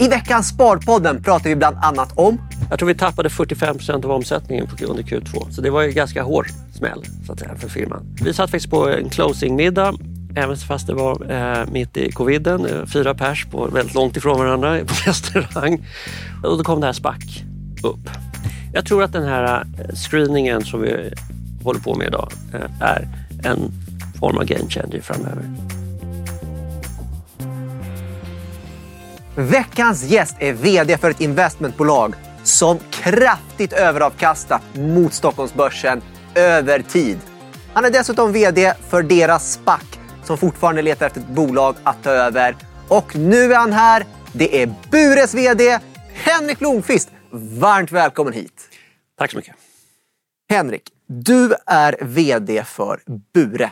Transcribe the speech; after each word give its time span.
I 0.00 0.08
veckans 0.08 0.48
Sparpodden 0.48 1.22
pratar 1.22 1.50
vi 1.50 1.56
bland 1.56 1.76
annat 1.76 2.12
om 2.18 2.38
Jag 2.70 2.78
tror 2.78 2.86
vi 2.86 2.94
tappade 2.94 3.30
45 3.30 3.76
procent 3.76 4.04
av 4.04 4.10
omsättningen 4.10 4.66
på- 4.66 4.84
under 4.84 5.02
Q2. 5.02 5.50
Så 5.50 5.60
det 5.60 5.70
var 5.70 5.82
ju 5.82 5.92
ganska 5.92 6.22
hård 6.22 6.46
smäll 6.74 7.04
så 7.26 7.32
att 7.32 7.38
säga, 7.38 7.54
för 7.56 7.68
firman. 7.68 8.16
Vi 8.22 8.34
satt 8.34 8.50
faktiskt 8.50 8.70
på 8.70 8.88
en 8.88 9.08
closingmiddag 9.10 9.94
Även 10.36 10.56
fast 10.56 10.86
det 10.86 10.94
var 10.94 11.30
eh, 11.30 11.66
mitt 11.72 11.96
i 11.96 12.12
coviden, 12.12 12.66
eh, 12.66 12.86
fyra 12.86 13.14
pers 13.14 13.46
på, 13.50 13.66
väldigt 13.66 13.94
långt 13.94 14.16
ifrån 14.16 14.38
varandra 14.38 14.78
på 14.86 14.94
restaurang. 15.06 15.86
Och 16.44 16.58
då 16.58 16.64
kom 16.64 16.80
det 16.80 16.86
här 16.86 16.92
SPAC 16.92 17.16
upp. 17.82 18.10
Jag 18.72 18.86
tror 18.86 19.02
att 19.02 19.12
den 19.12 19.24
här 19.24 19.64
eh, 19.78 19.94
screeningen 19.94 20.64
som 20.64 20.80
vi 20.80 21.12
håller 21.64 21.80
på 21.80 21.94
med 21.94 22.06
idag 22.06 22.32
eh, 22.54 22.60
är 22.88 23.08
en 23.44 23.72
form 24.20 24.38
av 24.38 24.44
game 24.44 24.70
changer 24.70 25.00
framöver. 25.00 25.44
Veckans 29.38 30.04
gäst 30.04 30.36
är 30.38 30.52
VD 30.52 30.98
för 30.98 31.10
ett 31.10 31.20
investmentbolag 31.20 32.14
som 32.42 32.78
kraftigt 32.90 33.72
överavkastat 33.72 34.62
mot 34.74 35.14
Stockholmsbörsen 35.14 36.02
över 36.34 36.82
tid. 36.82 37.18
Han 37.72 37.84
är 37.84 37.90
dessutom 37.90 38.32
VD 38.32 38.74
för 38.88 39.02
deras 39.02 39.52
SPAC 39.52 39.80
som 40.24 40.38
fortfarande 40.38 40.82
letar 40.82 41.06
efter 41.06 41.20
ett 41.20 41.28
bolag 41.28 41.76
att 41.82 42.02
ta 42.02 42.10
över. 42.10 42.56
Och 42.88 43.16
nu 43.16 43.52
är 43.52 43.56
han 43.56 43.72
här. 43.72 44.06
Det 44.32 44.62
är 44.62 44.74
Bures 44.90 45.34
VD 45.34 45.78
Henrik 46.12 46.58
Blomqvist. 46.58 47.10
Varmt 47.30 47.92
välkommen 47.92 48.32
hit. 48.32 48.68
Tack 49.18 49.30
så 49.30 49.36
mycket. 49.36 49.54
Henrik, 50.50 50.82
du 51.06 51.54
är 51.66 51.96
VD 52.00 52.64
för 52.64 53.00
Bure. 53.34 53.70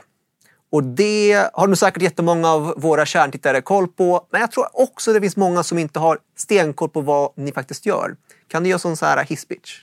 Och 0.77 0.85
det 0.85 1.51
har 1.53 1.67
nog 1.67 1.79
säkert 1.79 2.03
jättemånga 2.03 2.49
av 2.49 2.75
våra 2.77 3.07
kärntittare 3.07 3.61
koll 3.61 3.89
på. 3.89 4.27
Men 4.31 4.41
jag 4.41 4.53
tror 4.53 4.81
också 4.83 5.13
det 5.13 5.21
finns 5.21 5.37
många 5.37 5.63
som 5.63 5.79
inte 5.79 5.99
har 5.99 6.19
stenkoll 6.37 6.89
på 6.89 7.01
vad 7.01 7.33
ni 7.37 7.53
faktiskt 7.53 7.87
gör. 7.87 8.17
Kan 8.49 8.63
du 8.63 8.69
göra 8.69 8.79
sån 8.79 8.97
så 8.97 9.07
här 9.07 9.25
hisspitch? 9.25 9.81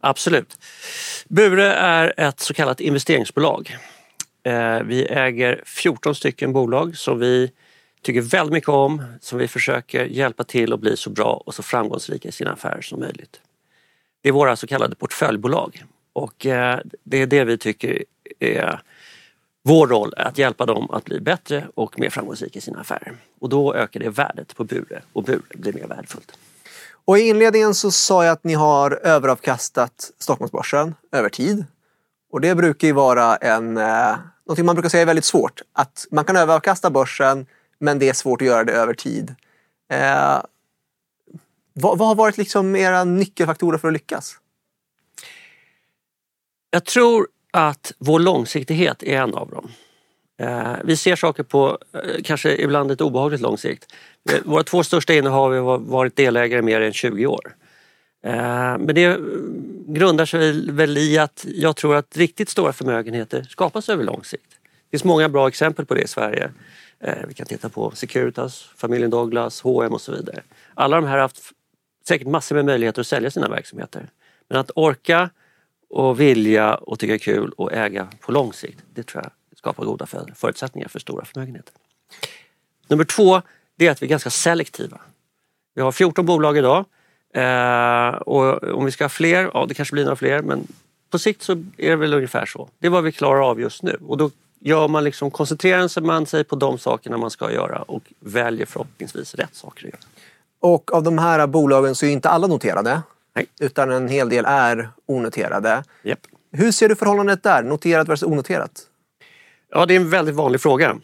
Absolut. 0.00 0.58
Bure 1.28 1.72
är 1.72 2.14
ett 2.16 2.40
så 2.40 2.54
kallat 2.54 2.80
investeringsbolag. 2.80 3.76
Eh, 4.42 4.80
vi 4.82 5.06
äger 5.06 5.62
14 5.66 6.14
stycken 6.14 6.52
bolag 6.52 6.96
som 6.96 7.18
vi 7.18 7.52
tycker 8.02 8.20
väldigt 8.20 8.52
mycket 8.52 8.68
om, 8.68 9.04
som 9.20 9.38
vi 9.38 9.48
försöker 9.48 10.04
hjälpa 10.04 10.44
till 10.44 10.72
att 10.72 10.80
bli 10.80 10.96
så 10.96 11.10
bra 11.10 11.42
och 11.46 11.54
så 11.54 11.62
framgångsrika 11.62 12.28
i 12.28 12.32
sina 12.32 12.52
affärer 12.52 12.82
som 12.82 13.00
möjligt. 13.00 13.40
Det 14.22 14.28
är 14.28 14.32
våra 14.32 14.56
så 14.56 14.66
kallade 14.66 14.96
portföljbolag 14.96 15.84
och 16.12 16.46
eh, 16.46 16.80
det 17.04 17.22
är 17.22 17.26
det 17.26 17.44
vi 17.44 17.58
tycker 17.58 18.04
är 18.40 18.82
vår 19.62 19.86
roll, 19.86 20.14
att 20.16 20.38
hjälpa 20.38 20.66
dem 20.66 20.90
att 20.90 21.04
bli 21.04 21.20
bättre 21.20 21.68
och 21.74 21.98
mer 21.98 22.10
framgångsrika 22.10 22.58
i 22.58 22.62
sina 22.62 22.80
affärer. 22.80 23.16
Och 23.40 23.48
då 23.48 23.74
ökar 23.74 24.00
det 24.00 24.08
värdet 24.08 24.56
på 24.56 24.64
Bure 24.64 25.02
och 25.12 25.22
Bure 25.22 25.42
blir 25.54 25.72
mer 25.72 25.86
värdefullt. 25.86 26.38
Och 27.04 27.18
i 27.18 27.28
inledningen 27.28 27.74
så 27.74 27.90
sa 27.90 28.24
jag 28.24 28.32
att 28.32 28.44
ni 28.44 28.54
har 28.54 28.90
överavkastat 28.90 30.10
Stockholmsbörsen 30.18 30.94
över 31.12 31.28
tid. 31.28 31.64
Och 32.30 32.40
det 32.40 32.54
brukar 32.54 32.88
ju 32.88 32.94
vara 32.94 33.36
en, 33.36 33.76
eh, 33.76 34.16
någonting 34.46 34.66
man 34.66 34.74
brukar 34.74 34.88
säga 34.88 35.02
är 35.02 35.06
väldigt 35.06 35.24
svårt. 35.24 35.62
Att 35.72 36.06
man 36.10 36.24
kan 36.24 36.36
överavkasta 36.36 36.90
börsen 36.90 37.46
men 37.78 37.98
det 37.98 38.08
är 38.08 38.12
svårt 38.12 38.42
att 38.42 38.46
göra 38.46 38.64
det 38.64 38.72
över 38.72 38.94
tid. 38.94 39.34
Eh, 39.92 40.42
vad, 41.72 41.98
vad 41.98 42.08
har 42.08 42.14
varit 42.14 42.36
liksom 42.36 42.76
era 42.76 43.04
nyckelfaktorer 43.04 43.78
för 43.78 43.88
att 43.88 43.94
lyckas? 43.94 44.38
Jag 46.70 46.84
tror 46.84 47.28
att 47.50 47.92
vår 47.98 48.20
långsiktighet 48.20 49.02
är 49.02 49.16
en 49.16 49.34
av 49.34 49.50
dem. 49.50 49.70
Eh, 50.40 50.76
vi 50.84 50.96
ser 50.96 51.16
saker 51.16 51.42
på 51.42 51.78
eh, 51.92 52.22
kanske 52.24 52.56
ibland 52.56 52.90
ett 52.90 53.00
obehagligt 53.00 53.40
lång 53.40 53.58
sikt. 53.58 53.94
Eh, 54.30 54.38
våra 54.44 54.62
två 54.62 54.82
största 54.82 55.14
innehav 55.14 55.54
har 55.54 55.78
varit 55.78 56.16
delägare 56.16 56.58
i 56.58 56.62
mer 56.62 56.80
än 56.80 56.92
20 56.92 57.26
år. 57.26 57.54
Men 58.20 58.86
det 58.86 59.18
grundar 59.86 60.26
sig 60.26 60.70
väl 60.70 60.98
i 60.98 61.18
att 61.18 61.46
jag 61.48 61.76
tror 61.76 61.96
att 61.96 62.16
riktigt 62.16 62.48
stora 62.48 62.72
förmögenheter 62.72 63.46
skapas 63.50 63.88
över 63.88 64.04
lång 64.04 64.24
sikt. 64.24 64.50
Det 64.50 64.90
finns 64.90 65.04
många 65.04 65.28
bra 65.28 65.48
exempel 65.48 65.86
på 65.86 65.94
det 65.94 66.02
i 66.02 66.08
Sverige. 66.08 66.50
Vi 67.28 67.34
kan 67.34 67.46
titta 67.46 67.68
på 67.68 67.90
Securitas, 67.90 68.70
familjen 68.76 69.10
Douglas, 69.10 69.60
H&M 69.60 69.92
och 69.92 70.00
så 70.00 70.12
vidare. 70.12 70.42
Alla 70.74 70.96
de 70.96 71.04
här 71.04 71.12
har 71.12 71.18
haft 71.18 71.40
säkert 72.08 72.26
massor 72.26 72.56
med 72.56 72.64
möjligheter 72.64 73.00
att 73.00 73.06
sälja 73.06 73.30
sina 73.30 73.48
verksamheter. 73.48 74.08
Men 74.48 74.58
att 74.58 74.70
orka 74.74 75.30
och 75.90 76.20
vilja 76.20 76.74
och 76.74 76.98
tycka 76.98 77.14
är 77.14 77.18
kul 77.18 77.50
och 77.50 77.72
äga 77.72 78.08
på 78.20 78.32
lång 78.32 78.52
sikt, 78.52 78.78
det 78.94 79.02
tror 79.02 79.22
jag 79.22 79.58
skapar 79.58 79.84
goda 79.84 80.06
förutsättningar 80.34 80.88
för 80.88 80.98
stora 80.98 81.24
förmögenheter. 81.24 81.72
Nummer 82.88 83.04
två, 83.04 83.42
det 83.76 83.86
är 83.86 83.90
att 83.90 84.02
vi 84.02 84.06
är 84.06 84.10
ganska 84.10 84.30
selektiva. 84.30 85.00
Vi 85.74 85.82
har 85.82 85.92
14 85.92 86.26
bolag 86.26 86.58
idag 86.58 86.84
eh, 87.34 88.08
och 88.08 88.62
om 88.62 88.84
vi 88.84 88.90
ska 88.90 89.04
ha 89.04 89.08
fler, 89.08 89.50
ja 89.54 89.66
det 89.68 89.74
kanske 89.74 89.92
blir 89.92 90.04
några 90.04 90.16
fler 90.16 90.42
men 90.42 90.66
på 91.10 91.18
sikt 91.18 91.42
så 91.42 91.52
är 91.52 91.90
det 91.90 91.96
väl 91.96 92.14
ungefär 92.14 92.46
så. 92.46 92.68
Det 92.78 92.86
är 92.86 92.90
vad 92.90 93.04
vi 93.04 93.12
klarar 93.12 93.50
av 93.50 93.60
just 93.60 93.82
nu 93.82 93.98
och 94.06 94.16
då 94.16 94.30
gör 94.60 94.88
man 94.88 95.04
liksom, 95.04 95.30
koncentrerar 95.30 96.00
man 96.00 96.26
sig 96.26 96.44
på 96.44 96.56
de 96.56 96.78
sakerna 96.78 97.16
man 97.16 97.30
ska 97.30 97.52
göra 97.52 97.82
och 97.82 98.02
väljer 98.20 98.66
förhoppningsvis 98.66 99.34
rätt 99.34 99.54
saker 99.54 99.86
att 99.86 99.92
göra. 99.92 100.02
Och 100.60 100.94
av 100.94 101.02
de 101.02 101.18
här 101.18 101.46
bolagen 101.46 101.94
så 101.94 102.06
är 102.06 102.10
inte 102.10 102.28
alla 102.28 102.46
noterade. 102.46 103.02
Nej. 103.38 103.68
Utan 103.68 103.90
en 103.90 104.08
hel 104.08 104.28
del 104.28 104.44
är 104.44 104.88
onoterade. 105.06 105.84
Japp. 106.02 106.20
Hur 106.52 106.72
ser 106.72 106.88
du 106.88 106.96
förhållandet 106.96 107.42
där? 107.42 107.62
Noterat 107.62 108.08
versus 108.08 108.22
onoterat? 108.22 108.82
Ja, 109.70 109.86
det 109.86 109.94
är 109.94 110.00
en 110.00 110.10
väldigt 110.10 110.34
vanlig 110.34 110.60
fråga. 110.60 110.96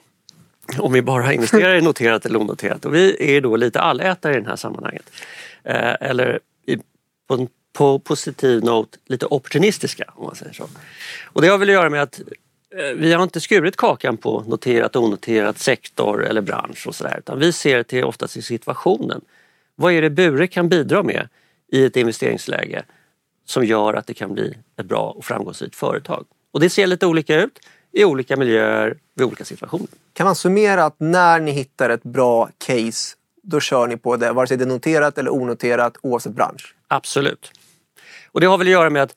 Om 0.79 0.93
vi 0.93 1.03
bara 1.03 1.33
investerar 1.33 1.75
i 1.75 1.81
noterat 1.83 2.27
eller 2.27 2.41
onoterat. 2.41 2.85
Och 2.85 2.95
vi 2.95 3.37
är 3.37 3.41
då 3.41 3.57
lite 3.57 3.81
allätare 3.81 4.37
i 4.37 4.41
det 4.41 4.49
här 4.49 4.57
sammanhanget. 4.57 5.11
Eh, 5.63 5.95
eller 6.01 6.41
i, 6.67 6.77
på 7.29 7.35
en 7.35 7.49
på 7.73 7.99
positiv 7.99 8.65
not 8.65 8.99
lite 9.07 9.27
opportunistiska 9.27 10.05
om 10.15 10.27
man 10.27 10.35
säger 10.35 10.53
så. 10.53 10.69
Och 11.25 11.43
det 11.43 11.49
har 11.49 11.59
väl 11.59 11.69
att 11.69 11.73
göra 11.73 11.91
med 11.91 12.03
att 12.03 12.21
eh, 12.77 12.97
vi 12.97 13.13
har 13.13 13.23
inte 13.23 13.41
skurit 13.41 13.77
kakan 13.77 14.17
på 14.17 14.45
noterat 14.47 14.97
och 14.97 15.03
onoterat 15.03 15.59
sektor 15.59 16.25
eller 16.25 16.41
bransch 16.41 16.87
och 16.87 16.95
sådär. 16.95 17.17
Utan 17.19 17.39
vi 17.39 17.53
ser 17.53 17.83
till 17.83 18.05
oftast 18.05 18.37
i 18.37 18.43
situationen. 18.43 19.21
Vad 19.77 19.93
är 19.93 20.03
det 20.03 20.11
Bure 20.11 20.47
kan 20.47 20.69
bidra 20.69 21.03
med 21.03 21.29
i 21.75 21.85
ett 21.85 21.97
investeringsläge 21.97 22.85
som 23.45 23.65
gör 23.65 23.95
att 23.95 24.07
det 24.07 24.15
kan 24.15 24.35
bli 24.35 24.59
ett 24.77 24.87
bra 24.87 25.11
och 25.11 25.25
framgångsrikt 25.25 25.77
företag. 25.77 26.27
Och 26.53 26.61
det 26.61 26.71
ser 26.71 26.87
lite 26.87 27.07
olika 27.07 27.41
ut 27.41 27.59
i 27.93 28.05
olika 28.05 28.37
miljöer, 28.37 28.99
vid 29.15 29.27
olika 29.27 29.45
situationer. 29.45 29.87
Kan 30.13 30.25
man 30.25 30.35
summera 30.35 30.85
att 30.85 31.01
när 31.01 31.41
ni 31.41 31.51
hittar 31.51 31.91
ett 31.91 32.03
bra 32.03 32.51
case, 32.59 33.17
då 33.43 33.61
kör 33.61 33.87
ni 33.87 33.97
på 33.97 34.17
det, 34.17 34.33
vare 34.33 34.47
sig 34.47 34.57
det 34.57 34.65
är 34.65 34.67
noterat 34.67 35.19
eller 35.19 35.33
onoterat, 35.33 35.97
oavsett 36.03 36.33
bransch? 36.33 36.75
Absolut. 36.89 37.53
Och 38.33 38.41
det 38.41 38.47
har 38.47 38.59
väl 38.59 38.67
att 38.67 38.73
göra 38.73 38.91
med 38.91 39.03
att 39.03 39.15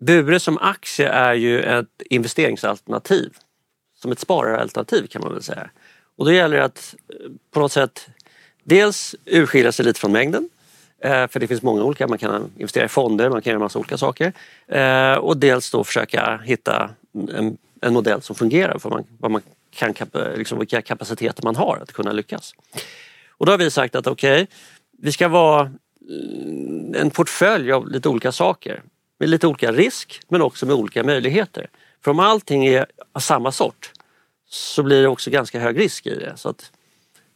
Bure 0.00 0.40
som 0.40 0.58
aktie 0.58 1.08
är 1.08 1.34
ju 1.34 1.60
ett 1.60 2.02
investeringsalternativ. 2.10 3.36
Som 3.96 4.12
ett 4.12 4.20
spararalternativ 4.20 5.06
kan 5.06 5.22
man 5.22 5.32
väl 5.32 5.42
säga. 5.42 5.70
Och 6.16 6.24
då 6.24 6.32
gäller 6.32 6.56
det 6.56 6.64
att 6.64 6.94
eh, 7.08 7.30
på 7.50 7.60
något 7.60 7.72
sätt 7.72 8.08
dels 8.64 9.14
urskilja 9.24 9.72
sig 9.72 9.84
lite 9.84 10.00
från 10.00 10.12
mängden. 10.12 10.48
Eh, 10.98 11.28
för 11.28 11.40
det 11.40 11.46
finns 11.46 11.62
många 11.62 11.82
olika, 11.84 12.08
man 12.08 12.18
kan 12.18 12.50
investera 12.56 12.84
i 12.84 12.88
fonder, 12.88 13.30
man 13.30 13.42
kan 13.42 13.50
göra 13.50 13.60
massa 13.60 13.78
olika 13.78 13.98
saker. 13.98 14.32
Eh, 14.66 15.14
och 15.14 15.36
dels 15.36 15.70
då 15.70 15.84
försöka 15.84 16.40
hitta 16.44 16.90
en, 17.34 17.56
en 17.80 17.92
modell 17.92 18.22
som 18.22 18.36
fungerar 18.36 18.78
för 18.78 18.90
man, 18.90 19.04
vad 19.18 19.30
man 19.30 19.42
kan, 19.70 19.94
liksom 20.36 20.58
vilka 20.58 20.82
kapaciteter 20.82 21.42
man 21.42 21.56
har 21.56 21.78
att 21.82 21.92
kunna 21.92 22.12
lyckas. 22.12 22.54
Och 23.28 23.46
då 23.46 23.52
har 23.52 23.58
vi 23.58 23.70
sagt 23.70 23.94
att 23.94 24.06
okej, 24.06 24.46
vi 24.98 25.12
ska 25.12 25.28
vara 25.28 25.60
eh, 25.62 27.00
en 27.00 27.10
portfölj 27.10 27.72
av 27.72 27.88
lite 27.88 28.08
olika 28.08 28.32
saker. 28.32 28.82
Med 29.18 29.28
lite 29.28 29.46
olika 29.46 29.72
risk 29.72 30.20
men 30.28 30.42
också 30.42 30.66
med 30.66 30.76
olika 30.76 31.02
möjligheter. 31.02 31.68
För 32.04 32.10
om 32.10 32.18
allting 32.18 32.66
är 32.66 32.86
av 33.12 33.20
samma 33.20 33.52
sort 33.52 33.92
så 34.48 34.82
blir 34.82 35.02
det 35.02 35.08
också 35.08 35.30
ganska 35.30 35.60
hög 35.60 35.78
risk 35.80 36.06
i 36.06 36.14
det. 36.14 36.32
Så 36.36 36.48
att, 36.48 36.72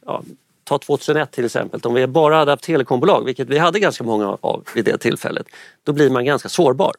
ja, 0.05 0.23
ta 0.69 0.79
2001 0.79 1.31
till 1.31 1.45
exempel, 1.45 1.81
om 1.83 1.93
vi 1.93 2.07
bara 2.07 2.35
hade 2.35 2.51
haft 2.51 2.63
telekombolag, 2.63 3.25
vilket 3.25 3.49
vi 3.49 3.57
hade 3.57 3.79
ganska 3.79 4.03
många 4.03 4.37
av 4.41 4.63
vid 4.75 4.85
det 4.85 4.97
tillfället, 4.97 5.47
då 5.83 5.93
blir 5.93 6.09
man 6.09 6.25
ganska 6.25 6.49
sårbar. 6.49 6.93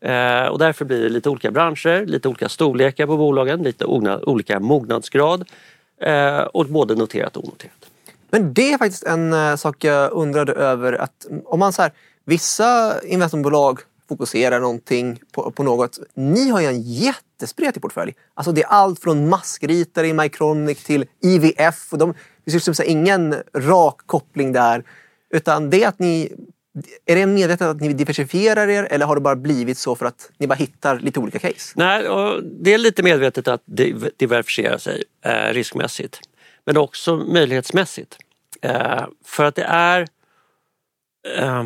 Eh, 0.00 0.46
och 0.46 0.58
därför 0.58 0.84
blir 0.84 1.02
det 1.02 1.08
lite 1.08 1.28
olika 1.28 1.50
branscher, 1.50 2.06
lite 2.06 2.28
olika 2.28 2.48
storlekar 2.48 3.06
på 3.06 3.16
bolagen, 3.16 3.62
lite 3.62 3.84
olika 3.84 4.60
mognadsgrad 4.60 5.48
eh, 6.00 6.38
och 6.38 6.66
både 6.66 6.94
noterat 6.94 7.36
och 7.36 7.44
onoterat. 7.44 7.90
Men 8.30 8.54
det 8.54 8.72
är 8.72 8.78
faktiskt 8.78 9.04
en 9.04 9.32
eh, 9.32 9.56
sak 9.56 9.84
jag 9.84 10.12
undrade 10.12 10.52
över. 10.52 10.92
att 10.92 11.26
Om 11.44 11.58
man 11.58 11.72
så 11.72 11.82
här, 11.82 11.92
vissa 12.24 13.00
investmentbolag 13.04 13.80
fokuserar 14.08 14.60
någonting 14.60 15.20
på, 15.32 15.50
på 15.50 15.62
något. 15.62 15.98
Ni 16.14 16.50
har 16.50 16.60
ju 16.60 16.66
en 16.66 16.82
jättespretig 16.82 17.82
portfölj. 17.82 18.14
Alltså 18.34 18.52
det 18.52 18.62
är 18.62 18.66
allt 18.66 19.00
från 19.00 19.28
maskritare 19.28 20.06
i 20.06 20.12
Mycronic 20.12 20.84
till 20.84 21.04
IVF. 21.20 21.92
Och 21.92 21.98
de, 21.98 22.14
det 22.44 22.50
finns 22.50 22.66
liksom 22.66 22.84
ingen 22.88 23.34
rak 23.54 23.96
koppling 24.06 24.52
där. 24.52 24.84
Utan 25.34 25.70
det 25.70 25.84
är 25.84 25.88
att 25.88 25.98
ni... 25.98 26.32
Är 27.06 27.16
det 27.16 27.26
medvetet 27.26 27.66
att 27.66 27.80
ni 27.80 27.92
diversifierar 27.92 28.68
er 28.68 28.88
eller 28.90 29.06
har 29.06 29.14
det 29.14 29.20
bara 29.20 29.36
blivit 29.36 29.78
så 29.78 29.96
för 29.96 30.06
att 30.06 30.30
ni 30.38 30.46
bara 30.46 30.54
hittar 30.54 30.98
lite 30.98 31.20
olika 31.20 31.38
case? 31.38 31.72
Nej, 31.76 32.08
och 32.08 32.44
det 32.44 32.74
är 32.74 32.78
lite 32.78 33.02
medvetet 33.02 33.48
att 33.48 33.62
diversifiera 34.16 34.78
sig 34.78 35.02
eh, 35.24 35.52
riskmässigt. 35.52 36.20
Men 36.64 36.76
också 36.76 37.16
möjlighetsmässigt. 37.16 38.16
Eh, 38.62 39.04
för 39.24 39.44
att 39.44 39.54
det 39.54 39.64
är 39.64 40.06
eh, 41.38 41.64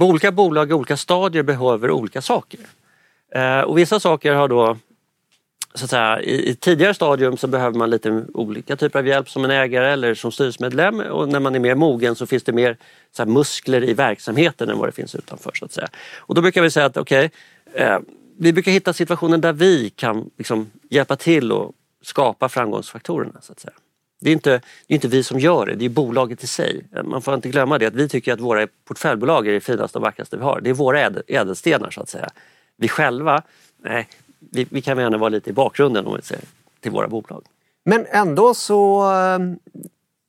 olika 0.00 0.32
bolag 0.32 0.70
i 0.70 0.72
olika 0.72 0.96
stadier 0.96 1.42
behöver 1.42 1.90
olika 1.90 2.22
saker. 2.22 2.60
Eh, 3.34 3.60
och 3.60 3.78
vissa 3.78 4.00
saker 4.00 4.34
har 4.34 4.48
då 4.48 4.76
så 5.74 5.84
att 5.84 5.90
säga, 5.90 6.22
i, 6.22 6.50
i 6.50 6.54
tidigare 6.54 6.94
stadium 6.94 7.36
så 7.36 7.46
behöver 7.46 7.78
man 7.78 7.90
lite 7.90 8.24
olika 8.34 8.76
typer 8.76 8.98
av 8.98 9.06
hjälp 9.06 9.30
som 9.30 9.44
en 9.44 9.50
ägare 9.50 9.92
eller 9.92 10.14
som 10.14 10.32
styrelsemedlem 10.32 11.00
och 11.00 11.28
när 11.28 11.40
man 11.40 11.54
är 11.54 11.58
mer 11.58 11.74
mogen 11.74 12.14
så 12.14 12.26
finns 12.26 12.42
det 12.42 12.52
mer 12.52 12.76
så 13.16 13.22
här, 13.22 13.30
muskler 13.30 13.84
i 13.84 13.94
verksamheten 13.94 14.68
än 14.70 14.78
vad 14.78 14.88
det 14.88 14.92
finns 14.92 15.14
utanför. 15.14 15.52
så 15.54 15.64
att 15.64 15.72
säga. 15.72 15.88
Och 16.16 16.34
då 16.34 16.42
brukar 16.42 16.62
vi 16.62 16.70
säga 16.70 16.86
att 16.86 16.96
okej, 16.96 17.30
okay, 17.66 17.86
eh, 17.86 17.98
vi 18.38 18.52
brukar 18.52 18.72
hitta 18.72 18.92
situationen 18.92 19.40
där 19.40 19.52
vi 19.52 19.90
kan 19.90 20.30
liksom, 20.38 20.70
hjälpa 20.90 21.16
till 21.16 21.52
och 21.52 21.72
skapa 22.02 22.48
framgångsfaktorerna. 22.48 23.40
Så 23.40 23.52
att 23.52 23.60
säga. 23.60 23.74
Det 24.20 24.30
är, 24.30 24.32
inte, 24.32 24.50
det 24.86 24.94
är 24.94 24.94
inte 24.94 25.08
vi 25.08 25.22
som 25.22 25.40
gör 25.40 25.66
det, 25.66 25.74
det 25.74 25.84
är 25.84 25.88
bolaget 25.88 26.44
i 26.44 26.46
sig. 26.46 26.84
Man 27.04 27.22
får 27.22 27.34
inte 27.34 27.48
glömma 27.48 27.78
det 27.78 27.86
att 27.86 27.94
vi 27.94 28.08
tycker 28.08 28.32
att 28.32 28.40
våra 28.40 28.66
portföljbolag 28.84 29.48
är 29.48 29.52
det 29.52 29.60
finaste 29.60 29.98
och 29.98 30.02
vackraste 30.02 30.36
vi 30.36 30.42
har. 30.42 30.60
Det 30.60 30.70
är 30.70 30.74
våra 30.74 31.00
ädelstenar 31.26 31.90
så 31.90 32.00
att 32.00 32.08
säga. 32.08 32.28
Vi 32.76 32.88
själva, 32.88 33.42
nej, 33.82 34.08
vi, 34.50 34.66
vi 34.70 34.82
kan 34.82 34.98
gärna 34.98 35.18
vara 35.18 35.28
lite 35.28 35.50
i 35.50 35.52
bakgrunden 35.52 36.06
om 36.06 36.16
vi 36.16 36.22
säger, 36.22 36.44
till 36.80 36.90
våra 36.90 37.08
bolag. 37.08 37.44
Men 37.84 38.06
ändå 38.06 38.54
så, 38.54 39.12
eh, 39.12 39.38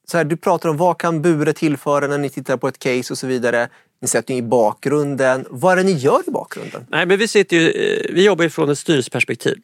så 0.07 0.17
här, 0.17 0.23
du 0.23 0.38
pratar 0.38 0.69
om 0.69 0.77
vad 0.77 0.97
kan 0.97 1.21
Bure 1.21 1.53
tillföra 1.53 2.07
när 2.07 2.17
ni 2.17 2.29
tittar 2.29 2.57
på 2.57 2.67
ett 2.67 2.79
case 2.79 3.13
och 3.13 3.17
så 3.17 3.27
vidare. 3.27 3.69
Ni 4.01 4.07
sätter 4.07 4.33
i 4.33 4.41
bakgrunden. 4.41 5.45
Vad 5.50 5.71
är 5.71 5.75
det 5.77 5.83
ni 5.83 5.91
gör 5.91 6.21
i 6.27 6.31
bakgrunden? 6.31 6.85
Nej, 6.89 7.06
men 7.06 7.19
vi, 7.19 7.27
sitter 7.27 7.57
ju, 7.57 7.69
eh, 7.69 8.13
vi 8.13 8.25
jobbar 8.25 8.50
från 8.50 8.69
ett 8.69 8.77
styrelseperspektiv 8.77 9.57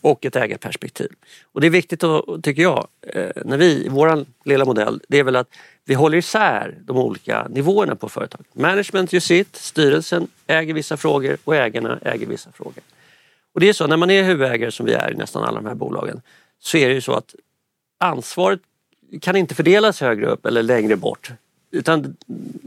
och 0.00 0.26
ett 0.26 0.36
ägarperspektiv. 0.36 1.08
Och 1.52 1.60
det 1.60 1.66
är 1.66 1.70
viktigt, 1.70 2.04
att, 2.04 2.24
tycker 2.42 2.62
jag, 2.62 2.86
eh, 3.02 3.30
när 3.44 3.56
vi, 3.56 3.88
vår 3.90 4.24
lilla 4.44 4.64
modell, 4.64 5.00
det 5.08 5.18
är 5.18 5.24
väl 5.24 5.36
att 5.36 5.48
vi 5.84 5.94
håller 5.94 6.18
isär 6.18 6.78
de 6.80 6.96
olika 6.96 7.46
nivåerna 7.48 7.96
på 7.96 8.08
företaget. 8.08 8.46
Management 8.52 9.12
gör 9.12 9.20
sitt, 9.20 9.56
styrelsen 9.56 10.28
äger 10.46 10.74
vissa 10.74 10.96
frågor 10.96 11.36
och 11.44 11.56
ägarna 11.56 11.98
äger 12.02 12.26
vissa 12.26 12.52
frågor. 12.52 12.82
Och 13.54 13.60
det 13.60 13.68
är 13.68 13.72
så, 13.72 13.86
när 13.86 13.96
man 13.96 14.10
är 14.10 14.22
huvudägare 14.22 14.70
som 14.70 14.86
vi 14.86 14.92
är 14.92 15.10
i 15.10 15.14
nästan 15.14 15.44
alla 15.44 15.60
de 15.60 15.66
här 15.66 15.74
bolagen 15.74 16.22
så 16.58 16.76
är 16.76 16.88
det 16.88 16.94
ju 16.94 17.00
så 17.00 17.12
att 17.12 17.34
ansvaret 17.98 18.60
kan 19.20 19.36
inte 19.36 19.54
fördelas 19.54 20.00
högre 20.00 20.26
upp 20.26 20.46
eller 20.46 20.62
längre 20.62 20.96
bort. 20.96 21.32
Utan 21.70 22.16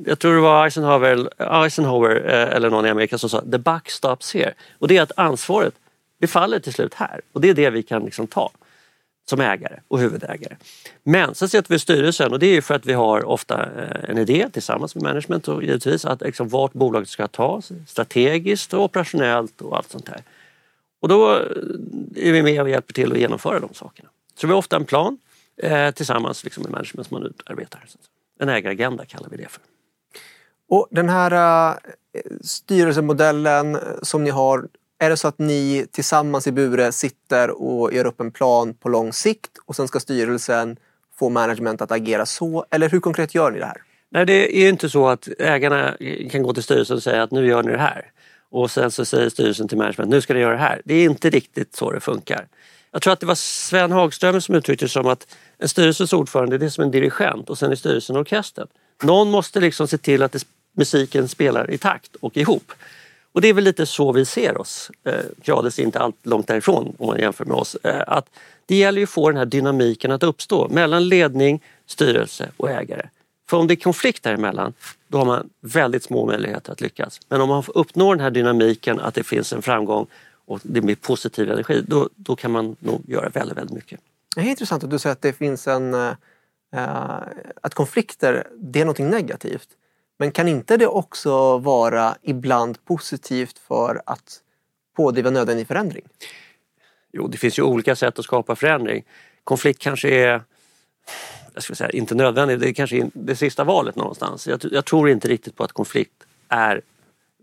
jag 0.05 0.19
tror 0.19 0.35
det 0.35 0.41
var 0.41 0.65
Eisenhower, 0.65 1.29
Eisenhower 1.63 2.25
eh, 2.25 2.55
eller 2.55 2.69
någon 2.69 2.85
i 2.85 2.89
Amerika 2.89 3.17
som 3.17 3.29
sa 3.29 3.41
the 3.41 3.57
buck 3.57 3.89
stops 3.89 4.33
here. 4.33 4.53
Och 4.79 4.87
det 4.87 4.97
är 4.97 5.01
att 5.01 5.11
ansvaret 5.17 5.73
det 6.19 6.27
faller 6.27 6.59
till 6.59 6.73
slut 6.73 6.93
här 6.93 7.21
och 7.31 7.41
det 7.41 7.49
är 7.49 7.53
det 7.53 7.69
vi 7.69 7.83
kan 7.83 8.05
liksom 8.05 8.27
ta 8.27 8.51
som 9.29 9.41
ägare 9.41 9.79
och 9.87 9.99
huvudägare. 9.99 10.55
Men 11.03 11.35
sen 11.35 11.49
sätter 11.49 11.69
vi 11.73 11.79
styrelsen 11.79 12.31
och 12.31 12.39
det 12.39 12.57
är 12.57 12.61
för 12.61 12.75
att 12.75 12.85
vi 12.85 12.93
har 12.93 13.25
ofta 13.25 13.63
eh, 13.63 14.09
en 14.09 14.17
idé 14.17 14.47
tillsammans 14.53 14.95
med 14.95 15.03
management 15.03 15.47
och 15.47 15.63
givetvis 15.63 16.05
att 16.05 16.21
liksom 16.21 16.49
vart 16.49 16.73
bolaget 16.73 17.09
ska 17.09 17.27
tas 17.27 17.71
strategiskt 17.87 18.73
och 18.73 18.83
operationellt 18.83 19.61
och 19.61 19.77
allt 19.77 19.91
sånt 19.91 20.05
där. 20.05 20.21
Och 21.05 21.09
då 21.09 21.35
eh, 21.35 21.39
är 22.15 22.31
vi 22.31 22.43
med 22.43 22.61
och 22.61 22.69
hjälper 22.69 22.93
till 22.93 23.11
att 23.11 23.17
genomföra 23.17 23.59
de 23.59 23.73
sakerna. 23.73 24.09
Så 24.35 24.47
vi 24.47 24.53
har 24.53 24.57
ofta 24.57 24.75
en 24.75 24.85
plan 24.85 25.17
eh, 25.57 25.91
tillsammans 25.91 26.43
liksom 26.43 26.63
med 26.63 26.71
management 26.71 27.07
som 27.07 27.19
man 27.19 27.27
utarbetar. 27.27 27.85
En 28.39 28.49
ägaragenda 28.49 29.05
kallar 29.05 29.29
vi 29.29 29.37
det 29.37 29.47
för. 29.49 29.61
Och 30.69 30.87
den 30.91 31.09
här 31.09 31.33
uh, 31.71 31.77
styrelsemodellen 32.41 33.77
som 34.01 34.23
ni 34.23 34.29
har, 34.29 34.67
är 34.99 35.09
det 35.09 35.17
så 35.17 35.27
att 35.27 35.39
ni 35.39 35.87
tillsammans 35.91 36.47
i 36.47 36.51
Bure 36.51 36.91
sitter 36.91 37.61
och 37.61 37.93
gör 37.93 38.05
upp 38.05 38.19
en 38.19 38.31
plan 38.31 38.73
på 38.73 38.89
lång 38.89 39.13
sikt 39.13 39.51
och 39.65 39.75
sen 39.75 39.87
ska 39.87 39.99
styrelsen 39.99 40.77
få 41.15 41.29
management 41.29 41.81
att 41.81 41.91
agera 41.91 42.25
så? 42.25 42.65
Eller 42.71 42.89
hur 42.89 42.99
konkret 42.99 43.35
gör 43.35 43.51
ni 43.51 43.59
det 43.59 43.65
här? 43.65 43.81
Nej, 44.09 44.25
det 44.25 44.57
är 44.57 44.69
inte 44.69 44.89
så 44.89 45.07
att 45.07 45.29
ägarna 45.39 45.97
kan 46.31 46.43
gå 46.43 46.53
till 46.53 46.63
styrelsen 46.63 46.95
och 46.95 47.03
säga 47.03 47.23
att 47.23 47.31
nu 47.31 47.47
gör 47.47 47.63
ni 47.63 47.71
det 47.71 47.77
här. 47.77 48.11
Och 48.49 48.71
sen 48.71 48.91
så 48.91 49.05
säger 49.05 49.29
styrelsen 49.29 49.67
till 49.67 49.77
management, 49.77 50.11
nu 50.11 50.21
ska 50.21 50.33
ni 50.33 50.39
göra 50.39 50.53
det 50.53 50.59
här. 50.59 50.81
Det 50.85 50.93
är 50.93 51.03
inte 51.03 51.29
riktigt 51.29 51.75
så 51.75 51.91
det 51.91 51.99
funkar. 51.99 52.47
Jag 52.91 53.01
tror 53.01 53.13
att 53.13 53.19
det 53.19 53.25
var 53.25 53.35
Sven 53.35 53.91
Hagström 53.91 54.41
som 54.41 54.55
uttryckte 54.55 54.85
det 54.85 54.89
som 54.89 55.07
att 55.07 55.27
en 55.57 55.69
styrelsens 55.69 56.13
ordförande 56.13 56.57
det 56.57 56.65
är 56.65 56.69
som 56.69 56.83
en 56.83 56.91
dirigent 56.91 57.49
och 57.49 57.57
sen 57.57 57.71
är 57.71 57.75
styrelsen 57.75 58.17
orkestern. 58.17 58.67
Någon 59.03 59.31
måste 59.31 59.59
liksom 59.59 59.87
se 59.87 59.97
till 59.97 60.23
att 60.23 60.31
det, 60.31 60.45
musiken 60.77 61.27
spelar 61.27 61.71
i 61.71 61.77
takt 61.77 62.15
och 62.15 62.37
ihop. 62.37 62.71
Och 63.31 63.41
det 63.41 63.47
är 63.47 63.53
väl 63.53 63.63
lite 63.63 63.85
så 63.85 64.11
vi 64.11 64.25
ser 64.25 64.57
oss. 64.57 64.91
Eh, 65.03 65.13
Grades 65.43 65.79
är 65.79 65.83
inte 65.83 65.99
allt 65.99 66.25
långt 66.25 66.47
därifrån 66.47 66.95
om 66.97 67.07
man 67.07 67.19
jämför 67.19 67.45
med 67.45 67.57
oss. 67.57 67.75
Eh, 67.83 68.03
att 68.07 68.29
det 68.65 68.75
gäller 68.75 68.99
ju 68.99 69.03
att 69.03 69.09
få 69.09 69.29
den 69.29 69.37
här 69.37 69.45
dynamiken 69.45 70.11
att 70.11 70.23
uppstå 70.23 70.67
mellan 70.69 71.09
ledning, 71.09 71.63
styrelse 71.85 72.49
och 72.57 72.71
ägare. 72.71 73.09
För 73.49 73.57
om 73.57 73.67
det 73.67 73.73
är 73.73 73.75
konflikt 73.75 74.23
däremellan, 74.23 74.73
då 75.07 75.17
har 75.17 75.25
man 75.25 75.49
väldigt 75.61 76.03
små 76.03 76.25
möjligheter 76.25 76.71
att 76.71 76.81
lyckas. 76.81 77.19
Men 77.29 77.41
om 77.41 77.49
man 77.49 77.63
uppnår 77.67 78.15
den 78.15 78.23
här 78.23 78.31
dynamiken, 78.31 78.99
att 78.99 79.13
det 79.13 79.23
finns 79.23 79.53
en 79.53 79.61
framgång 79.61 80.07
och 80.45 80.59
det 80.63 80.81
blir 80.81 80.95
positiv 80.95 81.51
energi, 81.51 81.83
då, 81.87 82.09
då 82.15 82.35
kan 82.35 82.51
man 82.51 82.75
nog 82.79 83.01
göra 83.07 83.29
väldigt, 83.29 83.57
väldigt 83.57 83.75
mycket. 83.75 83.99
Det 84.35 84.41
är 84.41 84.45
intressant 84.45 84.83
att 84.83 84.89
du 84.89 84.99
säger 84.99 85.11
att 85.11 85.21
det 85.21 85.33
finns 85.33 85.67
en... 85.67 85.93
Äh, 85.93 86.11
att 87.61 87.73
konflikter, 87.73 88.47
det 88.57 88.81
är 88.81 88.85
något 88.85 88.99
negativt. 88.99 89.69
Men 90.17 90.31
kan 90.31 90.47
inte 90.47 90.77
det 90.77 90.87
också 90.87 91.57
vara 91.57 92.15
ibland 92.21 92.85
positivt 92.85 93.59
för 93.59 94.01
att 94.05 94.41
pådriva 94.95 95.29
nödvändig 95.29 95.67
förändring? 95.67 96.03
Jo, 97.11 97.27
det 97.27 97.37
finns 97.37 97.59
ju 97.59 97.63
olika 97.63 97.95
sätt 97.95 98.19
att 98.19 98.25
skapa 98.25 98.55
förändring. 98.55 99.03
Konflikt 99.43 99.79
kanske 99.79 100.09
är 100.09 100.41
jag 101.55 101.63
skulle 101.63 101.75
säga, 101.75 101.89
inte 101.89 102.15
nödvändigt, 102.15 102.59
det 102.59 102.69
är 102.69 102.73
kanske 102.73 103.09
det 103.13 103.35
sista 103.35 103.63
valet 103.63 103.95
någonstans. 103.95 104.47
Jag, 104.47 104.59
jag, 104.71 104.85
tror 104.85 105.09
inte 105.09 105.27
riktigt 105.27 105.55
på 105.55 105.63
att 105.63 105.71
konflikt 105.71 106.23
är 106.49 106.81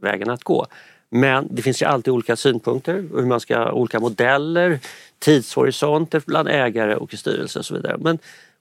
vägen 0.01 0.31
att 0.31 0.45
gå. 0.45 0.67
Men 1.11 1.49
det 1.51 1.63
finns 1.63 1.83
ju 1.83 1.87
alltid 1.87 2.13
olika 2.13 2.37
synpunkter, 2.37 2.95
hur 2.95 3.27
man 3.27 3.41
ska, 3.41 3.73
olika 3.73 4.01
modeller, 4.01 4.81
tidshorisonter 5.19 6.23
bland 6.27 6.49
ägare 6.49 6.97
och 6.97 7.15
i 7.15 7.17
styrelse 7.17 7.59
och 7.59 7.65
så 7.65 7.75
vidare. 7.75 7.97
Men 7.99 8.19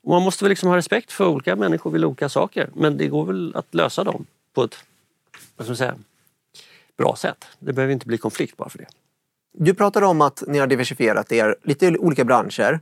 man 0.08 0.22
måste 0.22 0.44
väl 0.44 0.50
liksom 0.50 0.70
ha 0.70 0.78
respekt 0.78 1.12
för 1.12 1.28
olika 1.28 1.56
människor 1.56 1.92
vill 1.92 2.06
olika 2.06 2.30
saker. 2.30 2.70
Men 2.74 2.98
det 2.98 3.08
går 3.08 3.26
väl 3.26 3.56
att 3.56 3.76
lösa 3.76 4.04
dem 4.04 4.26
på 4.54 4.64
ett 4.64 4.76
vad 5.56 5.66
ska 5.66 5.70
man 5.70 5.78
säga, 5.78 5.96
bra 6.98 7.16
sätt. 7.16 7.46
Det 7.60 7.74
behöver 7.74 7.94
inte 7.94 8.08
bli 8.08 8.18
konflikt 8.18 8.58
bara 8.58 8.70
för 8.70 8.78
det. 8.78 8.88
Du 9.54 9.74
pratade 9.74 10.06
om 10.06 10.22
att 10.22 10.44
ni 10.48 10.60
har 10.60 10.68
diversifierat 10.68 11.32
er 11.32 11.56
lite 11.64 11.86
i 11.86 11.98
olika 11.98 12.24
branscher. 12.24 12.80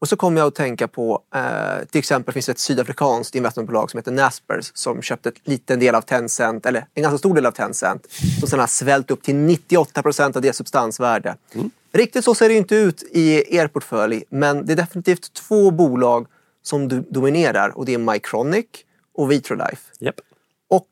Och 0.00 0.08
så 0.08 0.16
kom 0.16 0.36
jag 0.36 0.46
att 0.46 0.54
tänka 0.54 0.88
på, 0.88 1.22
eh, 1.34 1.84
till 1.90 1.98
exempel 1.98 2.34
finns 2.34 2.46
det 2.46 2.52
ett 2.52 2.58
sydafrikanskt 2.58 3.34
investmentbolag 3.34 3.90
som 3.90 3.98
heter 3.98 4.12
Naspers 4.12 4.70
som 4.74 5.02
köpte 5.02 5.28
en 5.28 5.34
liten 5.44 5.80
del 5.80 5.94
av 5.94 6.02
Tencent, 6.02 6.66
eller 6.66 6.86
en 6.94 7.02
ganska 7.02 7.18
stor 7.18 7.34
del 7.34 7.46
av 7.46 7.52
Tencent, 7.52 8.06
som 8.40 8.48
sedan 8.48 8.60
har 8.60 8.66
svällt 8.66 9.10
upp 9.10 9.22
till 9.22 9.36
98 9.36 10.02
procent 10.02 10.36
av 10.36 10.42
det 10.42 10.52
substansvärde. 10.52 11.36
Mm. 11.54 11.70
Riktigt 11.92 12.24
så 12.24 12.34
ser 12.34 12.48
det 12.48 12.54
inte 12.54 12.74
ut 12.74 13.02
i 13.02 13.56
er 13.56 13.68
portfölj, 13.68 14.24
men 14.28 14.66
det 14.66 14.72
är 14.72 14.76
definitivt 14.76 15.32
två 15.32 15.70
bolag 15.70 16.26
som 16.62 16.88
du 16.88 17.00
dominerar 17.00 17.78
och 17.78 17.84
det 17.84 17.94
är 17.94 17.98
Mycronic 17.98 18.66
och 19.14 19.30
Vitrolife. 19.30 19.82
Yep. 20.00 20.20
Och 20.68 20.88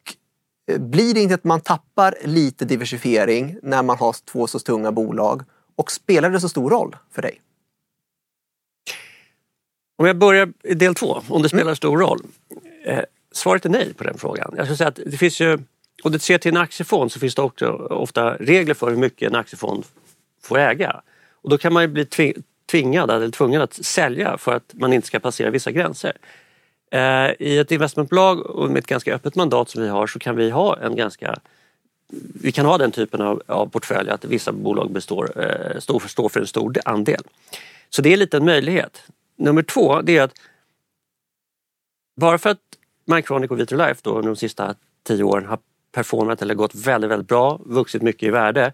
eh, 0.71 0.79
blir 0.79 1.15
det 1.15 1.21
inte 1.21 1.35
att 1.35 1.45
man 1.45 1.61
tappar 1.61 2.15
lite 2.25 2.65
diversifiering 2.65 3.57
när 3.62 3.83
man 3.83 3.99
har 3.99 4.17
två 4.33 4.47
så 4.47 4.59
tunga 4.59 4.93
bolag? 4.93 5.43
Och 5.77 5.93
spelar 5.93 6.31
det 6.31 6.41
så 6.41 6.49
stor 6.49 6.71
roll 6.71 6.97
för 7.15 7.23
dig? 7.23 7.41
Om 10.00 10.07
jag 10.07 10.17
börjar 10.17 10.52
i 10.62 10.75
del 10.75 10.95
två, 10.95 11.23
om 11.28 11.43
det 11.43 11.49
spelar 11.49 11.75
stor 11.75 11.99
roll. 11.99 12.21
Eh, 12.85 13.00
svaret 13.33 13.64
är 13.64 13.69
nej 13.69 13.95
på 13.95 14.05
den 14.05 14.19
frågan. 14.19 14.55
Jag 14.57 14.67
skulle 14.67 14.76
säga 14.76 14.88
att 14.88 15.00
det 15.07 15.17
finns 15.17 15.40
ju, 15.40 15.59
om 16.02 16.12
du 16.12 16.19
ser 16.19 16.38
till 16.38 16.50
en 16.50 16.57
aktiefond 16.57 17.12
så 17.12 17.21
finns 17.21 17.35
det 17.35 17.43
också 17.43 17.67
ofta 17.90 18.35
regler 18.35 18.75
för 18.75 18.90
hur 18.90 18.97
mycket 18.97 19.28
en 19.28 19.35
aktiefond 19.35 19.85
får 20.43 20.59
äga. 20.59 21.00
Och 21.43 21.50
då 21.50 21.59
kan 21.59 21.73
man 21.73 21.83
ju 21.83 21.88
bli 21.88 22.35
tvingad 22.71 23.11
eller 23.11 23.31
tvungen 23.31 23.62
att 23.62 23.75
sälja 23.75 24.38
för 24.38 24.55
att 24.55 24.71
man 24.73 24.93
inte 24.93 25.07
ska 25.07 25.21
passera 25.21 25.50
vissa 25.50 25.71
gränser. 25.71 26.12
Eh, 26.90 27.31
I 27.38 27.59
ett 27.59 27.73
investmentbolag 27.73 28.47
och 28.47 28.71
med 28.71 28.78
ett 28.78 28.87
ganska 28.87 29.14
öppet 29.14 29.35
mandat 29.35 29.71
som 29.71 29.83
vi 29.83 29.88
har 29.88 30.07
så 30.07 30.19
kan 30.19 30.37
vi 30.37 30.50
ha 30.50 30.78
en 30.78 30.97
ganska 30.97 31.38
vi 32.43 32.52
kan 32.52 32.67
ha 32.67 32.78
den 32.78 32.93
typen 32.93 33.21
av, 33.21 33.43
av 33.47 33.67
portfölj 33.67 34.11
att 34.11 34.25
vissa 34.25 34.52
bolag 34.52 34.90
består, 34.90 35.31
eh, 35.37 35.81
står, 35.81 36.00
står 36.00 36.28
för 36.28 36.40
en 36.40 36.47
stor 36.47 36.76
andel. 36.85 37.23
Så 37.90 38.02
det 38.02 38.12
är 38.12 38.17
lite 38.17 38.37
en 38.37 38.45
möjlighet. 38.45 39.02
Nummer 39.38 39.62
två, 39.62 40.02
det 40.02 40.16
är 40.16 40.23
att 40.23 40.35
bara 42.16 42.38
för 42.38 42.50
att 42.50 42.59
Mycronic 43.04 43.50
och 43.50 43.61
Vitrolife 43.61 44.00
då 44.02 44.11
under 44.11 44.28
de 44.28 44.37
sista 44.37 44.75
tio 45.02 45.25
åren 45.25 45.47
har 45.47 45.59
performat 45.92 46.42
eller 46.42 46.54
gått 46.54 46.75
väldigt, 46.75 47.11
väldigt 47.11 47.28
bra, 47.28 47.61
vuxit 47.66 48.02
mycket 48.02 48.23
i 48.23 48.30
värde. 48.30 48.73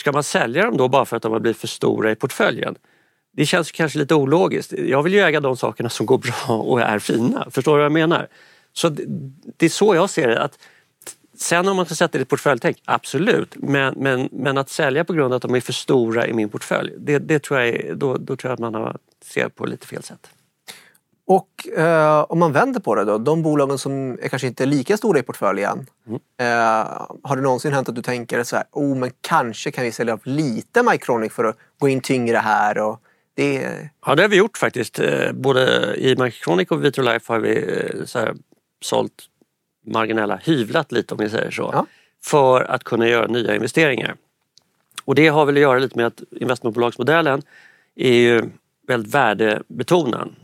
Ska 0.00 0.12
man 0.12 0.22
sälja 0.22 0.64
dem 0.64 0.76
då 0.76 0.88
bara 0.88 1.04
för 1.04 1.16
att 1.16 1.22
de 1.22 1.32
har 1.32 1.40
blivit 1.40 1.56
för 1.56 1.68
stora 1.68 2.10
i 2.10 2.14
portföljen? 2.14 2.74
Det 3.32 3.46
känns 3.46 3.72
kanske 3.72 3.98
lite 3.98 4.14
ologiskt. 4.14 4.72
Jag 4.72 5.02
vill 5.02 5.14
ju 5.14 5.20
äga 5.20 5.40
de 5.40 5.56
sakerna 5.56 5.88
som 5.88 6.06
går 6.06 6.18
bra 6.18 6.56
och 6.56 6.80
är 6.80 6.98
fina. 6.98 7.50
Förstår 7.50 7.72
du 7.72 7.78
vad 7.78 7.84
jag 7.84 7.92
menar? 7.92 8.28
Så 8.72 8.88
det, 8.88 9.04
det 9.56 9.66
är 9.66 9.70
så 9.70 9.94
jag 9.94 10.10
ser 10.10 10.28
det. 10.28 10.42
Att 10.42 10.58
sen 11.36 11.68
om 11.68 11.76
man 11.76 11.86
ska 11.86 11.94
sätta 11.94 12.12
det 12.12 12.18
i 12.18 12.22
ett 12.22 12.28
portföljtänk, 12.28 12.82
absolut. 12.84 13.56
Men, 13.56 13.94
men, 13.96 14.28
men 14.32 14.58
att 14.58 14.70
sälja 14.70 15.04
på 15.04 15.12
grund 15.12 15.32
av 15.32 15.36
att 15.36 15.42
de 15.42 15.54
är 15.54 15.60
för 15.60 15.72
stora 15.72 16.26
i 16.26 16.32
min 16.32 16.48
portfölj, 16.48 16.92
det, 16.98 17.18
det 17.18 17.38
tror 17.38 17.60
jag, 17.60 17.98
då, 17.98 18.16
då 18.16 18.36
tror 18.36 18.50
jag 18.50 18.52
att 18.52 18.60
man 18.60 18.74
har, 18.74 18.96
ser 19.24 19.48
på 19.48 19.66
lite 19.66 19.86
fel 19.86 20.02
sätt. 20.02 20.30
Och 21.26 21.68
eh, 21.78 22.20
om 22.28 22.38
man 22.38 22.52
vänder 22.52 22.80
på 22.80 22.94
det 22.94 23.04
då, 23.04 23.18
de 23.18 23.42
bolagen 23.42 23.78
som 23.78 24.18
är 24.22 24.28
kanske 24.28 24.48
inte 24.48 24.64
är 24.64 24.66
lika 24.66 24.96
stora 24.96 25.18
i 25.18 25.22
portföljen. 25.22 25.86
Mm. 26.06 26.20
Eh, 26.38 27.06
har 27.22 27.36
det 27.36 27.42
någonsin 27.42 27.72
hänt 27.72 27.88
att 27.88 27.94
du 27.94 28.02
tänker 28.02 28.42
så 28.42 28.56
här, 28.56 28.64
oh 28.72 28.96
men 28.96 29.10
kanske 29.20 29.70
kan 29.70 29.84
vi 29.84 29.92
sälja 29.92 30.14
av 30.14 30.20
lite 30.24 30.82
Mycronic 30.82 31.32
för 31.32 31.44
att 31.44 31.56
gå 31.78 31.88
in 31.88 32.00
tyngre 32.00 32.36
här 32.36 32.78
och 32.78 33.00
det... 33.34 33.90
Ja 34.06 34.14
det 34.14 34.22
har 34.22 34.28
vi 34.28 34.36
gjort 34.36 34.58
faktiskt. 34.58 34.98
Eh, 34.98 35.32
Både 35.32 35.94
i 35.96 36.16
Mycronic 36.16 36.70
och 36.70 36.84
Vitrolife 36.84 37.32
har 37.32 37.40
vi 37.40 37.56
eh, 37.56 38.04
så 38.04 38.18
här, 38.18 38.34
sålt 38.80 39.24
marginella, 39.86 40.36
hyvlat 40.36 40.92
lite 40.92 41.14
om 41.14 41.20
vi 41.20 41.30
säger 41.30 41.50
så. 41.50 41.70
Ja. 41.72 41.86
För 42.24 42.60
att 42.60 42.84
kunna 42.84 43.08
göra 43.08 43.26
nya 43.26 43.54
investeringar. 43.54 44.16
Och 45.04 45.14
det 45.14 45.28
har 45.28 45.46
väl 45.46 45.54
att 45.54 45.60
göra 45.60 45.78
lite 45.78 45.96
med 45.98 46.06
att 46.06 46.22
investmentbolagsmodellen 46.30 47.42
är 47.96 48.12
ju 48.12 48.42
väldigt 48.86 49.14
värdebetonad. 49.14 50.34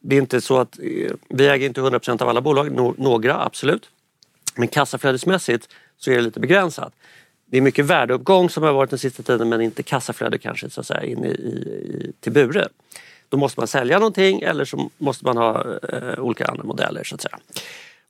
Det 0.00 0.16
är 0.16 0.20
inte 0.20 0.40
så 0.40 0.58
att 0.58 0.78
eh, 0.78 1.12
vi 1.28 1.48
äger 1.48 1.66
inte 1.66 1.80
100% 1.80 2.22
av 2.22 2.28
alla 2.28 2.40
bolag, 2.40 2.72
no, 2.72 2.94
några 2.98 3.44
absolut. 3.44 3.90
Men 4.56 4.68
kassaflödesmässigt 4.68 5.68
så 5.96 6.10
är 6.10 6.14
det 6.14 6.22
lite 6.22 6.40
begränsat. 6.40 6.92
Det 7.50 7.56
är 7.56 7.60
mycket 7.60 7.84
värdeuppgång 7.84 8.50
som 8.50 8.62
har 8.62 8.72
varit 8.72 8.90
den 8.90 8.98
sista 8.98 9.22
tiden 9.22 9.48
men 9.48 9.60
inte 9.60 9.82
kassaflöde 9.82 10.38
kanske 10.38 10.70
så 10.70 10.80
att 10.80 10.86
säga 10.86 11.02
in 11.02 11.24
i, 11.24 11.28
i, 11.28 12.12
till 12.20 12.32
Bure. 12.32 12.68
Då 13.28 13.36
måste 13.36 13.60
man 13.60 13.66
sälja 13.68 13.98
någonting 13.98 14.40
eller 14.40 14.64
så 14.64 14.90
måste 14.98 15.24
man 15.24 15.36
ha 15.36 15.78
eh, 15.88 16.18
olika 16.18 16.46
andra 16.46 16.64
modeller 16.64 17.04
så 17.04 17.14
att 17.14 17.20
säga. 17.20 17.38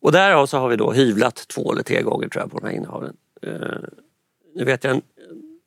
Och 0.00 0.12
därav 0.12 0.46
så 0.46 0.58
har 0.58 0.68
vi 0.68 0.76
då 0.76 0.92
hyvlat 0.92 1.48
två 1.48 1.72
eller 1.72 1.82
tre 1.82 2.02
gånger 2.02 2.28
tror 2.28 2.42
jag 2.42 2.50
på 2.50 2.58
de 2.58 2.66
här 2.66 2.74
innehaven. 2.74 3.16
Eh, 3.42 3.52
nu 4.54 4.64
vet 4.64 4.84
jag 4.84 5.02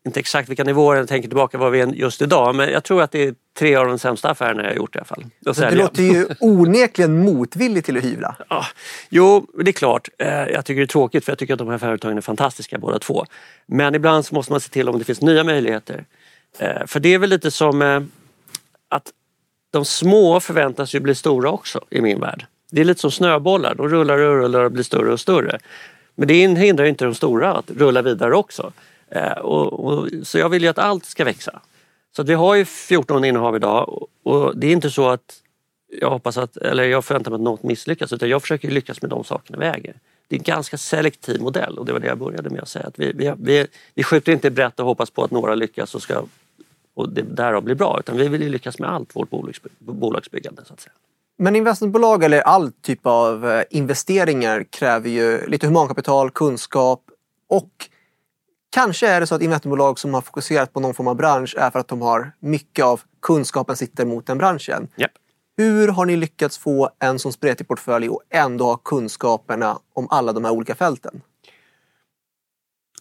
inte 0.05 0.19
exakt 0.19 0.49
vilka 0.49 0.63
nivåer 0.63 0.95
jag 0.97 1.07
tänker 1.07 1.29
tillbaka 1.29 1.57
var 1.57 1.69
vi 1.69 1.79
är 1.81 1.87
just 1.87 2.21
idag 2.21 2.55
men 2.55 2.69
jag 2.69 2.83
tror 2.83 3.01
att 3.01 3.11
det 3.11 3.23
är 3.27 3.35
tre 3.59 3.75
av 3.75 3.87
de 3.87 3.99
sämsta 3.99 4.29
affärerna 4.29 4.61
jag 4.63 4.69
har 4.69 4.75
gjort 4.75 4.95
i 4.95 4.99
alla 4.99 5.05
fall. 5.05 5.25
Det 5.39 5.75
låter 5.75 6.03
ju 6.03 6.27
onekligen 6.39 7.19
motvilligt 7.25 7.85
till 7.85 7.97
att 7.97 8.03
hyvla. 8.03 8.35
Ja, 8.49 8.65
jo, 9.09 9.47
det 9.63 9.71
är 9.71 9.73
klart. 9.73 10.09
Eh, 10.17 10.27
Jag 10.27 10.65
tycker 10.65 10.79
det 10.81 10.85
är 10.85 10.87
tråkigt 10.87 11.25
för 11.25 11.31
jag 11.31 11.39
tycker 11.39 11.53
att 11.53 11.57
de 11.59 11.67
här 11.69 11.77
företagen 11.77 12.17
är 12.17 12.21
fantastiska 12.21 12.77
båda 12.77 12.99
två. 12.99 13.25
Men 13.65 13.95
ibland 13.95 14.25
så 14.25 14.35
måste 14.35 14.51
man 14.51 14.61
se 14.61 14.69
till 14.69 14.89
om 14.89 14.99
det 14.99 15.05
finns 15.05 15.21
nya 15.21 15.43
möjligheter. 15.43 16.05
Eh, 16.59 16.85
För 16.85 16.99
det 16.99 17.13
är 17.13 17.19
väl 17.19 17.29
lite 17.29 17.51
som 17.51 17.81
eh, 17.81 18.01
att 18.89 19.11
de 19.71 19.85
små 19.85 20.39
förväntas 20.39 20.95
ju 20.95 20.99
bli 20.99 21.15
stora 21.15 21.49
också 21.49 21.81
i 21.89 22.01
min 22.01 22.19
värld. 22.19 22.45
Det 22.71 22.81
är 22.81 22.85
lite 22.85 23.01
som 23.01 23.11
snöbollar, 23.11 23.75
de 23.75 23.89
rullar 23.89 24.17
och 24.17 24.35
rullar 24.41 24.63
och 24.63 24.71
blir 24.71 24.83
större 24.83 25.11
och 25.13 25.19
större. 25.19 25.59
Men 26.15 26.27
det 26.27 26.33
hindrar 26.33 26.83
ju 26.83 26.89
inte 26.89 27.05
de 27.05 27.15
stora 27.15 27.53
att 27.53 27.71
rulla 27.71 28.01
vidare 28.01 28.35
också. 28.35 28.71
Eh, 29.11 29.31
och, 29.31 29.85
och, 29.85 30.09
så 30.23 30.37
jag 30.37 30.49
vill 30.49 30.61
ju 30.63 30.67
att 30.67 30.77
allt 30.77 31.05
ska 31.05 31.23
växa. 31.25 31.59
Så 32.15 32.21
att 32.21 32.29
vi 32.29 32.33
har 32.33 32.55
ju 32.55 32.65
14 32.65 33.25
innehav 33.25 33.55
idag 33.55 34.07
och- 34.23 34.57
det 34.57 34.67
är 34.67 34.71
inte 34.71 34.89
så 34.91 35.09
att 35.09 35.41
jag 35.99 36.09
hoppas 36.09 36.37
att, 36.37 36.57
eller 36.57 36.83
jag 36.83 37.05
förväntar 37.05 37.31
mig 37.31 37.35
att 37.35 37.41
något 37.41 37.63
misslyckas 37.63 38.13
utan 38.13 38.29
jag 38.29 38.41
försöker 38.41 38.71
lyckas 38.71 39.01
med 39.01 39.09
de 39.09 39.23
sakerna 39.23 39.57
vi 39.59 39.65
äger. 39.65 39.95
Det 40.27 40.35
är 40.35 40.39
en 40.39 40.43
ganska 40.43 40.77
selektiv 40.77 41.41
modell 41.41 41.77
och 41.77 41.85
det 41.85 41.93
var 41.93 41.99
det 41.99 42.07
jag 42.07 42.17
började 42.17 42.49
med 42.49 42.61
att 42.61 42.69
säga. 42.69 42.87
Att 42.87 42.99
vi, 42.99 43.11
vi, 43.15 43.33
vi, 43.37 43.67
vi 43.95 44.03
skjuter 44.03 44.31
inte 44.31 44.51
brett 44.51 44.79
och 44.79 44.85
hoppas 44.85 45.09
på 45.09 45.23
att 45.23 45.31
några 45.31 45.55
lyckas 45.55 45.95
och, 45.95 46.01
ska, 46.01 46.23
och 46.93 47.09
det 47.09 47.21
därav 47.21 47.63
blir 47.63 47.75
bra 47.75 47.97
utan 47.99 48.17
vi 48.17 48.27
vill 48.27 48.41
ju 48.41 48.49
lyckas 48.49 48.79
med 48.79 48.89
allt 48.89 49.15
vårt 49.15 49.29
bolagsbyggande. 49.79 50.61
Så 50.65 50.73
att 50.73 50.79
säga. 50.79 50.93
Men 51.37 51.55
investmentbolag 51.55 52.23
eller 52.23 52.41
all 52.41 52.71
typ 52.71 52.99
av 53.03 53.49
eh, 53.49 53.63
investeringar 53.69 54.63
kräver 54.69 55.09
ju 55.09 55.47
lite 55.47 55.67
humankapital, 55.67 56.31
kunskap 56.31 57.01
och 57.49 57.69
kanske 58.71 59.07
är 59.07 59.19
det 59.19 59.27
så 59.27 59.35
att 59.35 59.41
investmentbolag 59.41 59.99
som 59.99 60.13
har 60.13 60.21
fokuserat 60.21 60.73
på 60.73 60.79
någon 60.79 60.93
form 60.93 61.07
av 61.07 61.15
bransch 61.15 61.55
är 61.57 61.71
för 61.71 61.79
att 61.79 61.87
de 61.87 62.01
har 62.01 62.31
mycket 62.39 62.85
av 62.85 63.01
kunskapen 63.21 63.75
sitter 63.75 64.05
mot 64.05 64.27
den 64.27 64.37
branschen. 64.37 64.87
Japp. 64.95 65.11
Hur 65.57 65.87
har 65.87 66.05
ni 66.05 66.15
lyckats 66.15 66.57
få 66.57 66.89
en 66.99 67.19
sån 67.19 67.33
spretig 67.33 67.67
portfölj 67.67 68.09
och 68.09 68.21
ändå 68.29 68.65
ha 68.65 68.77
kunskaperna 68.77 69.79
om 69.93 70.07
alla 70.09 70.33
de 70.33 70.45
här 70.45 70.51
olika 70.51 70.75
fälten? 70.75 71.21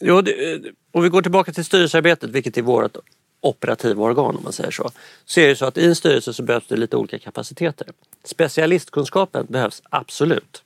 Jo, 0.00 0.20
det, 0.20 0.60
om 0.92 1.02
vi 1.02 1.08
går 1.08 1.22
tillbaka 1.22 1.52
till 1.52 1.64
styrelsearbetet, 1.64 2.30
vilket 2.30 2.58
är 2.58 2.62
vårt 2.62 2.96
operativa 3.40 4.04
organ 4.04 4.36
om 4.36 4.42
man 4.42 4.52
säger 4.52 4.70
så. 4.70 4.90
Så 5.24 5.40
är 5.40 5.48
det 5.48 5.56
så 5.56 5.66
att 5.66 5.78
i 5.78 5.86
en 5.86 5.96
styrelse 5.96 6.32
så 6.32 6.42
behövs 6.42 6.66
det 6.68 6.76
lite 6.76 6.96
olika 6.96 7.18
kapaciteter. 7.18 7.86
Specialistkunskapen 8.24 9.46
behövs 9.48 9.82
absolut. 9.90 10.62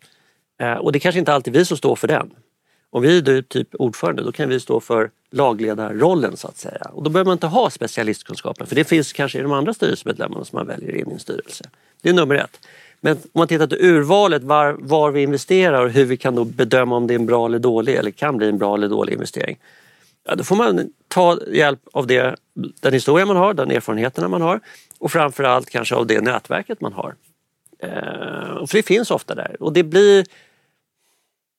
Eh, 0.60 0.72
och 0.72 0.92
det 0.92 1.00
kanske 1.00 1.18
inte 1.18 1.34
alltid 1.34 1.52
vi 1.52 1.64
som 1.64 1.76
står 1.76 1.96
för 1.96 2.08
den. 2.08 2.30
Om 2.94 3.02
vi 3.02 3.18
är 3.18 3.42
typ 3.42 3.74
ordförande 3.74 4.22
då 4.22 4.32
kan 4.32 4.48
vi 4.48 4.60
stå 4.60 4.80
för 4.80 5.10
lagledarrollen 5.30 6.36
så 6.36 6.48
att 6.48 6.56
säga. 6.56 6.90
Och 6.92 7.02
då 7.02 7.10
behöver 7.10 7.28
man 7.28 7.32
inte 7.32 7.46
ha 7.46 7.70
specialistkunskapen 7.70 8.66
för 8.66 8.74
det 8.74 8.84
finns 8.84 9.12
kanske 9.12 9.38
i 9.38 9.42
de 9.42 9.52
andra 9.52 9.74
styrelsemedlemmarna 9.74 10.44
som 10.44 10.56
man 10.56 10.66
väljer 10.66 10.94
in 10.94 11.10
i 11.10 11.12
en 11.12 11.18
styrelse. 11.18 11.64
Det 12.02 12.08
är 12.08 12.12
nummer 12.12 12.34
ett. 12.34 12.66
Men 13.00 13.16
om 13.16 13.20
man 13.32 13.48
tittar 13.48 13.66
till 13.66 13.78
urvalet, 13.80 14.42
var, 14.42 14.76
var 14.78 15.10
vi 15.10 15.22
investerar 15.22 15.84
och 15.84 15.90
hur 15.90 16.04
vi 16.04 16.16
kan 16.16 16.34
då 16.34 16.44
bedöma 16.44 16.96
om 16.96 17.06
det 17.06 17.14
är 17.14 17.18
en 17.18 17.26
bra 17.26 17.46
eller 17.46 17.58
dålig 17.58 17.94
eller 17.94 18.10
kan 18.10 18.36
bli 18.36 18.48
en 18.48 18.58
bra 18.58 18.74
eller 18.74 18.88
dålig 18.88 19.12
investering. 19.12 19.58
Ja, 20.24 20.34
då 20.34 20.44
får 20.44 20.56
man 20.56 20.92
ta 21.08 21.38
hjälp 21.52 21.80
av 21.92 22.06
det, 22.06 22.36
den 22.80 22.92
historia 22.92 23.26
man 23.26 23.36
har, 23.36 23.54
den 23.54 23.70
erfarenheterna 23.70 24.28
man 24.28 24.42
har 24.42 24.60
och 24.98 25.12
framförallt 25.12 25.70
kanske 25.70 25.94
av 25.94 26.06
det 26.06 26.20
nätverket 26.20 26.80
man 26.80 26.92
har. 26.92 27.14
Eh, 27.78 28.66
för 28.66 28.76
det 28.76 28.82
finns 28.82 29.10
ofta 29.10 29.34
där 29.34 29.56
och 29.60 29.72
det 29.72 29.82
blir 29.82 30.26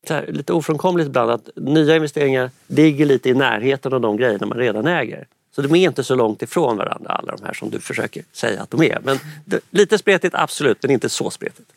här, 0.09 0.27
lite 0.27 0.53
ofrånkomligt 0.53 1.07
ibland 1.07 1.31
att 1.31 1.49
nya 1.55 1.95
investeringar 1.95 2.49
ligger 2.67 3.05
lite 3.05 3.29
i 3.29 3.33
närheten 3.33 3.93
av 3.93 4.01
de 4.01 4.17
grejerna 4.17 4.45
man 4.45 4.57
redan 4.57 4.87
äger. 4.87 5.27
Så 5.55 5.61
de 5.61 5.75
är 5.75 5.87
inte 5.87 6.03
så 6.03 6.15
långt 6.15 6.41
ifrån 6.41 6.77
varandra 6.77 7.11
alla 7.11 7.35
de 7.35 7.45
här 7.45 7.53
som 7.53 7.69
du 7.69 7.79
försöker 7.79 8.23
säga 8.31 8.61
att 8.61 8.71
de 8.71 8.83
är. 8.83 8.99
Men 9.03 9.19
det, 9.45 9.59
lite 9.69 9.97
spretigt 9.97 10.35
absolut, 10.35 10.77
men 10.81 10.91
inte 10.91 11.09
så 11.09 11.29
spretigt. 11.29 11.69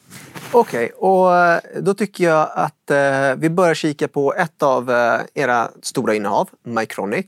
Okej, 0.52 0.90
och 0.90 1.36
eh, 1.36 1.60
då 1.80 1.94
tycker 1.94 2.24
jag 2.24 2.50
att 2.54 2.90
eh, 2.90 3.34
vi 3.36 3.50
börjar 3.50 3.74
kika 3.74 4.08
på 4.08 4.34
ett 4.34 4.62
av 4.62 4.90
eh, 4.90 5.20
era 5.34 5.70
stora 5.82 6.14
innehav, 6.14 6.48
Mycronic. 6.62 7.26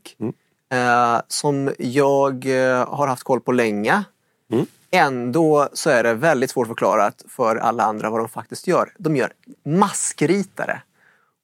Eh, 0.73 1.21
som 1.29 1.75
jag 1.79 2.47
eh, 2.47 2.89
har 2.89 3.07
haft 3.07 3.23
koll 3.23 3.41
på 3.41 3.53
länge. 3.53 4.05
Mm. 4.53 4.67
Ändå 4.91 5.69
så 5.73 5.91
är 5.91 6.03
det 6.03 6.15
väldigt 6.15 6.51
svårt 6.51 6.67
förklarat 6.67 7.25
för 7.29 7.57
alla 7.57 7.83
andra 7.83 8.11
vad 8.11 8.21
de 8.21 8.29
faktiskt 8.29 8.67
gör. 8.67 8.93
De 8.99 9.17
gör 9.17 9.33
maskritare. 9.65 10.83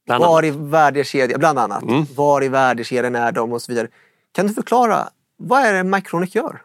Bland 0.07 0.25
var 0.25 0.45
i 0.45 0.51
värdekedjan, 0.51 1.41
bland 1.41 1.59
annat. 1.59 1.83
Mm. 1.83 2.07
Var 2.15 2.45
i 2.45 2.49
värdekedjan 2.49 3.15
är 3.15 3.33
de 3.33 3.53
och 3.53 3.63
så 3.63 3.73
vidare. 3.73 3.89
Kan 4.33 4.47
du 4.47 4.55
förklara, 4.55 5.09
vad 5.37 5.63
är 5.63 5.75
det 5.75 5.85
Mycronic 5.85 6.35
gör? 6.35 6.63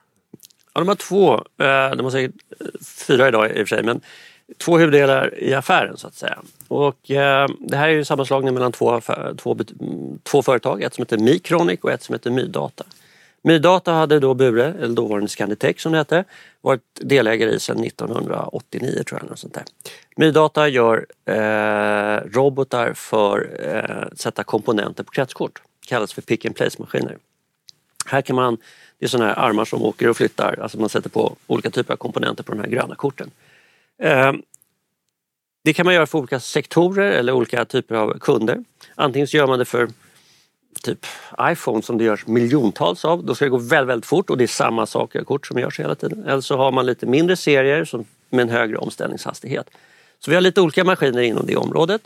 Ja, 0.74 0.82
de 0.82 0.88
har 0.88 0.96
två, 0.96 1.34
eh, 1.34 1.96
de 1.96 2.04
har 2.04 2.10
säkert 2.10 2.36
eh, 2.60 2.68
fyra 3.08 3.28
idag 3.28 3.52
i 3.52 3.54
och 3.54 3.68
för 3.68 3.76
sig, 3.76 3.84
men 3.84 4.02
två 4.58 4.78
huvuddelar 4.78 5.44
i 5.44 5.54
affären 5.54 5.98
så 5.98 6.08
att 6.08 6.16
säga. 6.16 6.40
Och, 6.68 7.12
eh, 7.12 7.48
det 7.60 7.78
här 7.78 7.88
är 7.88 7.92
ju 7.92 8.00
en 8.00 8.06
sammanslagning 8.06 8.54
mellan 8.54 8.72
två, 8.72 9.02
två, 9.38 9.58
två 10.24 10.42
företag, 10.42 10.82
ett 10.82 10.94
som 10.94 11.02
heter 11.02 11.18
Micronic 11.18 11.80
och 11.82 11.92
ett 11.92 12.04
som 12.04 12.16
heter 12.16 12.32
Mydata. 12.32 12.84
Mydata 13.44 13.92
hade 13.92 14.20
då 14.20 14.34
Bure, 14.34 14.66
eller 14.66 14.96
dåvarande 14.96 15.28
Scanditech 15.28 15.80
som 15.80 15.92
det 15.92 15.98
hette, 15.98 16.24
varit 16.62 16.82
delägare 16.94 17.52
i 17.52 17.60
sedan 17.60 17.84
1989 17.84 19.04
tror 19.04 19.20
jag. 19.22 19.30
Något 19.30 19.40
sånt 19.40 19.54
där. 19.54 19.64
Mydata 20.16 20.68
gör 20.68 21.06
eh, 21.26 22.30
robotar 22.32 22.94
för 22.94 23.60
att 23.60 23.90
eh, 23.90 24.16
sätta 24.16 24.44
komponenter 24.44 25.04
på 25.04 25.12
kretskort. 25.12 25.62
kallas 25.88 26.14
för 26.14 26.22
pick 26.22 26.46
and 26.46 26.56
place-maskiner. 26.56 27.18
Här 28.06 28.22
kan 28.22 28.36
man, 28.36 28.58
det 29.00 29.06
är 29.06 29.10
sådana 29.10 29.34
här 29.34 29.40
armar 29.40 29.66
som 29.66 29.82
åker 29.82 30.10
och 30.10 30.18
flyttar, 30.18 30.60
alltså 30.62 30.80
man 30.80 30.90
sätter 30.90 31.10
på 31.10 31.36
olika 31.48 31.70
typer 31.70 31.94
av 31.94 31.98
komponenter 31.98 32.44
på 32.44 32.52
de 32.52 32.62
här 32.62 32.68
gröna 32.68 32.96
korten. 32.96 33.32
Eh, 34.04 34.34
det 35.64 35.74
kan 35.74 35.86
man 35.86 35.94
göra 35.94 36.06
för 36.06 36.18
olika 36.18 36.40
sektorer 36.40 37.12
eller 37.12 37.34
olika 37.34 37.66
typer 37.66 37.96
av 37.96 38.20
kunder. 38.20 38.64
Antingen 38.96 39.28
så 39.28 39.38
gör 39.38 39.48
man 39.48 39.60
det 39.60 39.66
för 39.66 39.88
typ 40.84 41.06
iPhone 41.42 41.82
som 41.82 41.98
det 41.98 42.04
görs 42.04 42.28
miljontals 42.28 43.06
av. 43.06 43.24
Då 43.24 43.36
ska 43.36 43.46
det 43.46 43.50
gå 43.50 43.58
väldigt, 43.58 43.90
väldigt 43.90 44.06
fort 44.06 44.30
och 44.30 44.38
det 44.38 44.44
är 44.44 44.48
samma 44.48 44.86
saker 44.86 45.24
kort 45.24 45.48
som 45.48 45.60
görs 45.60 45.80
hela 45.80 45.96
tiden. 45.96 46.24
Eller 46.28 46.42
så 46.42 46.58
har 46.58 46.72
man 46.72 46.86
lite 46.86 47.06
mindre 47.06 47.36
serier 47.36 47.86
som, 47.86 48.06
med 48.30 48.44
en 48.44 48.50
högre 48.50 48.78
omställningshastighet. 48.78 49.70
Så 50.20 50.32
vi 50.32 50.36
har 50.36 50.42
lite 50.42 50.62
olika 50.62 50.84
maskiner 50.84 51.22
inom 51.22 51.46
det 51.46 51.56
området. 51.56 52.02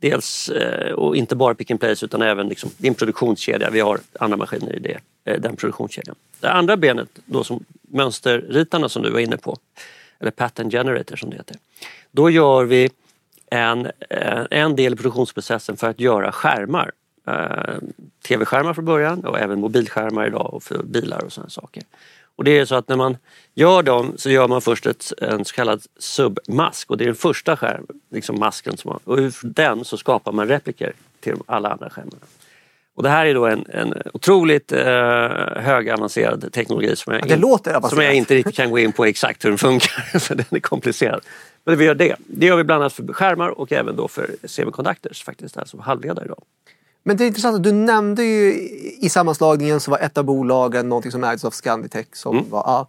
Dels, 0.00 0.48
eh, 0.48 0.92
och 0.92 1.16
inte 1.16 1.36
bara 1.36 1.54
pick 1.54 1.70
and 1.70 1.80
place 1.80 2.04
utan 2.04 2.22
även 2.22 2.48
liksom, 2.48 2.70
det 2.76 2.86
är 2.86 2.88
en 2.88 2.94
produktionskedja. 2.94 3.70
Vi 3.70 3.80
har 3.80 4.00
andra 4.20 4.36
maskiner 4.36 4.76
i 4.76 4.78
det, 4.78 4.98
eh, 5.24 5.40
den 5.40 5.56
produktionskedjan. 5.56 6.16
Det 6.40 6.50
andra 6.50 6.76
benet, 6.76 7.08
då 7.24 7.44
som 7.44 7.64
mönsterritarna 7.82 8.88
som 8.88 9.02
du 9.02 9.10
var 9.10 9.20
inne 9.20 9.36
på, 9.36 9.56
eller 10.20 10.30
pattern 10.30 10.70
generator 10.70 11.16
som 11.16 11.30
det 11.30 11.36
heter. 11.36 11.56
Då 12.10 12.30
gör 12.30 12.64
vi 12.64 12.90
en, 13.50 13.86
eh, 14.10 14.44
en 14.50 14.76
del 14.76 14.92
i 14.92 14.96
produktionsprocessen 14.96 15.76
för 15.76 15.86
att 15.86 16.00
göra 16.00 16.32
skärmar. 16.32 16.90
Eh, 17.28 17.74
Tv-skärmar 18.28 18.74
från 18.74 18.84
början 18.84 19.24
och 19.24 19.38
även 19.38 19.60
mobilskärmar 19.60 20.26
idag 20.26 20.54
och 20.54 20.62
för 20.62 20.82
bilar 20.82 21.24
och 21.24 21.32
sådana 21.32 21.50
saker. 21.50 21.82
Och 22.36 22.44
det 22.44 22.58
är 22.58 22.64
så 22.64 22.74
att 22.74 22.88
när 22.88 22.96
man 22.96 23.16
gör 23.54 23.82
dem 23.82 24.12
så 24.16 24.30
gör 24.30 24.48
man 24.48 24.60
först 24.60 24.86
ett, 24.86 25.12
en 25.18 25.44
så 25.44 25.54
kallad 25.54 25.82
submask 25.98 26.90
och 26.90 26.96
det 26.96 27.04
är 27.04 27.06
den 27.06 27.14
första 27.14 27.56
skärm, 27.56 27.86
liksom 28.10 28.38
masken. 28.38 28.76
Som 28.76 28.88
man, 28.88 29.00
och 29.04 29.18
ur 29.18 29.34
den 29.42 29.84
så 29.84 29.96
skapar 29.96 30.32
man 30.32 30.48
repliker 30.48 30.92
till 31.20 31.34
alla 31.46 31.68
andra 31.68 31.90
skärmarna. 31.90 32.26
Och 32.94 33.02
det 33.02 33.08
här 33.08 33.26
är 33.26 33.34
då 33.34 33.46
en, 33.46 33.66
en 33.68 33.94
otroligt 34.14 34.72
eh, 34.72 34.80
högavancerad 35.56 36.52
teknologi 36.52 36.96
som 36.96 37.12
jag, 37.12 37.40
låter 37.40 37.80
som 37.88 38.02
jag 38.02 38.14
inte 38.14 38.34
riktigt 38.34 38.56
kan 38.56 38.70
gå 38.70 38.78
in 38.78 38.92
på 38.92 39.04
exakt 39.04 39.44
hur 39.44 39.50
den 39.50 39.58
funkar, 39.58 40.18
för 40.18 40.34
den 40.34 40.46
är 40.50 40.60
komplicerad. 40.60 41.20
Men 41.64 41.78
vi 41.78 41.84
gör 41.84 41.94
det. 41.94 42.16
Det 42.26 42.46
gör 42.46 42.56
vi 42.56 42.64
bland 42.64 42.82
annat 42.82 42.92
för 42.92 43.12
skärmar 43.12 43.48
och 43.48 43.72
även 43.72 43.96
då 43.96 44.08
för 44.08 44.30
semiconductors 44.44 45.24
faktiskt, 45.24 45.56
alltså 45.56 45.78
halvledare 45.80 46.24
idag. 46.24 46.42
Men 47.08 47.16
det 47.16 47.24
är 47.24 47.26
intressant 47.26 47.56
att 47.56 47.62
du 47.62 47.72
nämnde 47.72 48.24
ju 48.24 48.52
i 49.00 49.08
sammanslagningen 49.08 49.80
så 49.80 49.90
var 49.90 49.98
ett 49.98 50.18
av 50.18 50.24
bolagen 50.24 50.88
någonting 50.88 51.12
som 51.12 51.24
ägdes 51.24 51.44
av 51.44 51.50
Scanditech. 51.50 52.06
Som 52.12 52.36
Mm. 52.36 52.50
var, 52.50 52.62
ja. 52.66 52.88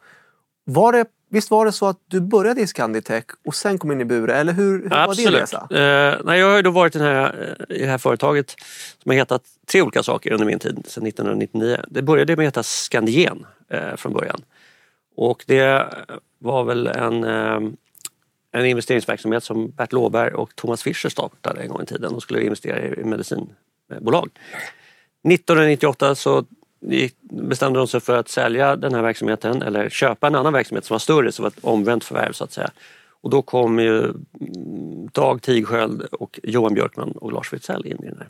var 0.66 0.92
det, 0.92 1.06
visst 1.30 1.52
var 1.52 1.66
det 1.66 1.72
så 1.72 1.86
att 1.86 1.98
du 2.08 2.22
började 2.22 2.62
i 2.62 2.68
Scanditech 2.68 3.24
och 3.46 3.56
sen 3.56 3.78
kom 3.78 3.92
in 3.92 4.02
i 4.02 4.06
Bure? 4.06 4.36
Eller 4.36 4.54
hur, 4.54 4.84
hur 4.84 4.90
var 4.90 5.16
din 5.16 5.30
resa? 5.32 5.58
Eh, 5.72 6.22
nej, 6.26 6.40
jag 6.40 6.50
har 6.50 6.56
ju 6.56 6.62
då 6.62 6.72
varit 6.72 6.96
i, 6.96 7.00
här, 7.00 7.56
eh, 7.70 7.76
i 7.76 7.82
det 7.82 7.88
här 7.88 7.98
företaget 7.98 8.56
som 9.04 9.10
har 9.10 9.16
hetat 9.16 9.44
tre 9.72 9.82
olika 9.82 10.04
saker 10.04 10.32
under 10.32 10.46
min 10.46 10.60
tid 10.60 10.84
sedan 10.88 11.08
1999. 11.08 11.78
Det 11.88 12.02
började 12.02 12.36
med 12.36 12.48
att 12.48 12.54
heta 12.54 12.64
Scandien 12.64 13.46
eh, 13.70 13.96
från 13.96 14.14
början. 14.14 14.42
Och 15.16 15.44
det 15.48 15.86
var 16.40 16.64
väl 16.64 16.88
en, 16.88 17.24
eh, 17.24 17.60
en 18.52 18.66
investeringsverksamhet 18.66 19.44
som 19.44 19.70
Bert 19.72 19.92
Låberg 19.92 20.34
och 20.34 20.56
Thomas 20.56 20.84
Fischer 20.84 21.10
startade 21.10 21.62
en 21.62 21.70
gång 21.70 21.82
i 21.82 21.86
tiden. 21.86 22.12
De 22.12 22.22
skulle 22.22 22.44
investera 22.44 22.80
i 22.80 23.04
bolag. 24.02 24.30
1998 25.24 26.16
så 26.16 26.46
bestämde 27.22 27.80
de 27.80 27.88
sig 27.88 28.00
för 28.00 28.18
att 28.18 28.30
sälja 28.30 28.76
den 28.76 28.94
här 28.94 29.02
verksamheten 29.02 29.62
eller 29.62 29.90
köpa 29.90 30.28
en 30.28 30.36
annan 30.36 30.54
verksamhet 30.54 30.86
som 30.86 30.94
var 30.94 31.00
större, 31.00 31.32
som 31.32 31.44
var 31.44 31.50
ett 31.50 31.64
omvänt 31.64 32.04
förvärv 32.04 32.34
så 32.34 32.44
att 32.44 32.52
säga. 32.52 32.72
Och 33.22 33.30
då 33.30 33.42
kom 33.42 33.80
ju 33.80 34.04
mm, 34.04 35.10
Dag 35.12 35.42
Tigsköld 35.42 36.02
och 36.02 36.40
Johan 36.44 36.74
Björkman 36.74 37.12
och 37.12 37.32
Lars 37.32 37.50
Fritzell 37.50 37.86
in 37.86 38.04
i 38.04 38.06
den 38.06 38.18
här. 38.18 38.28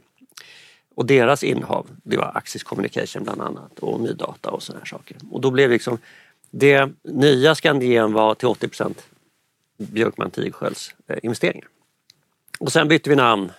Och 0.96 1.06
deras 1.06 1.44
innehav, 1.44 1.88
det 2.04 2.18
var 2.18 2.32
Axis 2.36 2.64
Communication 2.64 3.24
bland 3.24 3.42
annat 3.42 3.80
och 3.80 4.02
Mydata 4.02 4.50
och 4.50 4.64
sådana 4.64 4.80
här 4.80 4.86
saker. 4.86 5.18
Och 5.32 5.42
då 5.42 5.52
blev 5.52 5.70
liksom 5.70 5.98
det 6.52 6.90
nya 7.04 7.56
Scandien 7.56 8.14
var 8.14 8.36
till 8.36 8.48
80 8.48 8.70
Björkman 9.78 10.32
Tigsköls 10.32 10.96
eh, 11.08 11.18
investeringar. 11.24 11.68
Och 12.60 12.72
sen 12.72 12.88
bytte 12.88 13.10
vi 13.10 13.16
namn 13.16 13.52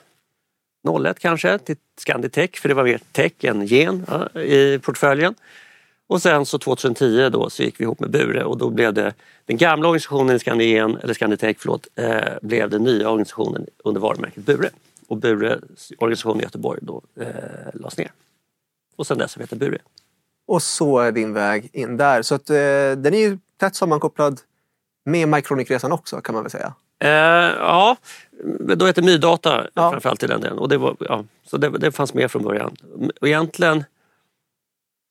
01 0.89 1.19
kanske 1.19 1.59
till 1.59 1.77
Scanditech 1.99 2.61
för 2.61 2.69
det 2.69 2.75
var 2.75 2.85
mer 2.85 3.01
tech 3.13 3.33
än 3.45 3.67
gen 3.67 4.07
ja, 4.09 4.41
i 4.41 4.79
portföljen. 4.79 5.35
Och 6.07 6.23
sen 6.23 6.47
så 6.47 6.59
2010 6.59 7.29
då 7.33 7.51
så 7.51 7.63
gick 7.63 7.81
vi 7.81 7.85
ihop 7.85 8.01
med 8.01 8.11
Bure 8.11 8.45
och 8.45 8.59
då 8.59 8.71
blev 8.71 8.95
det 8.95 9.15
den 9.45 9.57
gamla 9.57 9.89
organisationen 9.89 10.61
i 10.61 10.75
eller 10.75 11.15
Scanditech 11.15 11.57
förlåt, 11.59 11.87
eh, 11.95 12.21
blev 12.43 12.71
den 12.71 12.83
nya 12.83 13.11
organisationen 13.11 13.67
under 13.85 14.01
varumärket 14.01 14.45
Bure. 14.45 14.71
Och 15.09 15.17
Bures 15.17 15.93
organisation 15.99 16.41
i 16.41 16.43
Göteborg 16.43 16.79
då 16.83 17.03
eh, 17.21 17.27
lades 17.75 17.99
ner. 17.99 18.13
Och 18.97 19.07
sen 19.07 19.19
dess 19.19 19.35
har 19.35 19.39
vi 19.39 19.45
heter 19.45 19.57
Bure. 19.57 19.79
Och 20.47 20.63
så 20.63 20.99
är 20.99 21.13
din 21.13 21.33
väg 21.33 21.71
in 21.73 21.97
där. 21.97 22.23
Så 22.23 22.35
att, 22.35 22.51
eh, 22.51 22.57
den 22.97 23.15
är 23.15 23.19
ju 23.19 23.39
tätt 23.57 23.75
sammankopplad 23.75 24.41
med 25.05 25.29
Mycronic-resan 25.29 25.93
också 25.93 26.21
kan 26.21 26.35
man 26.35 26.45
väl 26.45 26.51
säga. 26.51 26.75
Eh, 27.00 27.11
ja, 27.11 27.97
då 28.76 28.87
hette 28.87 29.02
Mydata 29.02 29.66
Ja. 29.75 29.90
framförallt 29.90 30.23
i 30.23 30.26
den 30.26 30.40
delen. 30.40 30.59
Och 30.59 30.69
det, 30.69 30.78
var, 30.78 30.97
ja, 31.00 31.25
så 31.47 31.57
det, 31.57 31.69
det 31.69 31.92
fanns 31.92 32.14
med 32.14 32.30
från 32.30 32.42
början. 32.42 32.76
Och 33.21 33.28
egentligen, 33.28 33.85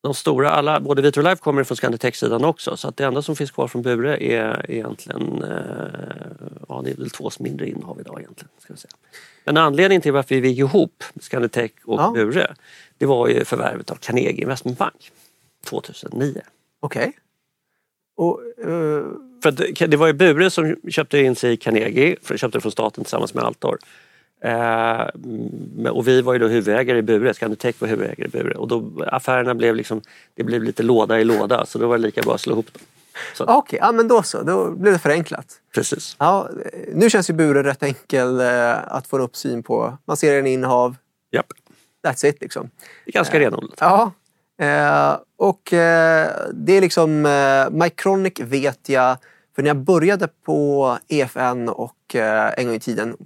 de 0.03 0.13
stora, 0.13 0.50
alla, 0.50 0.79
både 0.79 1.01
Vitro 1.01 1.22
Life 1.22 1.36
kommer 1.36 1.63
från 1.63 1.77
Scanditech-sidan 1.77 2.46
också. 2.46 2.77
Så 2.77 2.88
att 2.88 2.98
det 2.98 3.05
enda 3.05 3.22
som 3.22 3.36
finns 3.36 3.51
kvar 3.51 3.67
från 3.67 3.81
Bure 3.81 4.24
är 4.24 4.72
egentligen, 4.72 5.43
eh, 5.43 5.60
ja 6.69 6.81
det 6.86 6.91
är 6.91 6.96
väl 6.96 7.10
två 7.10 7.29
mindre 7.39 7.69
innehav 7.69 8.00
idag 8.00 8.19
egentligen. 8.19 8.50
Ska 8.60 8.74
vi 8.74 8.79
säga. 8.79 8.91
Men 9.46 9.58
anledningen 9.58 10.01
till 10.01 10.13
varför 10.13 10.36
vi 10.36 10.48
gick 10.50 10.60
ihop, 10.60 11.03
Scanditech 11.19 11.72
och 11.86 12.00
Ja. 12.01 12.12
Bure, 12.12 12.55
det 12.98 13.05
var 13.05 13.27
ju 13.27 13.46
förvärvet 13.46 13.91
av 13.91 13.96
Carnegie 13.96 14.41
Investment 14.41 14.77
Bank 14.77 15.12
2009. 15.65 16.41
Okej. 16.79 17.13
Och, 18.17 18.41
eh, 18.65 19.05
För 19.43 19.50
att 19.50 19.58
det- 19.91 19.98
var 19.98 20.08
ju 20.08 20.13
Bure 20.13 20.50
som 20.50 20.75
köpte 20.89 21.17
in 21.19 21.36
sig 21.36 21.53
i 21.53 21.58
Carnegie, 21.58 22.15
för 22.22 22.38
köpte 22.38 22.60
från 22.62 22.72
staten 22.72 23.03
tillsammans 23.03 23.34
med 23.34 23.43
Altor. 23.43 23.77
Eh, 24.43 25.89
och 25.91 26.08
vi 26.08 26.22
var 26.22 26.34
ju 26.34 26.39
då 26.39 26.48
huvudägare 26.48 26.98
i 26.98 27.01
Bure, 27.01 27.34
Scanditech 27.34 27.75
var 27.79 27.88
huvudägare 27.88 28.25
i 28.25 28.29
Bure. 28.29 28.55
Och 28.55 28.68
då 28.68 28.92
affärerna 29.07 29.55
blev 29.55 29.75
liksom, 29.75 30.01
det 30.35 30.44
blev 30.44 30.64
lite 30.64 30.83
låda 30.83 31.20
i 31.20 31.24
låda 31.24 31.66
så 31.66 31.79
då 31.79 31.87
var 31.87 31.98
det 31.98 32.03
lika 32.03 32.22
bra 32.22 32.33
att 32.33 32.42
slå 32.42 32.53
ihop 32.53 32.74
dem. 32.74 32.81
Så, 33.33 33.46
Okej, 33.48 33.79
ja, 33.81 33.92
men 33.92 34.07
då 34.07 34.24
så. 34.24 34.44
Då 34.44 34.72
blev 34.72 34.94
det 34.94 35.00
förenklat. 35.00 35.46
Precis. 35.75 36.16
Ja, 36.20 36.50
eh, 36.74 36.79
nu 36.94 37.09
känns 37.09 37.29
ju 37.29 37.33
Bure 37.33 37.64
rätt 37.64 37.83
enkel 37.83 38.40
eh, 38.40 38.94
att 38.94 39.07
få 39.07 39.16
en 39.18 39.22
uppsyn 39.24 39.64
på. 39.64 39.98
Man 40.05 40.18
ser 40.18 40.40
en 40.40 40.48
innehav. 40.48 40.96
Japp. 41.31 41.46
That's 42.07 42.25
it 42.25 42.42
liksom. 42.42 42.70
Det 43.05 43.09
är 43.11 43.14
ganska 43.14 43.40
renodlat. 43.40 43.77
Ja. 43.79 44.11
Eh, 44.59 45.17
och 45.37 45.74
eh, 45.74 46.31
det 46.53 46.74
är 46.77 46.81
liksom 46.81 47.25
eh, 47.25 47.69
Mycronic 47.83 48.39
vet 48.39 48.89
jag. 48.89 49.17
För 49.55 49.61
när 49.63 49.69
jag 49.69 49.77
började 49.77 50.27
på 50.45 50.98
EFN 51.07 51.69
och 51.69 52.15
eh, 52.15 52.53
en 52.57 52.65
gång 52.65 52.75
i 52.75 52.79
tiden 52.79 53.17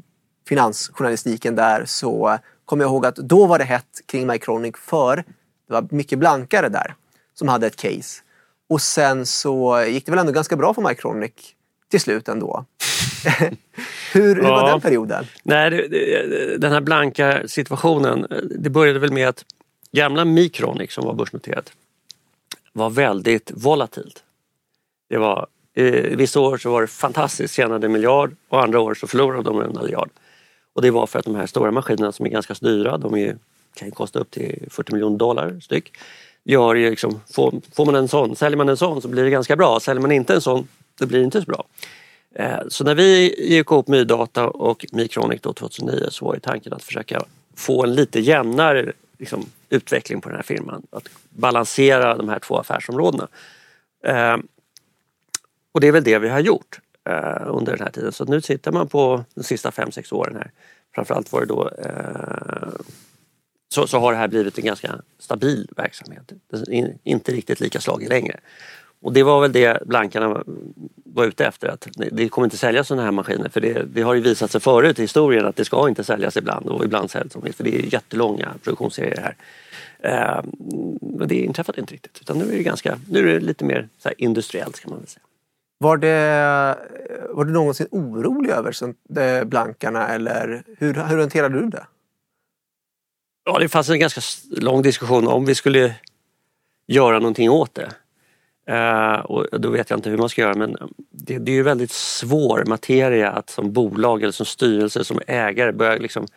finansjournalistiken 0.47 1.55
där 1.55 1.85
så 1.85 2.37
kommer 2.65 2.83
jag 2.83 2.91
ihåg 2.91 3.05
att 3.05 3.15
då 3.15 3.45
var 3.45 3.59
det 3.59 3.65
hett 3.65 4.01
kring 4.05 4.27
Mycronic 4.27 4.75
för 4.77 5.15
det 5.67 5.73
var 5.73 5.87
mycket 5.89 6.19
blankare 6.19 6.69
där 6.69 6.95
som 7.33 7.47
hade 7.47 7.67
ett 7.67 7.75
case. 7.75 8.21
Och 8.69 8.81
sen 8.81 9.25
så 9.25 9.83
gick 9.87 10.05
det 10.05 10.11
väl 10.11 10.19
ändå 10.19 10.31
ganska 10.31 10.55
bra 10.55 10.73
för 10.73 10.81
Mycronic 10.81 11.31
till 11.91 11.99
slut 11.99 12.27
ändå. 12.27 12.65
hur, 14.13 14.35
hur 14.35 14.41
var 14.41 14.49
Ja. 14.49 14.67
den 14.67 14.81
perioden? 14.81 15.25
Nej, 15.43 15.69
den 16.59 16.71
här 16.71 16.81
blanka 16.81 17.47
situationen, 17.47 18.27
det 18.59 18.69
började 18.69 18.99
väl 18.99 19.13
med 19.13 19.27
att 19.29 19.45
gamla 19.93 20.25
Micronic 20.25 20.93
som 20.93 21.05
var 21.05 21.13
börsnoterat 21.13 21.73
var 22.73 22.89
väldigt 22.89 23.51
volatilt. 23.55 24.23
Det 25.09 25.17
var, 25.17 25.47
eh, 25.73 26.17
vissa 26.17 26.39
år 26.39 26.57
så 26.57 26.71
var 26.71 26.81
det 26.81 26.87
fantastiskt, 26.87 27.53
tjänade 27.53 27.87
en 27.87 27.91
miljard 27.91 28.35
och 28.49 28.63
andra 28.63 28.79
år 28.79 28.93
så 28.93 29.07
förlorade 29.07 29.43
de 29.43 29.61
en 29.61 29.77
miljard. 29.81 30.09
Och 30.73 30.81
det 30.81 30.91
var 30.91 31.07
för 31.07 31.19
att 31.19 31.25
de 31.25 31.35
här 31.35 31.45
stora 31.45 31.71
maskinerna 31.71 32.11
som 32.11 32.25
är 32.25 32.29
ganska 32.29 32.53
dyra, 32.61 32.97
de 32.97 33.15
är, 33.15 33.37
kan 33.75 33.87
ju 33.87 33.91
kosta 33.91 34.19
upp 34.19 34.31
till 34.31 34.67
40 34.71 34.93
miljoner 34.93 35.17
dollar 35.17 35.59
styck. 35.59 35.91
Gör 36.43 36.75
ju 36.75 36.89
liksom, 36.89 37.21
får, 37.33 37.53
får 37.75 37.85
man 37.85 37.95
en 37.95 38.07
sån, 38.07 38.35
säljer 38.35 38.57
man 38.57 38.69
en 38.69 38.77
sån 38.77 39.01
så 39.01 39.07
blir 39.07 39.23
det 39.23 39.29
ganska 39.29 39.55
bra. 39.55 39.79
Säljer 39.79 40.01
man 40.01 40.11
inte 40.11 40.33
en 40.33 40.41
sån, 40.41 40.67
då 40.99 41.05
blir 41.05 41.19
det 41.19 41.25
inte 41.25 41.41
så 41.41 41.45
bra. 41.45 41.63
Eh, 42.35 42.59
Så 42.67 42.83
när 42.83 42.95
vi 42.95 43.35
gick 43.49 43.71
ihop 43.71 43.87
Mydata 43.87 44.47
och 44.47 44.85
Micronic 44.91 45.41
då 45.41 45.53
2009 45.53 46.07
så 46.09 46.25
var 46.25 46.33
ju 46.33 46.39
tanken 46.39 46.73
att 46.73 46.83
försöka 46.83 47.23
få 47.55 47.83
en 47.83 47.95
lite 47.95 48.19
jämnare 48.19 48.93
liksom, 49.23 49.45
utveckling 49.69 50.21
på 50.21 50.29
den 50.29 50.35
här 50.35 50.43
firman. 50.43 50.87
Att 50.91 51.07
balansera 51.29 52.17
de 52.17 52.29
här 52.29 52.39
två 52.39 52.57
affärsområdena. 52.57 53.27
Eh, 54.03 54.37
Och 55.71 55.81
det 55.81 55.87
är 55.87 55.91
väl 55.91 56.03
det 56.03 56.19
vi 56.19 56.29
har 56.29 56.39
gjort 56.39 56.79
eh, 57.09 57.47
under 57.47 57.71
den 57.71 57.81
här 57.81 57.91
tiden. 57.91 58.11
Så 58.11 58.25
nu 58.25 58.41
tittar 58.41 58.71
man 58.71 58.87
på 58.87 59.25
de 59.35 59.43
sista 59.43 59.71
fem 59.71 59.91
sex 59.91 60.11
åren 60.11 60.35
här. 60.35 60.51
Framförallt 60.95 61.31
var 61.31 61.39
det 61.41 61.45
då 61.47 61.69
eh, 61.69 62.73
så, 63.73 63.87
så 63.87 63.99
har 63.99 64.11
det 64.11 64.17
här 64.17 64.27
blivit 64.27 64.57
en 64.57 64.65
ganska 64.65 65.01
stabil 65.19 65.69
verksamhet. 65.77 66.31
In- 66.67 66.99
inte 67.03 67.31
riktigt 67.31 67.59
lika 67.59 67.79
slagig 67.81 68.09
längre. 68.09 68.39
Och 69.03 69.13
det 69.13 69.23
var 69.23 69.41
väl 69.41 69.51
det 69.51 69.83
blankarna 69.87 70.27
var- 71.05 71.25
ute 71.25 71.45
efter. 71.45 71.67
Att 71.67 71.87
det- 72.11 72.29
kommer 72.29 72.45
inte 72.45 72.57
säljas 72.57 72.87
sådana 72.87 73.03
här 73.03 73.11
maskiner 73.11 73.49
för 73.49 73.61
det, 73.61 73.83
det 73.93 74.01
har 74.01 74.13
ju 74.13 74.21
visat 74.21 74.51
sig 74.51 74.61
förut 74.61 74.99
i 74.99 75.01
historien 75.01 75.45
att 75.45 75.55
det 75.55 75.65
ska 75.65 75.89
inte 75.89 76.03
säljas 76.03 76.37
ibland 76.37 76.67
och 76.69 76.85
ibland 76.85 77.11
säljs 77.11 77.33
de 77.33 77.53
för 77.53 77.63
det 77.63 77.75
är 77.75 77.93
jättelånga 77.93 78.53
produktionsserier 78.63 79.21
här. 79.21 79.35
Eh, 79.99 80.43
Men 81.01 81.27
det 81.27 81.35
inträffade 81.35 81.79
inte 81.81 81.93
riktigt 81.93 82.17
utan 82.21 82.37
nu 82.37 82.45
är 82.53 82.57
det, 82.57 82.63
ganska, 82.63 82.99
nu 83.09 83.19
är 83.19 83.33
det 83.33 83.39
lite 83.39 83.65
mer 83.65 83.87
så 83.97 84.09
industriellt 84.17 84.79
kan 84.79 84.89
man 84.89 84.99
väl 84.99 85.07
säga. 85.07 85.23
Var, 85.77 85.97
det, 85.97 86.77
var 87.29 87.45
du 87.45 87.51
någonsin 87.53 87.87
orolig 87.91 88.49
över 88.49 88.73
eh, 89.19 89.43
blankarna 89.43 90.07
eller 90.07 90.63
hur, 90.77 90.93
hur 90.93 91.17
hanterade 91.19 91.59
du 91.61 91.67
det? 91.69 91.85
Ja, 93.45 93.59
det 93.59 93.69
fanns 93.69 93.89
en 93.89 93.99
ganska 93.99 94.21
lång 94.61 94.81
diskussion 94.81 95.27
om 95.27 95.45
vi 95.45 95.55
skulle 95.55 95.95
göra 96.87 97.19
någonting 97.19 97.49
åt 97.49 97.75
det. 97.75 97.91
Eh, 98.65 99.15
och 99.15 99.61
då 99.61 99.69
vet 99.69 99.89
jag 99.89 99.97
inte 99.97 100.09
hur 100.09 100.17
man 100.17 100.29
ska 100.29 100.41
göra 100.41 100.55
men 100.55 100.77
det, 101.09 101.37
det 101.37 101.51
är 101.51 101.55
ju 101.55 101.63
väldigt 101.63 101.91
svår 101.91 102.63
materia 102.67 103.31
att 103.31 103.49
som 103.49 103.73
bolag 103.73 104.21
eller 104.21 104.31
som 104.31 104.45
styrelse, 104.45 105.03
som 105.03 105.19
ägare 105.27 105.71
börja 105.71 105.97
liksom 105.97 106.27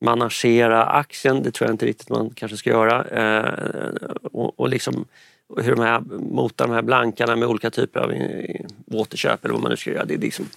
managera 0.00 0.84
aktien. 0.84 1.42
Det 1.42 1.50
tror 1.50 1.68
jag 1.68 1.74
inte 1.74 1.86
riktigt 1.86 2.10
man 2.10 2.30
kanske 2.30 2.56
ska 2.56 2.70
göra. 2.70 3.04
Eh, 3.04 3.74
och, 4.22 4.60
och 4.60 4.68
liksom 4.68 5.04
hur 5.56 5.76
de 5.76 5.82
här, 5.82 6.00
mota 6.30 6.66
de 6.66 6.72
här 6.72 6.82
blankarna 6.82 7.36
med 7.36 7.48
olika 7.48 7.70
typer 7.70 8.00
av 8.00 8.12
återköp 8.86 9.44
eller 9.44 9.54
vad 9.54 9.62
man 9.62 9.70
nu 9.70 9.76
ska 9.76 9.90
göra. 9.90 10.04
Det 10.04 10.14
är 10.14 10.18
liksom, 10.18 10.48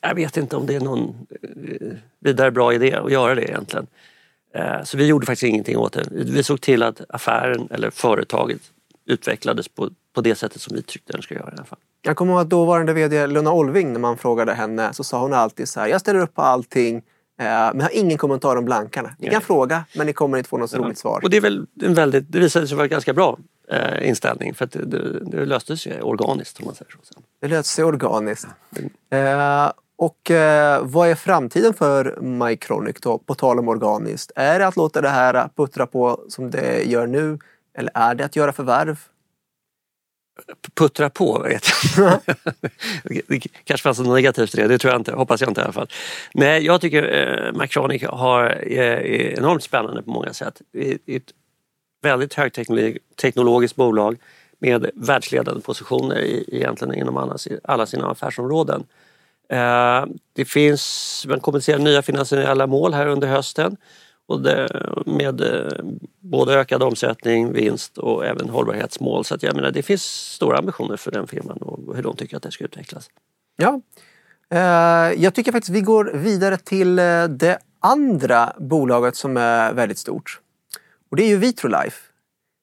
jag 0.00 0.14
vet 0.14 0.36
inte 0.36 0.56
om 0.56 0.66
det 0.66 0.74
är 0.74 0.80
någon 0.80 1.26
eh, 1.42 1.88
vidare 2.20 2.50
bra 2.50 2.74
idé 2.74 2.94
att 2.94 3.12
göra 3.12 3.34
det 3.34 3.42
egentligen. 3.42 3.86
Så 4.84 4.96
vi 4.96 5.06
gjorde 5.06 5.26
faktiskt 5.26 5.50
ingenting 5.50 5.76
åt 5.76 5.92
det. 5.92 6.04
Vi 6.10 6.42
såg 6.42 6.60
till 6.60 6.82
att 6.82 7.00
affären 7.08 7.68
eller 7.70 7.90
företaget 7.90 8.71
utvecklades 9.06 9.68
på, 9.68 9.90
på 10.14 10.20
det 10.20 10.34
sättet 10.34 10.60
som 10.60 10.76
vi 10.76 10.82
tyckte 10.82 11.12
den 11.12 11.22
skulle 11.22 11.40
göra 11.40 11.50
i 11.50 11.56
alla 11.56 11.64
fall. 11.64 11.78
Jag 12.02 12.16
kommer 12.16 12.32
ihåg 12.32 12.40
att 12.40 12.50
dåvarande 12.50 12.92
VD 12.92 13.26
Luna 13.26 13.52
Olving, 13.52 13.92
när 13.92 14.00
man 14.00 14.16
frågade 14.16 14.54
henne, 14.54 14.92
så 14.92 15.04
sa 15.04 15.20
hon 15.20 15.32
alltid 15.32 15.68
så 15.68 15.80
här, 15.80 15.88
jag 15.88 16.00
ställer 16.00 16.20
upp 16.20 16.34
på 16.34 16.42
allting. 16.42 16.96
Eh, 16.96 17.44
men 17.44 17.80
har 17.80 17.90
ingen 17.96 18.18
kommentar 18.18 18.56
om 18.56 18.64
blankarna. 18.64 19.14
Ni 19.18 19.26
kan 19.26 19.34
Nej. 19.34 19.42
fråga 19.42 19.84
men 19.94 20.06
ni 20.06 20.12
kommer 20.12 20.38
inte 20.38 20.50
få 20.50 20.58
något 20.58 20.74
roligt 20.74 20.98
svar. 20.98 21.20
Och 21.22 21.30
det, 21.30 21.36
är 21.36 21.40
väl 21.40 21.66
en 21.82 21.94
väldigt, 21.94 22.32
det 22.32 22.38
visade 22.38 22.68
sig 22.68 22.76
vara 22.76 22.84
en 22.84 22.90
ganska 22.90 23.12
bra 23.12 23.38
eh, 23.70 24.08
inställning 24.08 24.54
för 24.54 24.64
att 24.64 24.72
det, 24.72 24.84
det, 24.84 25.24
det 25.24 25.46
löstes 25.46 25.86
ju 25.86 26.00
organiskt 26.00 26.60
om 26.60 26.66
man 26.66 26.74
säger 26.74 26.92
så. 27.02 27.20
Det 27.40 27.48
löser 27.48 27.62
sig 27.62 27.84
organiskt. 27.84 28.46
Eh, 29.10 29.72
och 29.96 30.30
eh, 30.30 30.82
vad 30.84 31.08
är 31.08 31.14
framtiden 31.14 31.74
för 31.74 32.18
Mycronic 32.20 32.96
då, 33.00 33.18
på 33.18 33.34
tal 33.34 33.58
om 33.58 33.68
organiskt? 33.68 34.32
Är 34.36 34.58
det 34.58 34.66
att 34.66 34.76
låta 34.76 35.00
det 35.00 35.08
här 35.08 35.48
puttra 35.56 35.86
på 35.86 36.20
som 36.28 36.50
det 36.50 36.82
gör 36.82 37.06
nu? 37.06 37.38
Eller 37.78 37.90
är 37.94 38.14
det 38.14 38.24
att 38.24 38.36
göra 38.36 38.52
förvärv? 38.52 38.98
Puttra 40.74 41.10
på 41.10 41.38
vet 41.38 41.66
jag. 41.96 42.20
det 43.28 43.38
kanske 43.64 43.82
fanns 43.82 43.98
något 43.98 44.14
negativt 44.14 44.54
i 44.54 44.56
det, 44.56 44.68
det 44.68 44.78
tror 44.78 44.92
jag 44.92 45.00
inte, 45.00 45.12
hoppas 45.12 45.40
jag 45.40 45.50
inte 45.50 45.60
i 45.60 45.64
alla 45.64 45.72
fall. 45.72 45.88
Nej, 46.34 46.64
jag 46.64 46.80
tycker 46.80 47.02
eh, 47.02 47.52
Macronic 47.52 48.02
har, 48.02 48.44
är, 48.44 48.80
är 48.80 49.38
enormt 49.38 49.62
spännande 49.62 50.02
på 50.02 50.10
många 50.10 50.32
sätt. 50.32 50.62
Det 50.72 50.98
är 51.06 51.16
ett 51.16 51.32
väldigt 52.02 52.34
högteknologiskt 52.34 53.76
bolag 53.76 54.18
med 54.58 54.90
världsledande 54.94 55.62
positioner 55.62 56.18
i, 56.18 56.44
egentligen 56.52 56.94
inom 56.94 57.16
alla, 57.16 57.36
alla 57.64 57.86
sina 57.86 58.10
affärsområden. 58.10 58.84
Eh, 59.48 60.04
det 60.32 60.44
finns, 60.44 61.24
man 61.28 61.40
kommunicerar 61.40 61.78
nya 61.78 62.02
finansiella 62.02 62.66
mål 62.66 62.94
här 62.94 63.06
under 63.06 63.28
hösten 63.28 63.76
och 64.26 64.42
det, 64.42 64.68
med 65.06 65.40
eh, 65.40 65.84
både 66.20 66.54
ökad 66.54 66.82
omsättning, 66.82 67.52
vinst 67.52 67.98
och 67.98 68.26
även 68.26 68.48
hållbarhetsmål. 68.48 69.24
Så 69.24 69.34
att 69.34 69.42
jag 69.42 69.56
menar, 69.56 69.70
det 69.70 69.82
finns 69.82 70.02
stora 70.34 70.58
ambitioner 70.58 70.96
för 70.96 71.10
den 71.10 71.26
firman 71.26 71.58
och 71.58 71.96
hur 71.96 72.02
de 72.02 72.16
tycker 72.16 72.36
att 72.36 72.42
det 72.42 72.50
ska 72.50 72.64
utvecklas. 72.64 73.10
Ja. 73.56 73.80
Eh, 74.50 75.22
jag 75.22 75.34
tycker 75.34 75.52
faktiskt 75.52 75.74
vi 75.74 75.80
går 75.80 76.04
vidare 76.04 76.56
till 76.56 76.98
eh, 76.98 77.24
det 77.24 77.58
andra 77.80 78.52
bolaget 78.58 79.16
som 79.16 79.36
är 79.36 79.72
väldigt 79.72 79.98
stort. 79.98 80.40
Och 81.10 81.16
det 81.16 81.24
är 81.24 81.28
ju 81.28 81.36
Vitrolife. 81.36 81.96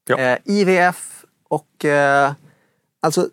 Ja. 0.07 0.37
IVF 0.45 1.25
och 1.43 1.85
alltså 3.01 3.29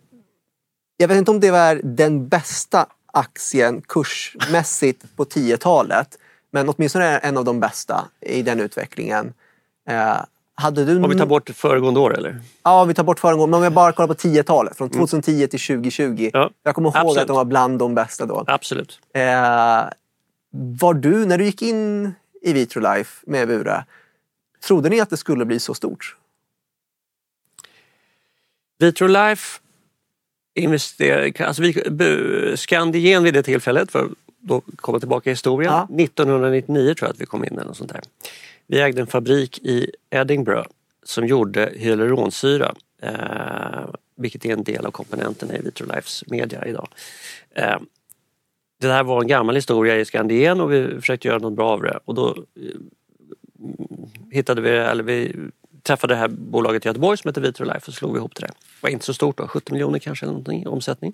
jag 0.96 1.08
vet 1.08 1.18
inte 1.18 1.30
om 1.30 1.40
det 1.40 1.50
var 1.50 1.80
den 1.84 2.28
bästa 2.28 2.86
aktien 3.06 3.82
kursmässigt 3.88 5.16
på 5.16 5.24
10-talet. 5.24 6.18
Men 6.56 6.68
åtminstone 6.68 7.18
en 7.18 7.36
av 7.36 7.44
de 7.44 7.60
bästa 7.60 8.08
i 8.20 8.42
den 8.42 8.60
utvecklingen. 8.60 9.34
Eh, 9.88 10.16
hade 10.54 10.84
du 10.84 11.02
Om 11.02 11.10
vi 11.10 11.18
tar 11.18 11.26
bort 11.26 11.50
föregående 11.50 12.00
år 12.00 12.18
eller? 12.18 12.40
Ja, 12.62 12.84
vi 12.84 12.94
tar 12.94 13.04
bort 13.04 13.20
föregående. 13.20 13.50
Men 13.50 13.58
om 13.58 13.64
jag 13.64 13.72
bara 13.72 13.92
kollar 13.92 14.06
på 14.06 14.14
10-talet, 14.14 14.76
från 14.76 14.90
2010 14.90 15.46
till 15.46 15.60
2020. 15.60 16.30
Ja, 16.32 16.50
Jag 16.62 16.74
kommer 16.74 16.88
ihåg 16.88 16.96
absolut. 16.96 17.18
att 17.18 17.26
de 17.26 17.36
var 17.36 17.44
bland 17.44 17.78
de 17.78 17.94
bästa 17.94 18.26
då. 18.26 18.44
Absolut. 18.46 19.00
Eh, 19.14 19.84
var 20.50 20.94
du, 20.94 21.26
när 21.26 21.38
du 21.38 21.44
gick 21.44 21.62
in 21.62 22.12
i 22.42 22.52
Vitrolife 22.52 23.24
med 23.26 23.48
Bure, 23.48 23.84
trodde 24.66 24.88
ni 24.88 25.00
att 25.00 25.10
det 25.10 25.16
skulle 25.16 25.44
bli 25.44 25.58
så 25.58 25.74
stort? 25.74 26.16
Vitrolife 28.78 29.60
investerar, 30.54 31.46
alltså 31.46 31.62
vi, 31.62 32.54
Scandigen 32.56 33.22
vid 33.22 33.34
det 33.34 33.42
tillfället, 33.42 33.92
för 33.92 34.08
då 34.46 34.62
komma 34.76 34.98
tillbaka 34.98 35.30
i 35.30 35.32
historien, 35.32 35.72
Ja. 35.72 35.88
1999 35.98 36.94
tror 36.94 37.08
jag 37.08 37.14
att 37.14 37.20
vi 37.20 37.26
kom 37.26 37.44
in 37.44 37.52
eller 37.52 37.64
något 37.64 37.76
sånt 37.76 37.92
där. 37.92 38.00
Vi 38.66 38.80
ägde 38.80 39.00
en 39.00 39.06
fabrik 39.06 39.58
i 39.58 39.90
Edinburgh 40.10 40.68
som 41.04 41.26
gjorde 41.26 41.72
hyaluronsyra, 41.76 42.74
eh, 43.02 43.88
vilket 44.16 44.44
är 44.44 44.52
en 44.52 44.64
del 44.64 44.86
av 44.86 44.90
komponenterna 44.90 45.56
i 45.56 45.62
Vitrolifes 45.62 46.24
media 46.26 46.66
idag. 46.66 46.88
Eh, 47.54 47.78
det 48.80 48.88
här 48.92 49.04
var 49.04 49.20
en 49.22 49.26
gammal 49.28 49.54
historia 49.54 49.96
i 49.96 50.04
Skandien 50.04 50.60
och 50.60 50.72
vi 50.72 51.00
försökte 51.00 51.28
göra 51.28 51.38
något 51.38 51.52
bra 51.56 51.70
av 51.70 51.82
det 51.82 51.98
och 52.04 52.14
då 52.14 52.28
eh, 52.28 52.80
hittade 54.30 54.60
vi, 54.60 54.70
eller 54.70 55.02
vi 55.02 55.36
träffade 55.82 56.14
det 56.14 56.18
här 56.18 56.28
bolaget 56.28 56.84
i 56.86 56.88
Göteborg 56.88 57.18
som 57.18 57.28
heter 57.28 57.40
Vitrolife 57.40 57.88
och 57.88 57.94
slog 57.94 58.16
ihop 58.16 58.34
det. 58.34 58.46
Det 58.46 58.52
var 58.80 58.90
inte 58.90 59.04
så 59.04 59.14
stort 59.14 59.38
då, 59.38 59.48
70 59.48 59.72
miljoner 59.72 59.98
kanske 59.98 60.26
eller 60.26 60.32
någonting 60.32 60.62
i 60.62 60.66
omsättning. 60.66 61.12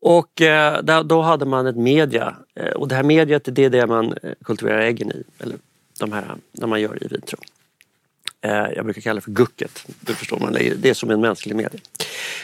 Och 0.00 0.40
eh, 0.42 1.02
då 1.04 1.20
hade 1.22 1.44
man 1.44 1.66
ett 1.66 1.76
media 1.76 2.36
eh, 2.54 2.70
och 2.72 2.88
det 2.88 2.94
här 2.94 3.02
mediet 3.02 3.42
det 3.54 3.64
är 3.64 3.70
det 3.70 3.86
man 3.86 4.14
eh, 4.22 4.32
kultiverar 4.44 4.78
äggen 4.80 5.12
i, 5.12 5.24
eller 5.38 5.56
de 6.00 6.12
här 6.12 6.34
när 6.52 6.66
man 6.66 6.80
gör 6.80 7.04
i 7.04 7.08
vitro. 7.08 7.38
Eh, 8.40 8.66
jag 8.76 8.84
brukar 8.84 9.00
kalla 9.02 9.14
det 9.14 9.20
för 9.20 9.30
gucket, 9.30 9.86
det 10.00 10.14
förstår 10.14 10.38
man, 10.38 10.52
det 10.52 10.84
är- 10.88 10.94
som 10.94 11.10
en 11.10 11.20
mänsklig 11.20 11.56
media. 11.56 11.80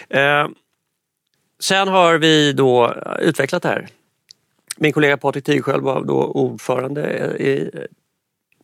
Eh, 0.09 0.49
sen 1.61 1.89
har 1.89 2.19
vi 2.19 2.53
då 2.53 2.85
eh, 2.93 3.17
utvecklat 3.29 3.63
det 3.63 3.69
här. 3.69 3.89
Min 4.77 4.93
kollega 4.93 5.17
Patrik 5.17 5.45
Tigsköld 5.45 5.83
var 5.83 6.05
då 6.05 6.25
ordförande 6.25 7.03
i 7.39 7.71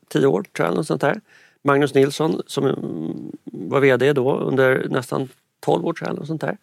tio 0.09 0.26
år, 0.26 0.42
tror 0.57 0.68
jag, 0.68 0.76
något 0.76 0.87
sånt 0.87 1.00
där. 1.00 1.20
Magnus 1.64 1.94
Nilsson 1.94 2.42
som 2.46 2.64
mm, 2.66 3.33
var 3.44 3.81
VD 3.81 4.12
då 4.12 4.37
under 4.40 4.87
nästan 4.88 5.28
12 5.61 5.87
år, 5.87 5.92
tror 5.92 6.09
jag, 6.09 6.16
något 6.18 6.26
sånt 6.26 6.40
där. 6.40 6.57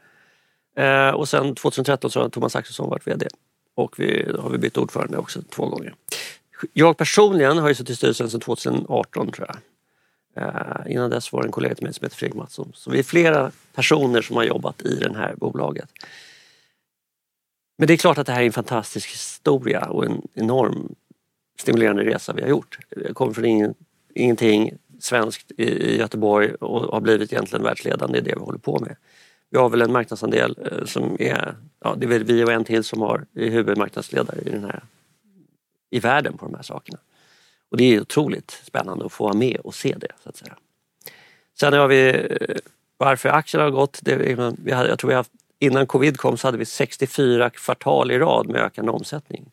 Eh, 0.80 1.10
och 1.10 1.30
sen 1.30 1.56
2013 1.56 2.12
så 2.12 2.22
har 2.22 2.30
Thomas 2.30 2.56
Axelsson 2.56 2.90
varit 2.90 3.08
VD. 3.08 3.28
Och 3.76 4.00
vi 4.00 4.24
då 4.34 4.42
har 4.42 4.50
vi 4.50 4.58
bytt 4.58 4.78
ordförande 4.78 5.18
också 5.18 5.42
två 5.42 5.66
gånger. 5.66 5.96
Jag 6.74 6.98
personligen 6.98 7.58
har 7.58 7.70
ju 7.70 7.76
suttit 7.76 7.90
i 7.90 7.96
styrelsen 7.96 8.30
sedan 8.30 8.40
2018 8.40 9.32
tror 9.32 9.48
jag. 9.48 9.58
Eh, 10.44 10.92
innan 10.92 11.10
dess 11.10 11.34
var 11.34 11.42
det 11.42 11.48
en 11.48 11.52
kollega 11.52 11.76
till 11.76 11.84
mig 11.84 11.94
som 11.94 12.06
heter 12.06 12.16
Fredrik 12.16 12.36
Mattsson. 12.36 12.72
Så 12.76 12.92
vi 12.92 13.00
är 13.00 13.04
flera 13.04 13.52
personer 13.76 14.22
som 14.22 14.36
har 14.36 14.44
jobbat 14.44 14.82
i 14.82 14.96
det 14.96 15.18
här 15.18 15.36
bolaget. 15.36 15.90
Men 17.78 17.88
det 17.88 17.94
är 17.94 17.98
klart 17.98 18.18
att 18.18 18.28
det 18.28 18.34
här 18.34 18.42
är 18.42 18.46
en 18.46 18.52
fantastisk 18.52 19.12
historia 19.12 19.86
och 19.86 20.06
en 20.06 20.22
enorm 20.34 20.96
stimulerande 21.60 22.04
resa 22.04 22.34
vi 22.34 22.42
har 22.42 22.50
gjort. 22.50 22.78
Jag 22.90 23.16
kommer 23.16 23.34
från 23.34 23.46
ingen, 23.46 23.74
ingenting 24.14 24.78
svenskt 25.00 25.52
i, 25.58 25.64
i 25.64 25.98
Göteborg 25.98 26.54
och 26.54 26.82
har 26.82 27.02
blivit 27.02 27.34
egentligen 27.34 27.64
världsledande 27.64 28.18
i 28.18 28.22
det 28.22 28.36
vi 28.36 28.42
håller 28.42 28.60
på 28.60 28.80
med. 28.80 28.96
Vi 29.50 29.58
har 29.58 29.70
väl 29.70 29.82
en 29.82 29.92
marknadsandel 29.92 30.58
eh, 30.72 30.86
som 30.86 31.18
är, 31.20 31.56
ja 31.84 31.96
det 31.98 32.06
är 32.06 32.10
väl 32.10 32.24
vi 32.24 32.44
och 32.44 32.52
en 32.52 32.64
till 32.64 32.84
som 32.84 33.02
har 33.02 33.26
är 33.36 33.50
huvudmarknadsledare 33.50 34.42
i 34.46 34.50
den 34.50 34.64
här 34.64 34.84
i 35.90 36.00
världen 36.00 36.38
på 36.38 36.46
de 36.46 36.56
här 36.56 36.64
sakerna. 36.64 36.98
Och 37.72 37.78
det 37.78 37.84
är 37.84 38.02
otroligt 38.02 38.52
spännande 38.52 39.06
att 39.06 39.12
få 39.12 39.24
vara 39.24 39.34
med 39.34 39.60
och 39.64 39.76
se 39.76 39.96
det 39.98 40.12
så 40.24 40.30
att 40.30 40.38
säga. 40.38 40.56
Sen 41.60 41.74
har 41.74 41.88
vi 41.88 42.10
eh, 42.10 42.56
varför 42.98 43.30
aktierna 43.30 43.64
har 43.64 43.72
gått. 43.72 44.00
Det, 44.02 44.16
vi 44.64 44.72
hade, 44.72 44.90
jag 44.90 45.00
tror 45.00 45.10
vi 45.10 45.16
haft, 45.16 45.32
innan 45.60 45.88
covid 45.88 46.18
kom 46.18 46.38
så 46.38 46.48
hade 46.48 46.58
vi 46.58 46.66
64 46.66 47.50
kvartal 47.50 48.12
i 48.12 48.20
rad 48.20 48.48
med 48.48 48.62
ökande 48.62 48.92
omsättning. 48.92 49.52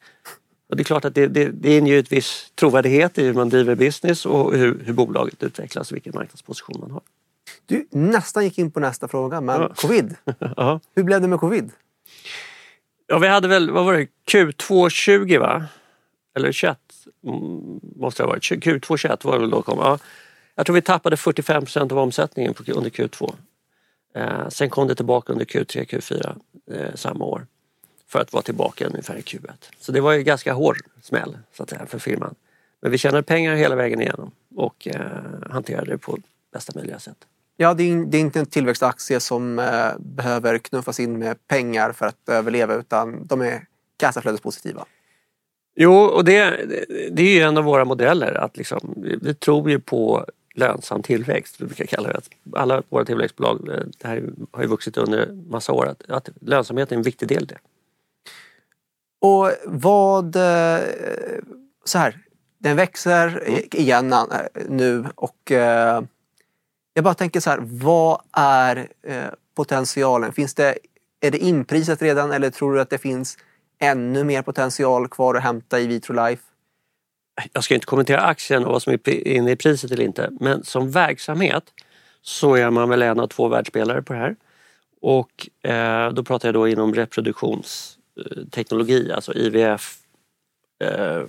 Och 0.68 0.76
det 0.76 0.82
är 0.82 0.84
klart 0.84 1.04
att 1.04 1.14
det, 1.14 1.26
det, 1.26 1.48
det 1.48 1.78
inger 1.78 1.92
ju 1.92 1.98
ett 1.98 2.12
viss 2.12 2.52
trovärdighet 2.54 3.18
i 3.18 3.24
hur 3.24 3.34
man 3.34 3.48
driver 3.48 3.74
business 3.74 4.26
och 4.26 4.54
hur, 4.56 4.82
hur 4.84 4.92
bolaget 4.92 5.42
utvecklas 5.42 5.90
och 5.90 5.94
vilken 5.94 6.12
marknadsposition 6.14 6.80
man 6.80 6.90
har. 6.90 7.02
Du 7.66 7.88
nästan 7.90 8.44
gick 8.44 8.58
in 8.58 8.70
på 8.70 8.80
nästa 8.80 9.08
fråga, 9.08 9.40
men 9.40 9.60
Ja. 9.60 9.72
covid. 9.76 10.14
Ja. 10.56 10.80
Hur 10.94 11.02
blev 11.02 11.20
det 11.20 11.28
med 11.28 11.40
covid? 11.40 11.70
Ja, 13.06 13.18
vi 13.18 13.28
hade 13.28 13.48
väl, 13.48 13.70
vad 13.70 13.84
var 13.84 13.92
det, 13.94 14.08
Q2 14.32 14.88
20 14.88 15.38
va? 15.38 15.64
Eller 16.36 16.52
21 16.52 16.78
mm, 17.24 17.80
måste 17.96 18.22
det 18.22 18.26
ha 18.26 18.30
varit. 18.30 18.42
Q2 18.42 18.96
21 18.96 19.24
var 19.24 19.32
det 19.32 19.38
väl 19.38 19.50
då 19.50 19.62
kom. 19.62 19.78
Ja. 19.78 19.98
Jag 20.54 20.66
tror 20.66 20.74
vi 20.74 20.82
tappade 20.82 21.16
45 21.16 21.62
procent 21.62 21.92
av 21.92 21.98
omsättningen 21.98 22.54
under 22.74 22.90
Q2. 22.90 23.34
Eh, 24.14 24.48
sen 24.48 24.70
kom 24.70 24.88
det 24.88 24.94
tillbaka 24.94 25.32
under 25.32 25.44
Q3, 25.44 25.84
Q4 25.86 26.36
eh, 26.72 26.94
samma 26.94 27.24
år. 27.24 27.46
För 28.08 28.20
att 28.20 28.32
vara 28.32 28.42
tillbaka 28.42 28.86
ungefär 28.86 29.16
i 29.16 29.20
Q1. 29.20 29.50
Så 29.80 29.92
det 29.92 30.00
var 30.00 30.12
ju 30.12 30.22
ganska 30.22 30.52
hård 30.52 30.76
smäll 31.02 31.38
så 31.52 31.62
att 31.62 31.70
säga, 31.70 31.86
för 31.86 31.98
firman. 31.98 32.34
Men 32.80 32.90
vi 32.90 32.98
tjänade 32.98 33.22
pengar 33.22 33.54
hela 33.54 33.74
vägen 33.76 34.00
igenom 34.00 34.30
och 34.56 34.88
eh, 34.88 35.50
hanterade 35.50 35.90
det 35.90 35.98
på 35.98 36.18
bästa 36.52 36.72
möjliga 36.74 36.98
sätt. 36.98 37.16
Ja, 37.56 37.74
det 37.74 37.82
är, 37.92 37.96
det 38.06 38.16
är 38.16 38.20
inte 38.20 38.38
en 38.40 38.46
tillväxtaktie 38.46 39.20
som 39.20 39.58
eh, 39.58 39.90
behöver 39.98 40.58
knuffas 40.58 41.00
in 41.00 41.18
med 41.18 41.46
pengar 41.46 41.92
för 41.92 42.06
att 42.06 42.28
överleva 42.28 42.74
utan 42.74 43.26
de 43.26 43.40
är 43.40 43.66
kassaflödespositiva. 43.96 44.84
Jo, 45.78 45.92
och 45.94 46.24
det, 46.24 46.50
det- 47.12 47.22
är 47.22 47.34
ju 47.34 47.40
en 47.40 47.56
av 47.58 47.64
våra 47.64 47.84
modeller. 47.84 48.34
att 48.34 48.56
liksom, 48.56 48.94
vi, 49.22 49.34
tror 49.34 49.70
ju 49.70 49.80
på 49.80 50.26
lönsam 50.54 51.02
tillväxt. 51.02 51.60
Vi 51.60 51.66
brukar 51.66 51.84
kalla 51.86 52.08
det. 52.08 52.16
Att 52.16 52.28
alla 52.52 52.82
våra 52.88 53.04
tillväxtbolag, 53.04 53.68
eh, 53.68 53.84
det 53.98 54.08
här 54.08 54.24
har 54.52 54.62
ju 54.62 54.68
vuxit 54.68 54.96
under 54.96 55.32
massa 55.50 55.72
år, 55.72 55.86
att, 55.86 56.10
att 56.10 56.28
lönsamhet 56.40 56.92
är 56.92 56.96
en 56.96 57.02
viktig 57.02 57.28
del 57.28 57.42
i 57.42 57.46
det. 57.46 57.58
Och 59.20 59.50
vad... 59.66 60.36
eh, 60.36 60.80
Så 61.84 61.98
här, 61.98 62.18
den 62.58 62.76
växer 62.76 63.48
igen 63.76 64.12
eh, 64.12 64.26
nu 64.68 65.04
och 65.14 65.52
eh, 65.52 66.02
jag 66.96 67.04
bara 67.04 67.14
tänker 67.14 67.40
så 67.40 67.50
här, 67.50 67.58
vad 67.62 68.20
är 68.32 68.88
eh, 69.02 69.24
potentialen? 69.54 70.32
Finns 70.32 70.54
det, 70.54 70.78
är 71.20 71.30
det 71.30 71.38
inprisat 71.38 72.02
redan 72.02 72.32
eller 72.32 72.50
tror 72.50 72.74
du 72.74 72.80
att 72.80 72.90
det 72.90 72.98
finns 72.98 73.38
ännu 73.80 74.24
mer 74.24 74.42
potential 74.42 75.08
kvar 75.08 75.34
att 75.34 75.42
hämta 75.42 75.80
i 75.80 75.86
Vitrolife? 75.86 76.42
Jag 77.52 77.64
ska 77.64 77.74
inte 77.74 77.86
kommentera 77.86 78.20
aktien 78.20 78.64
och 78.64 78.72
vad 78.72 78.82
som 78.82 78.92
är 78.92 79.28
inne 79.28 79.50
i 79.50 79.56
priset 79.56 79.90
eller 79.90 80.04
inte, 80.04 80.30
men 80.40 80.64
som 80.64 80.90
verksamhet 80.90 81.64
så 82.22 82.54
är 82.54 82.70
man 82.70 82.88
väl 82.88 83.02
en 83.02 83.20
av 83.20 83.26
två 83.26 83.48
världsspelare 83.48 84.02
på 84.02 84.12
det 84.12 84.18
här. 84.18 84.36
Och 85.00 85.48
eh, 85.70 86.12
då 86.12 86.24
pratar 86.24 86.48
jag 86.48 86.54
då 86.54 86.68
inom 86.68 86.94
reproduktionsteknologi, 86.94 89.10
eh, 89.10 89.16
alltså 89.16 89.34
IVF, 89.34 89.98
eh, 90.84 91.22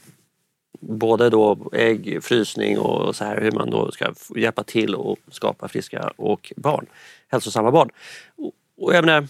både 0.79 1.29
då 1.29 1.69
ägg, 1.73 2.23
frysning 2.23 2.79
och 2.79 3.15
så 3.15 3.23
här 3.23 3.41
hur 3.41 3.51
man 3.51 3.69
då 3.69 3.91
ska 3.91 4.13
hjälpa 4.35 4.63
till 4.63 4.95
och 4.95 5.19
skapa 5.31 5.67
friska 5.67 6.11
och 6.15 6.53
barn, 6.57 6.85
hälsosamma 7.27 7.71
barn. 7.71 7.89
Och, 8.35 8.51
och 8.77 8.95
jag 8.95 9.05
menar, 9.05 9.27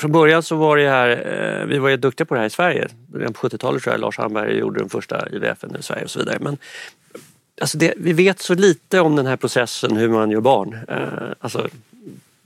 från 0.00 0.12
början 0.12 0.42
så 0.42 0.56
var 0.56 0.76
det 0.76 0.88
här, 0.88 1.08
eh, 1.10 1.66
vi 1.66 1.78
var 1.78 1.88
ju 1.88 1.96
duktiga 1.96 2.24
på 2.24 2.34
det 2.34 2.40
här 2.40 2.46
i 2.46 2.50
Sverige. 2.50 2.88
Redan 3.14 3.32
på 3.32 3.48
70-talet 3.48 3.82
tror 3.82 3.94
jag 3.94 4.00
Lars 4.00 4.18
Hamberg 4.18 4.58
gjorde 4.58 4.80
den 4.80 4.88
första 4.88 5.28
IVFen 5.28 5.76
i 5.76 5.82
Sverige 5.82 6.04
och 6.04 6.10
så 6.10 6.18
vidare. 6.18 6.38
Men 6.40 6.58
alltså 7.60 7.78
det, 7.78 7.94
vi 7.96 8.12
vet 8.12 8.38
så 8.38 8.54
lite 8.54 9.00
om 9.00 9.16
den 9.16 9.26
här 9.26 9.36
processen 9.36 9.96
hur 9.96 10.08
man 10.08 10.30
gör 10.30 10.40
barn. 10.40 10.78
Eh, 10.88 11.32
alltså, 11.40 11.68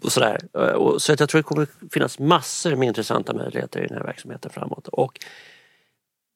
och 0.03 0.13
sådär. 0.13 0.41
Eh, 0.55 0.97
så 0.99 1.13
att 1.13 1.21
jag 1.21 1.29
tror 1.29 1.39
det 1.39 1.43
kommer 1.43 1.67
finnas 1.91 2.19
massor 2.19 2.77
med 2.77 2.89
intressanta 2.89 3.35
möjligheter 3.35 3.81
i 3.81 3.87
den 3.87 3.97
här 3.97 4.05
verksamheten 4.05 4.51
framåt. 4.51 4.89
Och 4.89 5.21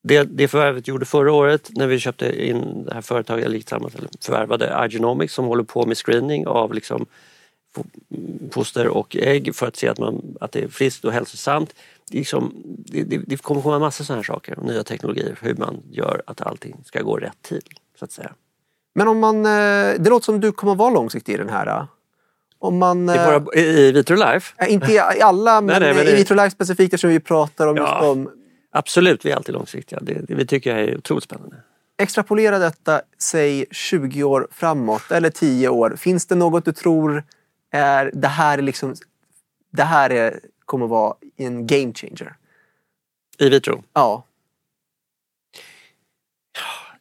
det, 0.03 0.23
det 0.23 0.49
förvärvet 0.49 0.89
gjorde 0.89 1.07
förra 1.07 1.33
året 1.33 1.71
när 1.71 1.87
vi 1.87 1.99
köpte 1.99 2.47
in 2.47 2.85
det 2.85 2.95
här 2.95 3.01
företaget, 3.01 3.45
eller 3.45 3.59
tillsammans 3.59 3.95
förvärvade 4.21 4.87
Igenomics 4.91 5.35
som 5.35 5.45
håller 5.45 5.65
på 5.65 5.87
med 5.87 5.97
screening 5.97 6.47
av 6.47 6.75
liksom 6.75 7.07
foster 8.51 8.89
och 8.89 9.17
ägg 9.17 9.55
för 9.55 9.67
att 9.67 9.77
se 9.77 9.89
att, 9.89 9.99
man, 9.99 10.37
att 10.41 10.53
det 10.53 10.63
är 10.63 10.69
friskt 10.69 11.05
och 11.05 11.13
hälsosamt. 11.13 11.75
Det, 12.11 12.19
liksom, 12.19 12.53
det, 12.65 13.03
det, 13.03 13.19
det 13.27 13.43
kommer 13.43 13.63
komma 13.63 13.79
massa 13.79 14.05
sådana 14.05 14.19
här 14.19 14.25
saker 14.25 14.59
och 14.59 14.67
nya 14.67 14.85
teknologier 14.85 15.39
hur 15.43 15.55
man 15.55 15.83
gör 15.91 16.23
att 16.27 16.41
allting 16.41 16.77
ska 16.85 17.03
gå 17.03 17.17
rätt 17.17 17.43
till. 17.43 17.63
Så 17.99 18.05
att 18.05 18.13
säga. 18.13 18.33
Men 18.95 19.09
om 19.09 19.19
man, 19.19 19.37
eh, 19.47 19.95
det 19.99 20.11
låter 20.11 20.25
som 20.25 20.41
du 20.41 20.53
kommer 20.53 20.75
vara 20.75 20.91
långsiktig 20.91 21.33
i 21.33 21.37
den 21.37 21.49
här. 21.49 21.67
Eh, 21.67 21.85
om 22.59 22.79
man, 22.79 23.09
I, 23.09 23.13
våra, 23.13 23.61
i 23.61 23.93
Vitrolife? 23.93 24.67
Inte 24.69 24.93
i 24.93 24.99
alla, 24.99 25.61
men, 25.61 25.67
nej, 25.67 25.95
nej, 25.95 26.05
men 26.05 26.15
i 26.15 26.17
Vitrolife 26.17 26.51
specifikt 26.51 26.95
eftersom 26.95 27.11
vi 27.11 27.21
pratar 27.21 27.67
om 27.67 27.77
ja, 27.77 27.83
just 27.83 28.11
om... 28.11 28.31
Absolut, 28.71 29.25
vi 29.25 29.31
är 29.31 29.37
alltid 29.37 29.55
långsiktiga. 29.55 29.99
Det, 30.03 30.15
det, 30.15 30.35
vi 30.35 30.47
tycker 30.47 30.71
jag 30.71 30.81
är 30.81 30.99
otroligt 30.99 31.25
spännande. 31.25 31.57
Extrapolera 31.99 32.59
detta, 32.59 33.03
säg 33.19 33.67
20 33.71 34.23
år 34.23 34.49
framåt 34.51 35.11
eller 35.11 35.31
10 35.31 35.69
år. 35.69 35.97
Finns 35.97 36.27
det 36.27 36.35
något 36.35 36.65
du 36.65 36.73
tror 36.73 37.25
är 37.71 38.11
det 38.15 38.29
här 38.29 38.59
är 38.59 38.63
liksom 38.63 38.95
det 39.71 39.83
här 39.83 40.11
är, 40.11 40.41
kommer 40.65 40.87
vara 40.87 41.15
en 41.37 41.67
game 41.67 41.93
changer? 41.95 42.35
I 43.39 43.49
vitro? 43.49 43.83
Ja. 43.93 44.25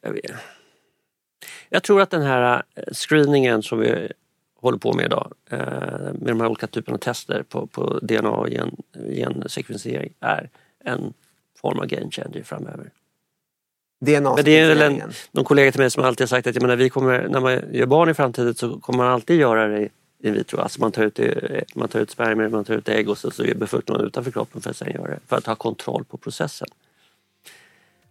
Jag, 0.00 0.12
vet. 0.12 0.30
jag 1.68 1.82
tror 1.82 2.00
att 2.00 2.10
den 2.10 2.22
här 2.22 2.62
eh, 2.74 2.82
screeningen 2.92 3.62
som 3.62 3.78
vi 3.78 4.12
håller 4.60 4.78
på 4.78 4.92
med 4.92 5.04
idag 5.04 5.32
eh, 5.50 5.58
med 6.12 6.26
de 6.26 6.40
här 6.40 6.48
olika 6.48 6.66
typerna 6.66 6.94
av 6.94 6.98
tester 6.98 7.42
på, 7.42 7.66
på 7.66 7.98
DNA 8.02 8.30
och 8.30 8.48
gen, 8.48 8.76
gensekvensering 8.94 10.12
är 10.20 10.50
en 10.84 11.12
form 11.60 11.78
av 11.78 11.86
game 11.86 12.10
changer 12.10 12.42
framöver. 12.42 12.90
DNA 14.00 14.34
Men 14.34 14.44
det 14.44 14.58
är 14.58 14.68
väl 14.68 14.82
en, 14.82 15.12
någon 15.32 15.44
kollega 15.44 15.72
till 15.72 15.80
mig 15.80 15.90
som 15.90 16.04
alltid 16.04 16.22
har 16.22 16.28
sagt 16.28 16.46
att 16.46 16.54
jag 16.54 16.62
menar, 16.62 16.76
vi 16.76 16.90
kommer, 16.90 17.28
när 17.28 17.40
man 17.40 17.60
gör 17.72 17.86
barn 17.86 18.08
i 18.08 18.14
framtiden 18.14 18.54
så 18.54 18.78
kommer 18.78 18.96
man 18.96 19.12
alltid 19.12 19.40
göra 19.40 19.68
det 19.68 19.88
in 20.22 20.34
vitro. 20.34 20.60
Alltså 20.60 20.80
man 20.80 20.92
tar 20.92 21.02
ut, 21.02 21.20
man 21.74 21.88
tar 21.88 22.00
ut 22.00 22.10
spermier, 22.10 22.48
man 22.48 22.64
tar 22.64 22.74
ut 22.74 22.88
ägg 22.88 23.08
och 23.08 23.18
så, 23.18 23.30
så 23.30 23.44
befruktar 23.56 23.94
man 23.94 24.06
utanför 24.06 24.30
kroppen 24.30 24.60
för 24.60 24.70
att 24.70 24.76
sen 24.76 24.92
göra 24.94 25.10
det. 25.10 25.18
För 25.26 25.36
att 25.36 25.46
ha 25.46 25.54
kontroll 25.54 26.04
på 26.04 26.16
processen. 26.16 26.68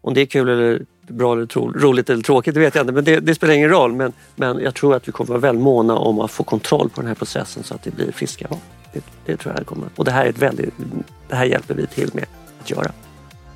Om 0.02 0.14
det 0.14 0.22
är 0.22 0.26
kul 0.26 0.50
eller 0.50 0.86
bra 1.02 1.34
eller 1.34 1.46
tro, 1.46 1.72
roligt 1.72 2.10
eller 2.10 2.24
tråkigt 2.24 2.54
det 2.54 2.60
vet 2.60 2.76
jag 2.76 2.84
inte 2.84 2.94
men 2.94 3.04
det, 3.04 3.20
det, 3.20 3.36
spelar 3.36 3.54
ingen 3.54 3.70
roll. 3.70 3.94
Men, 3.94 4.14
men 4.36 4.60
jag 4.60 4.76
tror 4.76 4.96
att 4.96 5.08
vi 5.08 5.12
kommer 5.12 5.28
vara 5.28 5.40
väldigt 5.40 5.64
måna 5.64 5.98
om 5.98 6.20
att 6.20 6.32
få 6.32 6.44
kontroll 6.44 6.90
på 6.90 7.02
den 7.02 7.08
här 7.08 7.16
processen 7.16 7.64
så 7.64 7.76
att 7.76 7.84
det 7.84 7.92
blir 7.92 8.12
friska 8.12 8.48
barn. 8.50 8.60
Det, 8.94 9.04
det, 9.26 9.38
tror 9.38 9.56
jag 9.58 9.66
kommer. 9.66 9.90
Och 9.96 10.06
det 10.06 10.12
här, 10.12 10.26
är 10.26 10.30
ett 10.30 10.38
väldigt, 10.38 10.74
det 11.28 11.36
här 11.36 11.46
hjälper 11.46 11.74
vi 11.74 11.88
till 11.88 12.10
med 12.14 12.26
att 12.62 12.70
göra. 12.70 12.92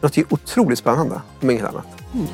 Det 0.04 0.08
låter 0.08 0.20
ju 0.20 0.26
otroligt 0.30 0.80
spännande 0.80 1.22
om 1.42 1.50
inget 1.50 1.66
annat. 1.66 1.86
Mm. 2.14 2.28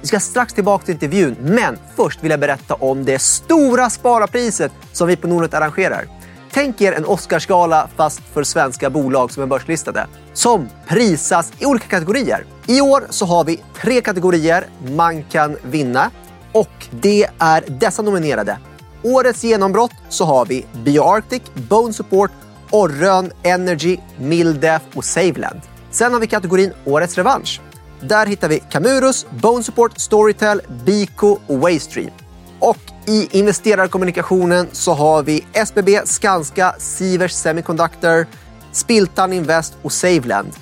Vi 0.00 0.06
ska 0.06 0.20
strax 0.20 0.52
tillbaka 0.52 0.84
till 0.84 0.94
intervjun, 0.94 1.36
men 1.40 1.78
först 1.96 2.24
vill 2.24 2.30
jag 2.30 2.40
berätta 2.40 2.74
om 2.74 3.04
det 3.04 3.18
stora 3.18 3.90
spararpriset 3.90 4.72
som 4.92 5.08
vi 5.08 5.16
på 5.16 5.28
Nordnet 5.28 5.54
arrangerar. 5.54 6.04
Tänk 6.52 6.80
er 6.80 6.92
en 6.92 7.04
Oscarsgala 7.04 7.88
fast 7.96 8.20
för 8.20 8.42
svenska 8.42 8.90
bolag 8.90 9.32
som 9.32 9.42
är 9.42 9.46
börslistade. 9.46 10.06
Som 10.32 10.68
prisas 10.86 11.52
i 11.58 11.66
olika 11.66 11.86
kategorier. 11.86 12.44
I 12.66 12.80
år 12.80 13.02
så 13.10 13.26
har 13.26 13.44
vi 13.44 13.62
tre 13.82 14.00
kategorier 14.00 14.66
man 14.96 15.22
kan 15.22 15.56
vinna 15.62 16.10
och 16.52 16.88
det 16.90 17.26
är 17.38 17.64
dessa 17.68 18.02
nominerade. 18.02 18.58
Årets 19.02 19.44
genombrott 19.44 19.92
så 20.08 20.24
har 20.24 20.46
vi 20.46 20.66
BioArctic, 20.84 21.42
Bone 21.54 21.92
Support, 21.92 22.30
Orrön 22.70 23.32
Energy, 23.42 23.96
Mildef 24.18 24.82
och 24.94 25.04
Saveland. 25.04 25.60
Sen 25.90 26.12
har 26.12 26.20
vi 26.20 26.26
kategorin 26.26 26.72
Årets 26.84 27.16
revansch. 27.16 27.60
Där 28.00 28.26
hittar 28.26 28.48
vi 28.48 28.60
Camurus, 28.70 29.26
Bone 29.30 29.62
Support, 29.62 29.98
Storytel, 29.98 30.62
Biko 30.84 31.38
och 31.46 31.58
Waystream. 31.58 32.10
Och 32.58 32.78
i 33.06 33.38
investerarkommunikationen 33.38 34.66
så 34.72 34.92
har 34.92 35.22
vi 35.22 35.46
SBB, 35.52 36.00
Skanska, 36.04 36.74
Sivers 36.78 37.32
Semiconductor, 37.32 38.26
Spiltan 38.72 39.32
Invest 39.32 39.74
och 39.82 39.92
Saveland. 39.92 40.52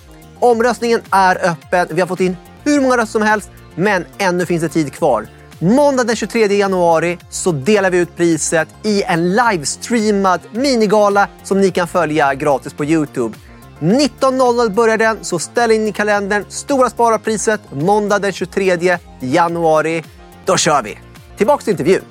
Omröstningen 0.41 1.01
är 1.11 1.51
öppen. 1.51 1.89
Vi 1.91 2.01
har 2.01 2.09
fått 2.09 2.21
in 2.21 2.37
hur 2.65 2.81
många 2.81 2.97
röster 2.97 3.13
som 3.13 3.23
helst, 3.23 3.51
men 3.75 4.05
ännu 4.19 4.47
finns 4.47 4.63
det 4.63 4.69
tid 4.69 4.93
kvar. 4.93 5.27
Måndag 5.61 6.05
den 6.05 6.17
23 6.17 6.47
januari 6.47 7.19
så 7.31 7.53
delar 7.53 7.91
vi 7.91 7.99
ut 7.99 8.17
priset 8.17 8.69
i 8.85 9.03
en 9.03 9.35
livestreamad 9.35 10.41
minigala 10.53 11.29
som 11.45 11.61
ni 11.61 11.71
kan 11.71 11.89
följa 11.89 12.35
gratis 12.35 12.73
på 12.73 12.85
Youtube. 12.85 13.39
19.00 13.81 14.71
börjar 14.71 14.99
den, 14.99 15.25
så 15.25 15.39
ställ 15.39 15.71
in 15.71 15.89
i 15.89 15.93
kalendern. 15.93 16.45
Stora 16.49 16.91
spararpriset 16.91 17.61
måndag 17.73 18.19
den 18.19 18.33
23 18.33 18.99
januari. 19.21 20.05
Då 20.45 20.57
kör 20.57 20.83
vi! 20.83 20.99
Tillbaks 21.37 21.65
till 21.65 21.71
intervjun. 21.71 22.03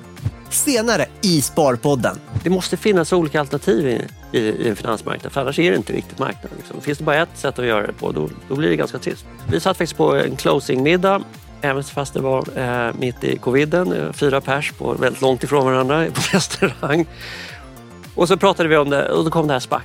Senare 0.50 1.06
i 1.22 1.42
Sparpodden. 1.42 2.18
Det 2.44 2.50
måste 2.50 2.76
finnas 2.76 3.12
olika 3.12 3.40
alternativ 3.40 3.88
i, 3.88 4.06
i, 4.38 4.40
i 4.40 4.68
en 4.68 4.76
finansmarknad 4.76 5.32
för 5.32 5.40
annars 5.40 5.58
är 5.58 5.70
det 5.70 5.76
inte 5.76 5.92
riktigt 5.92 6.18
marknad. 6.18 6.52
Liksom. 6.56 6.80
Finns 6.80 6.98
det 6.98 7.04
bara 7.04 7.22
ett 7.22 7.28
sätt 7.34 7.58
att 7.58 7.66
göra 7.66 7.86
det 7.86 7.92
på 7.92 8.12
då, 8.12 8.28
då 8.48 8.56
blir 8.56 8.68
det 8.68 8.76
ganska 8.76 8.98
trist. 8.98 9.24
Vi 9.50 9.60
satt 9.60 9.76
faktiskt 9.76 9.96
på 9.96 10.14
en 10.14 10.36
closingmiddag 10.36 11.22
Även 11.60 11.84
fast 11.84 12.14
det 12.14 12.20
var 12.20 12.44
eh, 12.56 12.94
mitt 12.98 13.24
i 13.24 13.36
coviden, 13.36 13.92
eh, 13.92 14.12
fyra 14.12 14.40
pers 14.40 14.72
på, 14.72 14.92
väldigt 14.92 15.22
långt 15.22 15.44
ifrån 15.44 15.64
varandra 15.64 16.06
på 16.14 16.20
restaurang. 16.32 17.06
Och 18.14 18.28
så 18.28 18.36
pratade 18.36 18.68
vi 18.68 18.76
om 18.76 18.90
det 18.90 19.10
och 19.10 19.24
då 19.24 19.30
kom 19.30 19.46
det 19.46 19.52
här 19.52 19.60
SPAC 19.60 19.82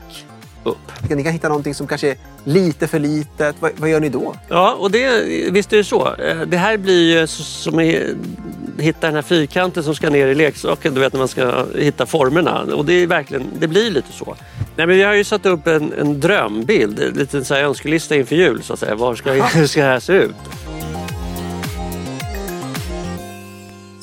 upp. 0.64 1.10
Ni 1.10 1.24
kan 1.24 1.34
hitta 1.34 1.48
någonting 1.48 1.76
som 1.76 1.88
kanske 1.88 2.12
är 2.12 2.18
lite 2.44 2.88
för 2.88 3.00
litet. 3.00 3.56
Vad, 3.60 3.72
vad 3.78 3.90
gör 3.90 4.00
ni 4.00 4.10
då? 4.10 4.36
Ja, 4.50 4.74
och 4.80 4.92
det, 4.92 5.24
visst 5.52 5.74
är 5.74 5.78
det 5.78 5.84
så. 5.84 6.16
Eh, 6.16 6.42
det 6.42 6.58
här 6.58 6.78
blir 6.78 7.20
ju 7.20 7.28
som 7.28 7.80
att 7.80 7.86
hitta 8.84 9.08
den 9.08 9.16
här 9.16 9.22
fyrkanten 9.22 9.84
som 9.84 9.96
ska 9.96 10.10
ner 10.10 10.28
i 10.28 10.36
leksaken, 10.36 10.94
du 10.94 11.00
vet 11.00 11.14
när 11.14 11.20
man 11.20 11.28
ska 11.28 11.66
hitta 11.78 12.06
formerna. 12.06 12.62
Och 12.62 12.86
det, 12.86 12.94
är 12.94 13.08
verkligen, 13.08 13.48
det 13.60 13.68
blir 13.68 13.92
lite 13.92 14.12
så. 14.12 14.36
Nej, 14.76 14.88
men 14.88 14.96
vi 14.96 15.04
har 15.04 15.14
ju 15.14 15.24
satt 15.24 15.46
upp 15.46 15.68
en, 15.68 15.94
en 16.00 16.20
drömbild, 16.20 17.00
en 17.00 17.14
liten 17.14 17.46
så 17.46 17.54
här 17.54 17.64
önskelista 17.64 18.16
inför 18.16 18.36
jul. 18.36 18.64
Så 18.64 18.74
att 18.74 18.80
säga. 18.80 18.96
Var 18.96 19.16
ska, 19.16 19.32
hur 19.54 19.68
ska 19.68 19.82
det 19.82 19.88
här 19.88 20.00
se 20.00 20.14
ut? 20.14 20.36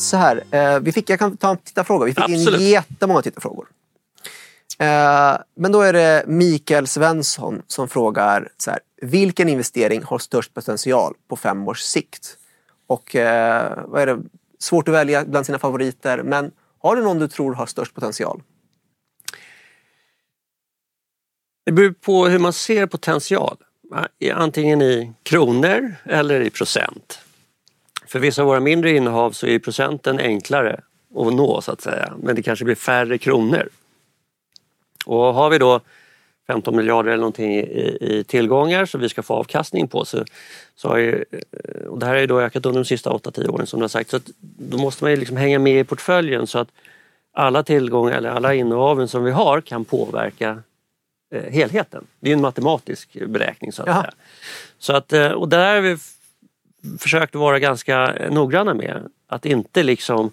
Så 0.00 0.16
här, 0.16 0.44
eh, 0.50 0.80
vi 0.80 0.92
fick, 0.92 1.10
jag 1.10 1.18
kan 1.18 1.36
ta 1.36 1.50
en 1.50 1.56
tittarfråga. 1.56 2.04
Vi 2.04 2.14
fick 2.14 2.24
Absolut. 2.24 2.60
in 2.60 2.66
jättemånga 2.66 3.22
tittarfrågor. 3.22 3.68
Eh, 4.78 5.36
men 5.54 5.72
då 5.72 5.82
är 5.82 5.92
det 5.92 6.24
Mikael 6.26 6.86
Svensson 6.86 7.62
som 7.66 7.88
frågar 7.88 8.48
så 8.56 8.70
här, 8.70 8.80
vilken 9.02 9.48
investering 9.48 10.02
har 10.02 10.18
störst 10.18 10.54
potential 10.54 11.14
på 11.28 11.36
fem 11.36 11.68
års 11.68 11.80
sikt? 11.80 12.36
Och 12.86 13.16
eh, 13.16 13.84
vad 13.86 14.02
är 14.02 14.06
det? 14.06 14.18
Svårt 14.58 14.88
att 14.88 14.94
välja 14.94 15.24
bland 15.24 15.46
sina 15.46 15.58
favoriter, 15.58 16.22
men 16.22 16.50
har 16.78 16.96
du 16.96 17.02
någon 17.02 17.18
du 17.18 17.28
tror 17.28 17.54
har 17.54 17.66
störst 17.66 17.94
potential? 17.94 18.42
Det 21.66 21.72
beror 21.72 21.92
på 21.92 22.26
hur 22.26 22.38
man 22.38 22.52
ser 22.52 22.86
potential. 22.86 23.56
Antingen 24.34 24.82
i 24.82 25.12
kronor 25.22 25.94
eller 26.04 26.40
i 26.40 26.50
procent. 26.50 27.20
För 28.10 28.18
vissa 28.18 28.42
av 28.42 28.48
våra 28.48 28.60
mindre 28.60 28.90
innehav 28.90 29.32
så 29.32 29.46
är 29.46 29.58
procenten 29.58 30.18
enklare 30.18 30.80
att 31.16 31.34
nå 31.34 31.60
så 31.60 31.72
att 31.72 31.80
säga. 31.80 32.14
Men 32.22 32.36
det 32.36 32.42
kanske 32.42 32.64
blir 32.64 32.74
färre 32.74 33.18
kronor. 33.18 33.68
Och 35.06 35.34
har 35.34 35.50
vi 35.50 35.58
då 35.58 35.80
15 36.46 36.76
miljarder 36.76 37.10
eller 37.10 37.20
någonting 37.20 37.54
i, 37.54 37.98
i 38.00 38.24
tillgångar 38.24 38.86
som 38.86 39.00
vi 39.00 39.08
ska 39.08 39.22
få 39.22 39.34
avkastning 39.34 39.88
på 39.88 40.04
så, 40.04 40.24
så 40.76 40.88
har 40.88 40.96
ju, 40.96 41.24
eh, 41.30 41.86
och 41.86 41.98
det 41.98 42.06
här 42.06 42.12
har 42.12 42.20
ju 42.20 42.26
då 42.26 42.40
ökat 42.40 42.66
under 42.66 42.80
de 42.80 42.84
sista 42.84 43.10
8-10 43.10 43.48
åren 43.48 43.66
som 43.66 43.80
du 43.80 43.84
har 43.84 43.88
sagt. 43.88 44.10
Så 44.10 44.20
då 44.40 44.78
måste 44.78 45.04
man 45.04 45.10
ju 45.10 45.16
liksom 45.16 45.36
hänga 45.36 45.58
med 45.58 45.80
i 45.80 45.84
portföljen 45.84 46.46
så 46.46 46.58
att 46.58 46.68
alla 47.32 47.62
tillgångar 47.62 48.12
eller 48.12 48.30
alla 48.30 48.54
innehaven 48.54 49.08
som 49.08 49.24
vi 49.24 49.30
har 49.30 49.60
kan 49.60 49.84
påverka 49.84 50.62
eh, 51.34 51.52
helheten. 51.52 52.06
Det 52.20 52.30
är 52.30 52.34
en 52.34 52.40
matematisk 52.40 53.16
beräkning 53.26 53.72
så 53.72 53.82
att 53.82 53.88
Jaha. 53.88 54.02
säga. 54.02 54.12
Så 54.78 54.92
att, 54.92 55.12
eh, 55.12 55.30
och 55.30 55.48
där 55.48 55.74
har 55.74 55.80
vi 55.80 55.98
försökt 56.98 57.34
vara 57.34 57.58
ganska 57.58 58.14
noggranna 58.30 58.74
med 58.74 59.08
att 59.26 59.46
inte 59.46 59.82
liksom 59.82 60.26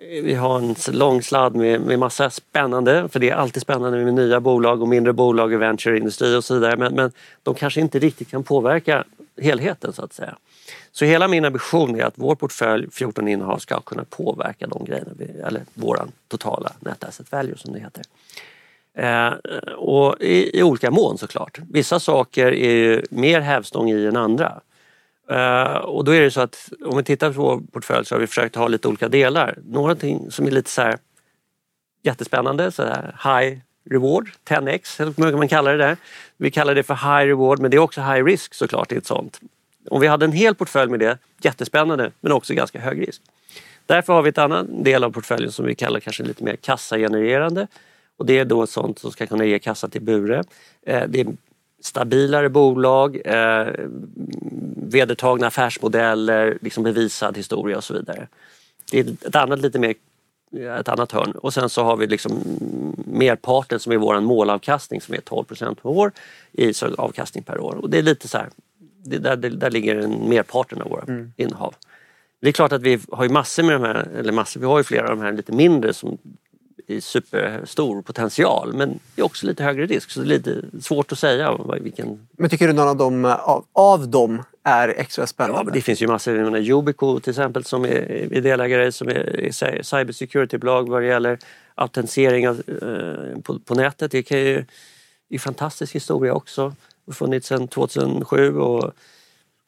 eh, 0.00 0.22
vi 0.22 0.34
har 0.34 0.58
en 0.58 0.74
lång 0.92 1.22
sladd 1.22 1.54
med, 1.54 1.80
med 1.80 1.98
massa 1.98 2.30
spännande, 2.30 3.08
för 3.08 3.20
det 3.20 3.30
är 3.30 3.34
alltid 3.34 3.62
spännande 3.62 4.04
med 4.04 4.14
nya 4.14 4.40
bolag 4.40 4.82
och 4.82 4.88
mindre 4.88 5.12
bolag 5.12 5.52
i 5.52 5.56
ventureindustri 5.56 6.36
och 6.36 6.44
så 6.44 6.54
vidare. 6.54 6.76
Men, 6.76 6.94
men 6.94 7.12
de 7.42 7.54
kanske 7.54 7.80
inte 7.80 7.98
riktigt 7.98 8.30
kan 8.30 8.42
påverka 8.42 9.04
helheten 9.42 9.92
så 9.92 10.04
att 10.04 10.12
säga. 10.12 10.36
Så 10.92 11.04
hela 11.04 11.28
min 11.28 11.44
ambition 11.44 12.00
är 12.00 12.04
att 12.04 12.14
vår 12.16 12.34
portfölj 12.34 12.90
14 12.90 13.28
innehav 13.28 13.58
ska 13.58 13.80
kunna 13.80 14.04
påverka 14.04 14.66
de 14.66 14.84
grejerna, 14.84 15.10
eller 15.46 15.62
våran 15.74 16.12
totala 16.28 16.72
net 16.80 17.04
asset 17.04 17.32
value 17.32 17.56
som 17.56 17.72
det 17.72 17.80
heter. 17.80 18.04
Eh, 18.98 19.32
och 19.76 20.16
i, 20.20 20.58
i, 20.58 20.62
olika 20.62 20.90
mån 20.90 21.18
såklart. 21.18 21.58
Vissa 21.70 22.00
saker 22.00 22.46
är 22.46 22.74
ju 22.74 23.02
mer 23.10 23.40
hävstång 23.40 23.90
i 23.90 24.06
än 24.06 24.16
andra. 24.16 24.60
Uh, 25.30 25.76
och 25.76 26.04
då 26.04 26.14
är 26.14 26.20
det 26.20 26.30
så 26.30 26.40
att 26.40 26.68
om 26.84 26.96
vi 26.96 27.04
tittar 27.04 27.32
på 27.32 27.42
vår 27.42 27.60
portfölj 27.72 28.06
så 28.06 28.14
har 28.14 28.20
vi 28.20 28.26
försökt 28.26 28.56
ha 28.56 28.68
lite 28.68 28.88
olika 28.88 29.08
delar. 29.08 29.58
Någonting 29.64 30.30
som 30.30 30.46
är 30.46 30.50
lite 30.50 30.70
så 30.70 30.82
här 30.82 30.98
jättespännande, 32.02 32.72
så 32.72 32.82
här 32.82 33.16
high 33.24 33.58
reward, 33.90 34.30
10x 34.48 35.02
eller 35.02 35.30
hur 35.30 35.36
man 35.36 35.48
kallar 35.48 35.72
det 35.72 35.84
där. 35.84 35.96
Vi 36.36 36.50
kallar 36.50 36.74
det 36.74 36.82
för 36.82 36.94
high 36.94 37.28
reward 37.28 37.58
men 37.58 37.70
det 37.70 37.76
är 37.76 37.78
också 37.78 38.00
high 38.00 38.24
risk 38.24 38.54
såklart 38.54 38.92
i 38.92 38.96
ett 38.96 39.06
sånt. 39.06 39.40
Om 39.90 40.00
vi 40.00 40.06
hade 40.06 40.24
en 40.24 40.32
hel 40.32 40.54
portfölj 40.54 40.90
med 40.90 41.00
det, 41.00 41.18
jättespännande 41.42 42.10
men 42.20 42.32
också 42.32 42.54
ganska 42.54 42.80
hög 42.80 43.08
risk. 43.08 43.22
Därför 43.86 44.12
har 44.12 44.22
vi 44.22 44.28
ett 44.28 44.38
annan 44.38 44.82
del 44.82 45.04
av 45.04 45.10
portföljen 45.10 45.52
som 45.52 45.66
vi 45.66 45.74
kallar 45.74 46.00
kanske 46.00 46.22
lite 46.22 46.44
mer 46.44 46.56
kassagenererande. 46.56 47.66
Och 48.16 48.26
det 48.26 48.38
är 48.38 48.44
då 48.44 48.66
sånt 48.66 48.98
som 48.98 49.10
ska 49.10 49.26
kunna 49.26 49.44
ge 49.44 49.58
kassa 49.58 49.88
till 49.88 50.02
Bure. 50.02 50.44
Eh, 50.86 51.02
det 51.08 51.20
är 51.20 51.26
stabilare 51.84 52.48
bolag, 52.48 53.20
eh, 53.24 53.72
vedertagna 54.76 55.46
affärsmodeller, 55.46 56.58
liksom 56.60 56.84
bevisad 56.84 57.36
historia 57.36 57.76
och 57.76 57.84
så 57.84 57.94
vidare. 57.94 58.28
Det 58.90 59.00
är 59.00 59.06
ett 59.26 59.36
annat 59.36 59.60
lite 59.60 59.78
mer 59.78 59.94
ett 60.80 60.88
annat 60.88 61.12
hörn. 61.12 61.30
Och 61.30 61.54
sen 61.54 61.68
så 61.68 61.82
har 61.82 61.96
vi 61.96 62.06
liksom 62.06 62.42
merparten 63.06 63.80
som 63.80 63.92
är 63.92 63.96
vår 63.96 64.20
målavkastning 64.20 65.00
som 65.00 65.14
är 65.14 65.20
12 65.20 65.44
procent 65.44 65.82
per 65.82 65.88
år 65.88 66.12
i 66.52 66.72
avkastning 66.98 67.44
per 67.44 67.60
år. 67.60 67.74
Och 67.74 67.90
det 67.90 67.98
är 67.98 68.02
lite 68.02 68.28
så 68.28 68.38
här, 68.38 68.48
det 69.04 69.18
där, 69.18 69.36
där 69.36 69.70
ligger 69.70 69.96
en 69.96 70.28
merparten 70.28 70.82
av 70.82 70.90
våra 70.90 71.02
mm. 71.02 71.32
innehav. 71.36 71.74
Det 72.40 72.48
är 72.48 72.52
klart 72.52 72.72
att 72.72 72.82
vi 72.82 72.98
har 73.12 73.24
ju 73.24 73.30
massor 73.30 73.62
med 73.62 73.72
de 73.72 73.82
här, 73.82 74.08
eller 74.18 74.32
massor, 74.32 74.60
vi 74.60 74.66
har 74.66 74.78
ju 74.78 74.84
flera 74.84 75.10
av 75.10 75.16
de 75.16 75.22
här 75.22 75.32
lite 75.32 75.52
mindre 75.52 75.92
som 75.92 76.18
i 76.86 77.00
superstor 77.00 78.02
potential 78.02 78.72
men 78.72 79.00
det 79.14 79.22
är 79.22 79.26
också 79.26 79.46
lite 79.46 79.64
högre 79.64 79.86
risk 79.86 80.10
så 80.10 80.20
det 80.20 80.26
är 80.26 80.28
lite 80.28 80.62
svårt 80.80 81.12
att 81.12 81.18
säga 81.18 81.58
vilken... 81.80 82.26
Men 82.32 82.50
tycker 82.50 82.66
du 82.66 82.72
någon 82.72 82.88
av 82.88 82.96
dem, 82.96 83.24
av, 83.24 83.64
av 83.72 84.08
dem 84.08 84.42
är 84.62 84.88
extra 84.88 85.26
spännande? 85.26 85.70
Ja, 85.70 85.74
det 85.74 85.80
finns 85.80 86.02
ju 86.02 86.06
massor. 86.06 86.36
Jag 86.36 86.44
menar, 86.44 86.58
Yubico 86.58 87.20
till 87.20 87.30
exempel 87.30 87.64
som 87.64 87.84
är, 87.84 88.32
är 88.32 88.40
delägare 88.40 88.92
som 88.92 89.08
är, 89.08 89.40
är 89.40 89.82
cybersecurity-bolag 89.82 90.88
vad 90.88 91.02
det 91.02 91.06
gäller 91.06 91.38
autentisering 91.74 92.44
eh, 92.44 93.40
på, 93.42 93.58
på, 93.58 93.74
nätet. 93.74 94.10
Det 94.10 94.22
kan 94.22 94.38
ju, 94.38 94.64
det 95.28 95.34
är 95.34 95.38
fantastisk 95.38 95.94
historia 95.94 96.34
också. 96.34 96.74
Funnits 97.12 97.46
sedan 97.46 97.68
2007 97.68 98.58
och 98.58 98.92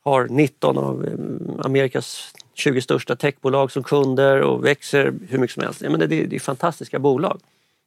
har 0.05 0.24
19 0.24 0.79
av 0.79 1.05
eh, 1.05 1.66
Amerikas 1.66 2.35
20 2.57 2.81
största 2.81 3.16
techbolag 3.16 3.73
som 3.73 3.83
kunder 3.83 4.40
och 4.40 4.64
växer 4.64 5.14
hur 5.29 5.38
mycket 5.38 5.55
som 5.55 5.62
helst. 5.62 5.83
Ja, 5.83 5.90
men 5.90 6.01
det, 6.01 6.07
det 6.07 6.37
är 6.37 6.40
fantastiska 6.40 6.99
bolag. 6.99 7.40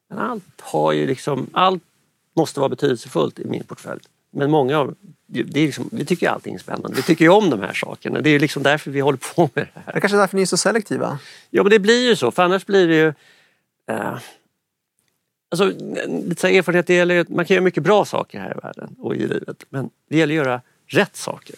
Men 0.10 0.20
allt 0.20 0.44
har 0.62 0.92
ju 0.92 1.08
liksom, 1.08 1.48
allt 1.52 1.84
måste 2.36 2.60
vara 2.60 2.70
betydelsefullt 2.70 3.40
i 3.40 3.46
min 3.46 3.64
portfölj. 3.64 4.02
Men 4.32 4.52
många 4.52 4.80
av, 4.80 4.96
det 5.28 5.62
är 5.62 5.66
liksom, 5.66 5.90
vi 5.92 6.06
tycker 6.06 6.30
allting 6.30 6.56
är 6.56 6.60
spännande. 6.60 6.96
Vi 6.96 7.02
tycker 7.02 7.26
ju 7.26 7.32
om 7.32 7.50
de 7.50 7.60
här 7.60 7.74
sakerna. 7.74 8.22
Det 8.22 8.30
är 8.30 8.40
liksom 8.40 8.64
därför 8.64 8.92
vi 8.92 9.00
håller 9.00 9.36
på 9.36 9.50
med 9.54 9.68
det 9.74 9.80
här. 9.86 9.94
Det 9.94 9.98
är 9.98 10.02
kanske 10.02 10.18
är 10.18 10.20
därför 10.20 10.36
ni 10.36 10.42
är 10.42 10.46
så 10.46 10.58
selektiva? 10.58 11.20
Ja 11.50 11.64
men 11.64 11.70
det 11.70 11.80
blir 11.80 12.10
ju 12.10 12.16
så, 12.16 12.32
för 12.32 12.44
annars 12.44 12.66
blir 12.66 12.88
det 12.88 12.96
ju... 12.96 13.14
Eh, 13.96 14.18
alltså, 15.52 15.66
lite 16.08 16.42
så 16.42 16.48
erfarenhet, 16.48 16.88
det 16.88 16.94
gäller, 16.94 17.26
man 17.30 17.46
kan 17.46 17.56
göra 17.56 17.64
mycket 17.64 17.84
bra 17.84 18.06
saker 18.06 18.40
här 18.40 18.52
i 18.58 18.60
världen 18.64 18.96
och 19.00 19.16
i 19.16 19.28
livet. 19.28 19.66
Men 19.70 19.90
det 20.10 20.18
gäller 20.18 20.34
att 20.34 20.46
göra 20.46 20.62
rätt 20.88 21.16
saker. 21.16 21.56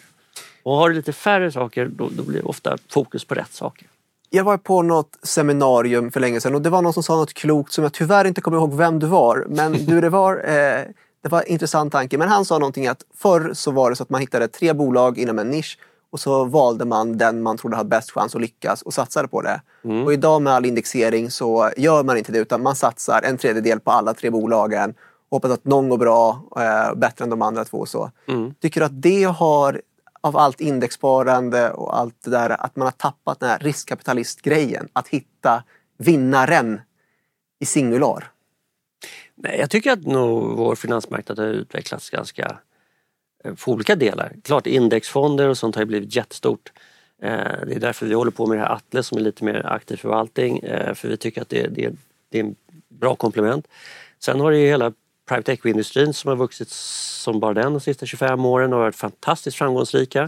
Och 0.64 0.76
har 0.76 0.90
du 0.90 0.96
lite 0.96 1.14
färre 1.14 1.52
saker 1.52 1.86
då, 1.86 2.10
då 2.18 2.24
blir 2.24 2.40
det 2.40 2.46
ofta 2.46 2.78
fokus 2.90 3.26
på 3.26 3.36
rätt 3.36 3.54
saker. 3.54 3.88
Jag 4.30 4.44
var 4.44 4.58
på 4.58 4.82
något 4.82 5.18
seminarium 5.24 6.12
för 6.12 6.20
länge 6.20 6.42
sedan 6.42 6.56
och 6.56 6.62
det 6.62 6.70
var 6.70 6.82
någon 6.82 6.94
som 6.94 7.04
sa 7.04 7.16
något 7.16 7.34
klokt 7.34 7.74
som 7.74 7.84
jag 7.84 7.94
tyvärr 7.94 8.26
inte 8.26 8.42
kommer 8.42 8.58
ihåg 8.58 8.74
vem 8.74 9.00
du 9.00 9.08
var. 9.08 9.46
Men 9.50 9.86
du, 9.86 10.02
det 10.02 10.10
var, 10.10 10.36
eh, 10.36 10.82
det 11.22 11.30
var 11.30 11.40
en 11.40 11.48
intressant 11.48 11.92
tanke. 11.92 12.18
Men 12.18 12.30
han 12.30 12.46
sa 12.46 12.60
någonting 12.60 12.88
att 12.88 13.04
förr 13.18 13.52
så 13.54 13.72
var 13.72 13.90
det 13.90 13.96
så 13.96 14.04
att 14.04 14.10
man 14.10 14.22
hittade 14.22 14.48
tre 14.48 14.74
bolag 14.74 15.18
inom 15.18 15.40
en 15.40 15.50
nisch 15.50 15.78
och 16.12 16.20
så 16.20 16.46
valde 16.46 16.86
man 16.86 17.18
den 17.18 17.42
man 17.42 17.58
trodde 17.58 17.76
hade 17.76 17.90
bäst 17.90 18.12
chans 18.12 18.36
att 18.36 18.42
lyckas 18.42 18.82
och 18.82 18.94
satsade 18.94 19.28
på 19.28 19.42
det. 19.42 19.62
Mm. 19.84 20.04
Och 20.04 20.14
idag 20.14 20.42
med 20.42 20.54
all 20.54 20.66
indexering 20.66 21.32
så 21.32 21.72
gör 21.78 22.04
man 22.04 22.18
inte 22.18 22.32
det 22.32 22.40
utan 22.40 22.64
man 22.64 22.76
satsar 22.76 23.22
en 23.22 23.38
tredjedel 23.38 23.80
på 23.80 23.92
alla 23.92 24.14
tre 24.14 24.30
bolagen 24.30 24.94
hoppas 25.32 25.52
att 25.52 25.66
någon 25.66 25.90
går 25.90 25.98
bra, 25.98 26.44
eh, 26.58 26.96
bättre 26.96 27.24
än 27.24 27.30
de 27.30 27.42
andra 27.42 27.66
två. 27.66 27.86
Så. 27.86 28.12
Mm. 28.28 28.54
Tycker 28.62 28.80
du 28.80 28.86
att 28.86 29.02
det 29.02 29.24
har 29.24 29.82
av 30.22 30.38
allt 30.38 30.62
indexsparande 30.62 31.72
och 31.72 31.98
allt 31.98 32.24
det 32.24 32.32
där 32.32 32.50
att 32.50 32.76
man 32.76 32.86
har 32.86 32.92
tappat 32.92 33.40
den 33.40 33.50
här 33.50 33.60
riskkapitalistgrejen. 33.60 34.90
Att 34.94 35.08
hitta 35.08 35.64
vinnaren 35.98 36.82
i 37.60 37.66
singular. 37.66 38.32
Nej, 39.36 39.60
jag 39.60 39.70
tycker 39.70 39.92
att 39.92 40.06
nog 40.06 40.58
vår 40.58 40.76
finansmarknad 40.76 41.40
har 41.40 41.46
utvecklats 41.46 42.10
ganska 42.10 42.58
eh, 43.44 43.54
på 43.54 43.72
olika 43.72 43.96
delar. 43.96 44.34
Klart 44.44 44.68
indexfonder 44.68 45.48
och 45.48 45.58
sånt 45.58 45.76
har 45.76 45.86
blivit 45.86 46.16
jättestort. 46.16 46.72
Eh, 47.22 47.66
det 47.68 47.76
är 47.76 47.80
därför 47.80 48.06
vi 48.06 48.14
håller 48.14 48.32
på 48.32 48.48
med 48.48 48.58
det 48.58 48.62
här 48.62 48.76
Atle 48.76 49.04
som 49.04 49.18
är 49.18 49.22
lite 49.22 49.44
mer 49.44 49.66
aktiv 49.66 49.98
förvaltning. 49.98 50.60
Eh, 50.60 50.94
för 50.94 51.08
vi 51.08 51.18
tycker 51.18 51.42
att 51.42 51.50
det, 51.50 51.68
det, 51.68 51.92
det 52.30 52.40
är 52.40 52.44
en 52.44 52.56
bra 52.90 53.16
komplement. 53.16 53.68
Sen 54.20 54.40
har 54.40 54.52
det 54.52 54.58
ju 54.58 54.68
hela 54.68 54.94
private 55.32 55.52
equity-industrin 55.52 56.14
som 56.14 56.28
har 56.28 56.36
vuxit 56.36 56.70
som 56.70 57.40
bara 57.40 57.54
den 57.54 57.74
de 57.74 57.80
sista 57.80 58.06
25 58.06 58.46
åren 58.46 58.74
och 58.74 58.80
varit 58.80 58.96
fantastiskt 58.96 59.58
framgångsrika. 59.58 60.28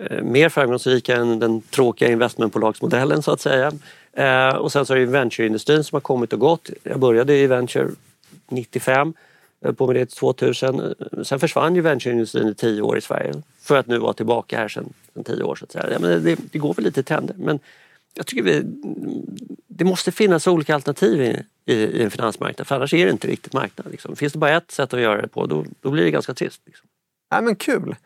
Eh, 0.00 0.22
mer 0.22 0.48
framgångsrika 0.48 1.16
än 1.16 1.38
den 1.38 1.60
tråkiga 1.60 2.10
investmentbolagsmodellen 2.10 3.22
så 3.22 3.30
att 3.30 3.40
säga. 3.40 3.72
Eh, 4.12 4.56
och 4.56 4.72
sen 4.72 4.86
så 4.86 4.94
är 4.94 4.98
det 4.98 5.06
venture-industrin 5.06 5.84
som 5.84 5.96
har 5.96 6.00
kommit 6.00 6.32
och 6.32 6.40
gått. 6.40 6.70
Jag 6.82 7.00
började 7.00 7.36
i 7.36 7.46
venture 7.46 7.88
95, 8.48 9.14
eh, 9.64 9.72
på 9.72 9.86
med 9.86 9.96
det 9.96 10.06
till 10.06 10.16
2000. 10.16 10.94
Sen 11.22 11.40
försvann 11.40 11.74
ju 11.74 11.80
ventureindustrin 11.80 12.48
i 12.48 12.54
tio 12.54 12.82
år 12.82 12.98
i 12.98 13.00
Sverige 13.00 13.34
för 13.60 13.76
att 13.76 13.86
nu 13.86 13.98
vara 13.98 14.12
tillbaka 14.12 14.58
här 14.58 14.68
sen, 14.68 14.92
sen 15.14 15.24
tio 15.24 15.42
år. 15.42 15.56
Så 15.56 15.64
att 15.64 15.72
säga. 15.72 15.86
Ja, 15.92 15.98
men 15.98 16.24
det, 16.24 16.38
det 16.52 16.58
går 16.58 16.74
väl 16.74 16.84
lite 16.84 17.00
i 17.00 17.02
trender 17.02 17.34
men 17.38 17.58
jag 18.14 18.26
tycker 18.26 18.42
vi, 18.42 18.62
det 19.78 19.84
måste 19.84 20.12
finnas 20.12 20.46
olika 20.46 20.74
alternativ 20.74 21.22
i, 21.22 21.42
i, 21.72 21.74
i 21.74 22.02
en 22.02 22.10
finansmarknad 22.10 22.66
för 22.66 22.74
annars 22.74 22.94
är 22.94 23.04
det 23.04 23.12
inte 23.12 23.28
riktigt 23.28 23.52
marknad. 23.52 23.86
Liksom. 23.90 24.16
Finns 24.16 24.32
det 24.32 24.38
bara 24.38 24.56
ett 24.56 24.70
sätt 24.70 24.94
att 24.94 25.00
göra 25.00 25.22
det 25.22 25.28
på 25.28 25.46
då, 25.46 25.64
då 25.80 25.90
blir 25.90 26.04
det 26.04 26.10
ganska 26.10 26.34
trist. 26.34 26.62
Liksom. 26.66 26.86
Ja, 27.30 27.40
men 27.40 27.56
kul! 27.56 27.96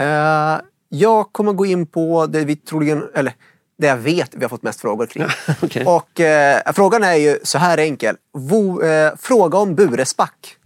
Uh, 0.00 0.60
jag 0.88 1.32
kommer 1.32 1.52
gå 1.52 1.66
in 1.66 1.86
på 1.86 2.26
det 2.26 2.44
vi 2.44 2.56
troligen, 2.56 3.08
eller 3.14 3.34
det 3.78 3.86
jag 3.86 3.96
vet 3.96 4.34
vi 4.34 4.42
har 4.44 4.48
fått 4.48 4.62
mest 4.62 4.80
frågor 4.80 5.06
kring. 5.06 5.24
okay. 5.62 5.84
Och 5.84 6.20
uh, 6.20 6.72
frågan 6.72 7.02
är 7.02 7.14
ju 7.14 7.38
så 7.42 7.58
här 7.58 7.78
enkel. 7.78 8.16
Vo, 8.32 8.82
uh, 8.82 9.12
fråga 9.18 9.58
om 9.58 9.74
Buresback. 9.74 10.56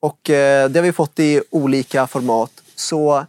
Och 0.00 0.20
det 0.24 0.74
har 0.74 0.82
vi 0.82 0.92
fått 0.92 1.18
i 1.18 1.42
olika 1.50 2.06
format. 2.06 2.50
Så 2.74 3.26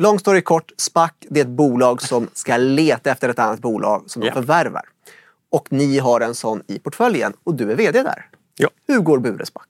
Long 0.00 0.18
story 0.18 0.40
kort, 0.40 0.72
SPAC 0.76 1.10
det 1.20 1.40
är 1.40 1.44
ett 1.44 1.50
bolag 1.50 2.02
som 2.02 2.28
ska 2.32 2.56
leta 2.56 3.10
efter 3.10 3.28
ett 3.28 3.38
annat 3.38 3.60
bolag 3.60 4.04
som 4.06 4.22
de 4.22 4.32
förvärvar. 4.32 4.82
Och 5.50 5.72
ni 5.72 5.98
har 5.98 6.20
en 6.20 6.34
sån 6.34 6.62
i 6.66 6.78
portföljen 6.78 7.32
och 7.44 7.54
du 7.54 7.72
är 7.72 7.76
VD 7.76 8.02
där. 8.02 8.26
Ja. 8.56 8.68
Hur 8.86 9.00
går 9.00 9.18
Bure 9.18 9.46
SPAC? 9.46 9.64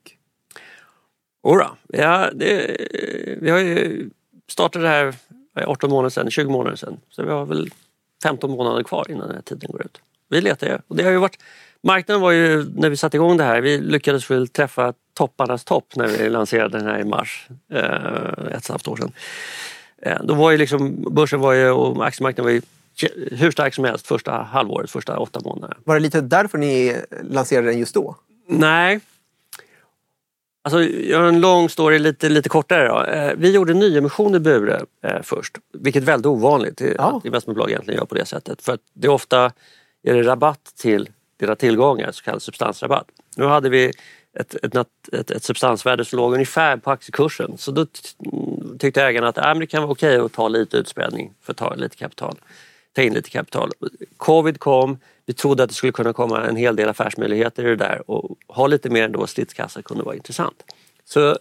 Ora, 1.43 1.69
ja, 1.87 2.31
det, 2.33 2.77
vi 3.41 3.49
har 3.49 3.59
ju 3.59 4.09
startat 4.51 4.81
det 4.81 4.87
här 4.87 5.15
18 5.65 5.89
månader 5.89 6.09
sedan, 6.09 6.31
20 6.31 6.51
månader 6.51 6.75
sedan. 6.75 6.97
Så 7.09 7.23
vi 7.23 7.31
har 7.31 7.45
väl 7.45 7.69
15 8.23 8.51
månader 8.51 8.83
kvar 8.83 9.05
innan 9.09 9.27
den 9.27 9.35
här 9.35 9.43
tiden 9.43 9.71
går 9.71 9.81
ut. 9.81 10.01
Vi 10.29 10.41
letar. 10.41 10.81
Och 10.87 10.95
det 10.95 11.03
har 11.03 11.11
ju 11.11 11.17
varit, 11.17 11.39
marknaden 11.83 12.21
var 12.21 12.31
ju, 12.31 12.69
när 12.75 12.89
vi 12.89 12.97
satte 12.97 13.17
igång 13.17 13.37
det 13.37 13.43
här, 13.43 13.61
vi 13.61 13.77
lyckades 13.77 14.31
väl 14.31 14.47
träffa 14.47 14.93
topparnas 15.13 15.63
topp 15.63 15.95
när 15.95 16.07
vi 16.07 16.29
lanserade 16.29 16.77
den 16.77 16.87
här 16.87 16.99
i 16.99 17.03
mars, 17.03 17.47
eh, 17.73 17.79
ett 17.79 18.37
och 18.37 18.55
ett 18.55 18.67
halvt 18.67 18.87
år 18.87 18.97
sedan. 18.97 19.11
Eh, 20.01 20.17
då 20.23 20.33
var 20.33 20.51
ju 20.51 20.57
liksom, 20.57 21.05
börsen 21.13 21.39
var 21.39 21.53
ju, 21.53 21.69
och 21.69 22.05
aktiemarknaden 22.07 22.45
var 22.45 22.51
ju 22.51 22.61
hur 23.31 23.51
stark 23.51 23.73
som 23.73 23.83
helst 23.83 24.07
första 24.07 24.31
halvåret, 24.31 24.91
första 24.91 25.19
åtta 25.19 25.39
månaderna. 25.43 25.77
Var 25.83 25.95
det 25.95 26.01
lite 26.01 26.21
därför 26.21 26.57
ni 26.57 27.01
lanserade 27.23 27.67
den 27.67 27.79
just 27.79 27.93
då? 27.93 28.15
Nej. 28.47 28.99
Alltså, 30.61 30.83
jag 30.83 31.03
gör 31.03 31.23
en 31.23 31.41
lång 31.41 31.69
story 31.69 31.99
lite, 31.99 32.29
lite 32.29 32.49
kortare. 32.49 32.87
Då. 32.87 33.03
Eh, 33.03 33.33
vi 33.37 33.51
gjorde 33.51 33.73
nyemission 33.73 34.35
i 34.35 34.39
Bure 34.39 34.81
eh, 35.03 35.21
först, 35.23 35.57
vilket 35.73 36.01
är 36.03 36.05
väldigt 36.05 36.25
ovanligt 36.25 36.81
ja. 36.97 37.17
att 37.17 37.25
investmentbolag 37.25 37.69
egentligen 37.69 37.97
gör 37.97 38.05
på 38.05 38.15
det 38.15 38.25
sättet. 38.25 38.61
För 38.61 38.73
att 38.73 38.81
det 38.93 39.07
är 39.07 39.11
ofta 39.11 39.51
är 40.03 40.13
det 40.13 40.23
rabatt 40.23 40.73
till 40.77 41.09
deras 41.37 41.57
tillgångar, 41.57 42.11
så 42.11 42.23
kallad 42.23 42.41
substansrabatt. 42.41 43.07
Nu 43.35 43.45
hade 43.45 43.69
vi 43.69 43.91
ett, 44.39 44.55
ett, 44.55 44.75
ett, 45.13 45.31
ett 45.31 45.43
substansvärde 45.43 46.05
som 46.05 46.17
låg 46.17 46.33
ungefär 46.33 46.77
på 46.77 46.91
aktiekursen. 46.91 47.57
Så 47.57 47.71
då 47.71 47.85
tyckte 48.79 49.03
ägarna 49.03 49.27
att 49.27 49.37
äh, 49.37 49.55
det 49.55 49.67
kan 49.67 49.81
vara 49.81 49.91
okej 49.91 50.17
att 50.17 50.33
ta 50.33 50.47
lite 50.47 50.77
utspädning 50.77 51.33
för 51.41 51.53
att 51.53 51.57
ta 51.57 51.75
lite 51.75 51.95
kapital. 51.95 52.39
ta 52.93 53.01
in 53.01 53.13
lite 53.13 53.29
kapital. 53.29 53.71
Covid 54.17 54.59
kom, 54.59 54.97
vi 55.25 55.33
trodde 55.33 55.63
att 55.63 55.69
det 55.69 55.75
skulle 55.75 55.91
kunna 55.91 56.13
komma 56.13 56.45
en 56.45 56.55
hel 56.55 56.75
del 56.75 56.89
affärsmöjligheter 56.89 57.65
i 57.65 57.69
det 57.69 57.75
där 57.75 58.11
och 58.11 58.37
ha 58.47 58.67
lite 58.67 58.89
mer 58.89 59.03
ändå 59.03 59.27
stridskassa 59.27 59.81
kunde 59.81 60.03
vara 60.03 60.15
intressant. 60.15 60.63
Så 61.05 61.37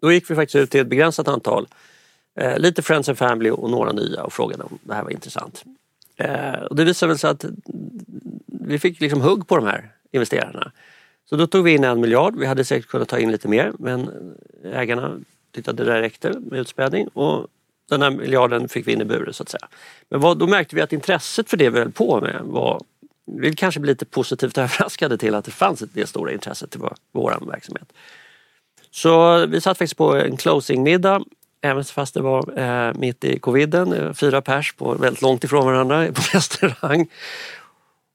då 0.00 0.12
gick 0.12 0.30
vi 0.30 0.34
faktiskt 0.34 0.56
ut 0.56 0.70
till 0.70 0.80
ett 0.80 0.86
begränsat 0.86 1.28
antal, 1.28 1.68
eh, 2.40 2.58
lite 2.58 2.82
Friends 2.82 3.08
and 3.08 3.18
Family 3.18 3.50
och 3.50 3.70
några 3.70 3.92
nya 3.92 4.22
och 4.22 4.32
frågade 4.32 4.62
om 4.62 4.78
det 4.82 4.94
här 4.94 5.02
var 5.02 5.10
intressant. 5.10 5.64
Eh, 6.16 6.62
och 6.62 6.76
det 6.76 6.84
visade 6.84 7.18
sig 7.18 7.30
att 7.30 7.44
vi 8.46 8.78
fick 8.78 9.00
liksom 9.00 9.20
hugg 9.20 9.46
på 9.46 9.56
de 9.56 9.66
här 9.66 9.92
investerarna. 10.12 10.72
Så 11.30 11.36
då 11.36 11.46
tog 11.46 11.64
vi 11.64 11.74
in 11.74 11.84
en 11.84 12.00
miljard. 12.00 12.36
Vi 12.36 12.46
hade 12.46 12.64
säkert 12.64 12.88
kunnat 12.88 13.08
ta 13.08 13.18
in 13.18 13.32
lite 13.32 13.48
mer 13.48 13.72
men 13.78 14.10
ägarna 14.64 15.18
tyckte 15.54 15.70
att 15.70 15.76
det 15.76 15.84
där 15.84 16.00
räckte 16.00 16.32
med 16.40 16.60
utspädning 16.60 17.08
och 17.08 17.46
den 17.88 18.02
här 18.02 18.10
miljarden 18.10 18.68
fick 18.68 18.88
vi 18.88 18.92
in 18.92 19.00
i 19.00 19.04
buren 19.04 19.34
så 19.34 19.42
att 19.42 19.48
säga. 19.48 19.68
Men 20.08 20.20
vad, 20.20 20.38
då 20.38 20.46
märkte 20.46 20.76
vi 20.76 20.82
att 20.82 20.92
intresset 20.92 21.50
för 21.50 21.56
det 21.56 21.70
vi 21.70 21.78
höll 21.78 21.92
på 21.92 22.20
med 22.20 22.40
var 22.44 22.80
vi 23.24 23.54
kanske 23.54 23.80
blev 23.80 23.92
lite 23.94 24.04
positivt 24.04 24.58
överraskade 24.58 25.18
till 25.18 25.34
att 25.34 25.44
det 25.44 25.50
fanns 25.50 25.80
det 25.92 26.06
stora 26.06 26.32
intresset 26.32 26.70
till 26.70 26.80
vår, 26.80 26.94
vår 27.12 27.38
verksamhet. 27.46 27.92
Så 28.90 29.46
vi 29.46 29.60
satt 29.60 29.78
faktiskt 29.78 29.96
på 29.96 30.14
en 30.14 30.36
closing-middag 30.36 31.22
även 31.60 31.84
fast 31.84 32.14
det 32.14 32.22
var 32.22 32.58
eh, 32.58 32.94
mitt 32.94 33.24
i 33.24 33.38
coviden, 33.38 33.92
eh, 33.92 34.12
fyra 34.12 34.42
pers 34.42 34.72
på, 34.72 34.94
väldigt 34.94 35.22
långt 35.22 35.44
ifrån 35.44 35.64
varandra 35.64 36.06
på 36.12 36.22
restaurang. 36.32 37.08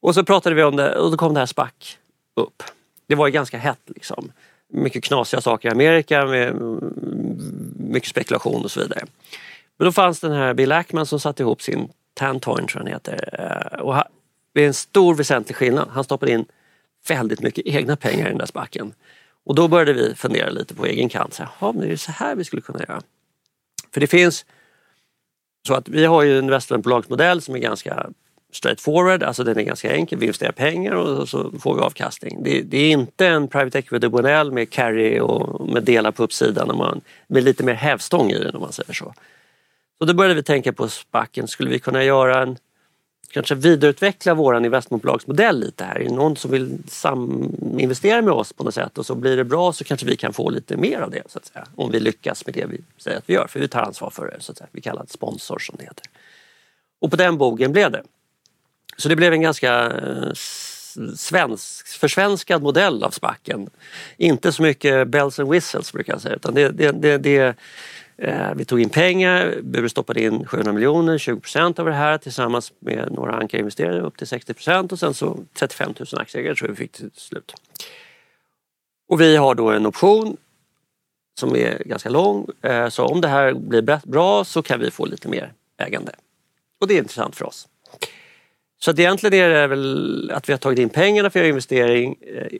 Och 0.00 0.14
så 0.14 0.24
pratade 0.24 0.54
vi 0.54 0.62
om 0.62 0.76
det 0.76 0.96
och 0.96 1.10
då 1.10 1.16
kom 1.16 1.34
det 1.34 1.40
här 1.40 1.46
SPAC 1.46 1.98
upp. 2.34 2.62
Det 3.06 3.14
var 3.14 3.26
ju 3.26 3.32
ganska 3.32 3.58
hett 3.58 3.80
liksom. 3.86 4.32
Mycket 4.68 5.04
knasiga 5.04 5.40
saker 5.40 5.68
i 5.68 5.72
Amerika 5.72 6.26
med 6.26 6.54
mycket 7.76 8.08
spekulation 8.08 8.64
och 8.64 8.70
så 8.70 8.80
vidare. 8.80 9.00
Men 9.76 9.84
då 9.84 9.92
fanns 9.92 10.20
den 10.20 10.32
här 10.32 10.54
Bill 10.54 10.72
Ackman 10.72 11.06
som 11.06 11.20
satte 11.20 11.42
ihop 11.42 11.62
sin 11.62 11.88
Tantoin 12.14 12.66
tror 12.66 12.82
jag 12.82 12.84
han 12.84 12.92
heter. 12.92 13.28
Eh, 13.72 13.80
och 13.80 14.04
det 14.54 14.62
är 14.62 14.66
en 14.66 14.74
stor 14.74 15.14
väsentlig 15.14 15.56
skillnad. 15.56 15.88
Han 15.92 16.04
stoppade 16.04 16.32
in 16.32 16.44
väldigt 17.08 17.40
mycket 17.40 17.66
egna 17.66 17.96
pengar 17.96 18.26
i 18.26 18.28
den 18.28 18.38
där 18.38 18.46
spacken. 18.46 18.94
Och 19.44 19.54
då 19.54 19.68
började 19.68 19.92
vi 19.92 20.14
fundera 20.14 20.50
lite 20.50 20.74
på 20.74 20.86
egen 20.86 21.08
kant. 21.08 21.34
Så 21.34 21.42
här, 21.42 21.72
men 21.72 21.82
är 21.82 21.88
det 21.88 21.98
så 21.98 22.12
här 22.12 22.34
vi 22.34 22.44
skulle 22.44 22.62
kunna 22.62 22.80
göra? 22.88 23.00
För 23.92 24.00
det 24.00 24.06
finns 24.06 24.46
så 25.66 25.74
att 25.74 25.88
vi 25.88 26.04
har 26.04 26.22
ju 26.22 26.38
en 26.38 26.44
investmentbolagsmodell 26.44 27.42
som 27.42 27.54
är 27.54 27.58
ganska 27.58 28.10
straightforward, 28.52 29.22
alltså 29.22 29.44
den 29.44 29.58
är 29.58 29.62
ganska 29.62 29.94
enkel. 29.94 30.18
Vi 30.18 30.26
investerar 30.26 30.52
pengar 30.52 30.92
och 30.92 31.28
så 31.28 31.50
får 31.58 31.74
vi 31.74 31.80
avkastning. 31.80 32.42
Det, 32.42 32.62
det 32.62 32.78
är 32.78 32.90
inte 32.90 33.26
en 33.26 33.48
private 33.48 33.78
equity-modell 33.78 34.52
med 34.52 34.70
carry 34.70 35.20
och 35.20 35.68
med 35.68 35.82
delar 35.82 36.10
på 36.10 36.22
uppsidan 36.22 36.70
och 36.70 36.76
man, 36.76 37.00
med 37.26 37.44
lite 37.44 37.64
mer 37.64 37.74
hävstång 37.74 38.30
i 38.30 38.38
den 38.38 38.54
om 38.54 38.60
man 38.60 38.72
säger 38.72 38.92
så. 38.92 39.14
Så 39.98 40.04
då 40.04 40.14
började 40.14 40.34
vi 40.34 40.42
tänka 40.42 40.72
på 40.72 40.88
spacken, 40.88 41.48
skulle 41.48 41.70
vi 41.70 41.78
kunna 41.78 42.04
göra 42.04 42.42
en 42.42 42.58
kanske 43.30 43.54
vidareutveckla 43.54 44.34
våran 44.34 44.64
investmentbolagsmodell 44.64 45.60
lite 45.60 45.84
här. 45.84 46.00
Är 46.00 46.04
det 46.04 46.14
någon 46.14 46.36
som 46.36 46.50
vill 46.50 46.78
saminvestera 46.88 48.22
med 48.22 48.32
oss 48.32 48.52
på 48.52 48.64
något 48.64 48.74
sätt 48.74 48.98
och 48.98 49.06
så 49.06 49.14
blir 49.14 49.36
det 49.36 49.44
bra 49.44 49.72
så 49.72 49.84
kanske 49.84 50.06
vi 50.06 50.16
kan 50.16 50.32
få 50.32 50.50
lite 50.50 50.76
mer 50.76 51.00
av 51.00 51.10
det 51.10 51.22
så 51.26 51.38
att 51.38 51.46
säga. 51.46 51.66
Om 51.76 51.90
vi 51.90 52.00
lyckas 52.00 52.46
med 52.46 52.54
det 52.54 52.66
vi 52.66 52.80
säger 52.98 53.18
att 53.18 53.30
vi 53.30 53.34
gör, 53.34 53.46
för 53.46 53.60
vi 53.60 53.68
tar 53.68 53.82
ansvar 53.82 54.10
för 54.10 54.26
det. 54.26 54.40
Så 54.40 54.52
att 54.52 54.58
säga. 54.58 54.68
Vi 54.72 54.80
kallar 54.80 55.02
det 55.02 55.10
sponsor 55.10 55.58
som 55.58 55.76
det 55.78 55.84
heter. 55.84 56.06
Och 57.00 57.10
på 57.10 57.16
den 57.16 57.38
bogen 57.38 57.72
blev 57.72 57.90
det. 57.90 58.02
Så 58.96 59.08
det 59.08 59.16
blev 59.16 59.32
en 59.32 59.42
ganska 59.42 59.90
eh, 59.90 60.32
svensk, 61.16 61.86
försvenskad 61.86 62.62
modell 62.62 63.04
av 63.04 63.10
spacken. 63.10 63.70
Inte 64.16 64.52
så 64.52 64.62
mycket 64.62 65.08
bells 65.08 65.38
and 65.38 65.50
whistles 65.50 65.92
brukar 65.92 66.12
jag 66.12 66.22
säga 66.22 66.34
utan 66.34 66.54
det, 66.54 66.68
det, 66.68 66.90
det, 66.90 67.18
det 67.18 67.56
eh, 68.16 68.54
vi 68.54 68.64
tog 68.64 68.80
in 68.80 68.90
pengar, 68.90 69.54
Bure 69.62 69.88
stoppade 69.88 70.22
in 70.22 70.46
700 70.46 70.72
miljoner, 70.72 71.18
20 71.18 71.40
procent 71.40 71.78
av 71.78 71.86
det 71.86 71.92
här 71.92 72.18
tillsammans 72.18 72.72
med 72.78 73.12
några 73.12 73.32
ankarinvesterare 73.32 74.00
upp 74.00 74.16
till 74.16 74.26
60 74.26 74.54
procent 74.54 74.92
och 74.92 74.98
sen 74.98 75.14
så 75.14 75.38
35 75.54 75.94
000 75.98 76.06
aktieägare 76.20 76.54
tror 76.54 76.70
jag 76.70 76.74
vi 76.74 76.78
fick 76.78 76.92
till 76.92 77.10
slut. 77.14 77.54
Och 79.08 79.20
vi 79.20 79.36
har 79.36 79.54
då 79.54 79.70
en 79.70 79.86
option 79.86 80.36
som 81.38 81.56
är 81.56 81.82
ganska 81.84 82.08
lång. 82.08 82.46
Eh, 82.62 82.88
så 82.88 83.04
om 83.04 83.20
det 83.20 83.28
här 83.28 83.54
blir 83.54 84.00
bra 84.06 84.44
så 84.44 84.62
kan 84.62 84.80
vi 84.80 84.90
få 84.90 85.06
lite 85.06 85.28
mer 85.28 85.52
ägande. 85.76 86.12
Och 86.80 86.88
det 86.88 86.94
är 86.94 86.98
intressant 86.98 87.36
för 87.36 87.44
oss. 87.44 87.68
Så 88.78 88.90
att 88.90 88.98
egentligen 88.98 89.34
är 89.34 89.48
det 89.48 89.66
väl 89.66 90.30
att 90.30 90.48
vi 90.48 90.52
har 90.52 90.58
tagit 90.58 90.78
in 90.78 90.88
pengarna 90.88 91.30
för 91.30 91.38
att 91.38 91.42
göra 91.42 91.48
investering 91.48 92.16
eh, 92.20 92.58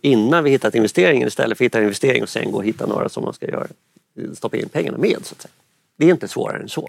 innan 0.00 0.44
vi 0.44 0.50
hittat 0.50 0.74
investeringen 0.74 1.28
istället 1.28 1.58
för 1.58 1.64
att 1.64 1.66
hitta 1.66 1.78
en 1.78 1.84
investering 1.84 2.22
och 2.22 2.28
sen 2.28 2.50
gå 2.50 2.58
och 2.58 2.64
hitta 2.64 2.86
några 2.86 3.08
som 3.08 3.24
man 3.24 3.34
ska 3.34 3.46
göra 3.46 3.66
stoppa 4.34 4.56
in 4.56 4.68
pengarna 4.68 4.98
med. 4.98 5.18
Så 5.22 5.34
att 5.34 5.42
säga. 5.42 5.52
Det 5.96 6.06
är 6.06 6.10
inte 6.10 6.28
svårare 6.28 6.62
än 6.62 6.68
så. 6.68 6.88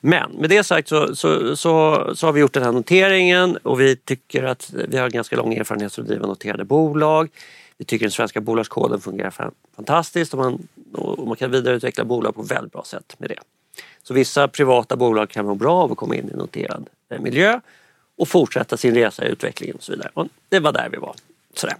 Men 0.00 0.32
med 0.32 0.50
det 0.50 0.64
sagt 0.64 0.88
så, 0.88 1.16
så, 1.16 1.56
så, 1.56 2.12
så, 2.16 2.26
har 2.26 2.32
vi 2.32 2.40
gjort 2.40 2.52
den 2.52 2.62
här 2.62 2.72
noteringen 2.72 3.56
och 3.56 3.80
vi 3.80 3.96
tycker 3.96 4.42
att 4.42 4.72
vi 4.88 4.98
har 4.98 5.10
ganska 5.10 5.36
lång 5.36 5.54
erfarenhet 5.54 5.98
av 5.98 6.02
att 6.02 6.08
driva 6.08 6.26
noterade 6.26 6.64
bolag. 6.64 7.28
Vi 7.78 7.84
tycker 7.84 8.04
den 8.04 8.12
svenska 8.12 8.40
bolagskoden 8.40 9.00
fungerar 9.00 9.52
fantastiskt 9.76 10.34
och 10.34 10.38
man, 10.38 10.68
och 10.92 11.26
man 11.26 11.36
kan 11.36 11.50
vidareutveckla 11.50 12.04
bolag 12.04 12.34
på 12.34 12.42
väldigt 12.42 12.72
bra 12.72 12.84
sätt 12.84 13.14
med 13.18 13.30
det. 13.30 13.38
Så 14.02 14.14
vissa 14.14 14.48
privata 14.48 14.96
bolag 14.96 15.30
kan 15.30 15.46
må 15.46 15.54
bra 15.54 15.74
av 15.74 15.92
att 15.92 15.98
komma 15.98 16.16
in 16.16 16.30
i 16.34 16.36
noterad 16.36 16.88
eh, 17.10 17.20
miljö 17.20 17.60
och 18.16 18.28
fortsätta 18.28 18.76
sin 18.76 18.94
resa 18.94 19.24
i 19.26 19.28
utvecklingen 19.28 19.76
och 19.76 19.82
så 19.82 19.92
vidare. 19.92 20.10
Och 20.14 20.28
det 20.48 20.60
var 20.60 20.72
där 20.72 20.88
vi 20.88 20.96
var. 20.96 21.14
Sådär. 21.54 21.76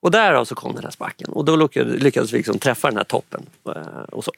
Och 0.00 0.10
därav 0.10 0.44
så 0.44 0.54
kom 0.54 0.74
den 0.74 0.84
här 0.84 0.90
spacken 0.90 1.28
och 1.28 1.44
då 1.44 1.68
lyckades 1.76 2.32
vi 2.32 2.36
liksom 2.36 2.58
träffa 2.58 2.88
den 2.88 2.96
här 2.96 3.04
toppen. 3.04 3.46
Eh, 3.68 4.02
och 4.12 4.24
så. 4.24 4.32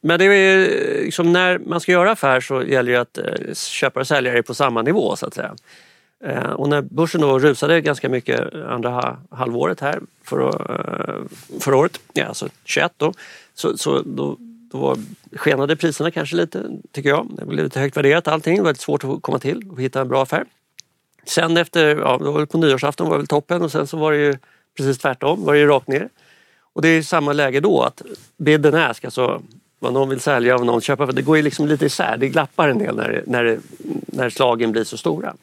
Men 0.00 0.18
det 0.18 0.24
är 0.24 1.04
liksom 1.04 1.32
när 1.32 1.58
man 1.58 1.80
ska 1.80 1.92
göra 1.92 2.10
affär 2.10 2.40
så 2.40 2.62
gäller 2.62 2.92
det 2.92 3.00
att 3.00 3.18
eh, 3.18 3.54
köpare 3.54 4.00
och 4.00 4.06
säljare 4.06 4.38
är 4.38 4.42
på 4.42 4.54
samma 4.54 4.82
nivå 4.82 5.16
så 5.16 5.26
att 5.26 5.34
säga. 5.34 5.54
Eh, 6.24 6.50
och 6.50 6.68
när 6.68 6.82
börsen 6.82 7.20
då 7.20 7.38
rusade 7.38 7.80
ganska 7.80 8.08
mycket 8.08 8.54
andra 8.54 9.18
halvåret 9.30 9.80
här 9.80 10.00
för, 10.24 10.50
förra 11.60 11.76
året, 11.76 12.00
ja, 12.12 12.24
alltså 12.24 12.48
21 12.64 12.92
då, 12.96 13.12
så, 13.54 13.78
så 13.78 14.02
då, 14.02 14.36
då 14.74 14.80
var, 14.80 14.98
skenade 15.36 15.76
priserna 15.76 16.10
kanske 16.10 16.36
lite 16.36 16.62
tycker 16.92 17.08
jag. 17.08 17.26
Det 17.30 17.46
blev 17.46 17.64
lite 17.64 17.80
högt 17.80 17.96
värderat 17.96 18.28
allting, 18.28 18.54
det 18.54 18.60
var 18.60 18.66
väldigt 18.66 18.80
svårt 18.80 19.04
att 19.04 19.22
komma 19.22 19.38
till 19.38 19.70
och 19.70 19.80
hitta 19.80 20.00
en 20.00 20.08
bra 20.08 20.22
affär. 20.22 20.44
Sen 21.26 21.56
efter, 21.56 21.96
ja, 21.96 22.18
det 22.18 22.30
var 22.30 22.46
på 22.46 22.58
nyårsafton 22.58 23.08
var 23.08 23.16
väl 23.16 23.26
toppen 23.26 23.62
och 23.62 23.72
sen 23.72 23.86
så 23.86 23.96
var 23.96 24.12
det 24.12 24.18
ju 24.18 24.36
precis 24.76 24.98
tvärtom, 24.98 25.44
var 25.44 25.52
det 25.52 25.58
ju 25.58 25.66
rakt 25.66 25.88
ner. 25.88 26.08
Och 26.58 26.82
det 26.82 26.88
är 26.88 27.02
samma 27.02 27.32
läge 27.32 27.60
då 27.60 27.82
att 27.82 28.02
bidden 28.36 28.74
ask, 28.74 29.04
alltså 29.04 29.42
vad 29.78 29.92
någon 29.92 30.08
vill 30.08 30.20
sälja 30.20 30.54
och 30.54 30.60
vad 30.60 30.66
någon 30.66 30.80
köper, 30.80 31.12
det 31.12 31.22
går 31.22 31.36
ju 31.36 31.42
liksom 31.42 31.66
lite 31.66 31.86
isär, 31.86 32.16
det 32.16 32.28
glappar 32.28 32.68
en 32.68 32.78
del 32.78 32.96
när, 32.96 33.24
när, 33.26 33.58
när 34.06 34.30
slagen 34.30 34.72
blir 34.72 34.84
så 34.84 34.96
stora. 34.96 35.34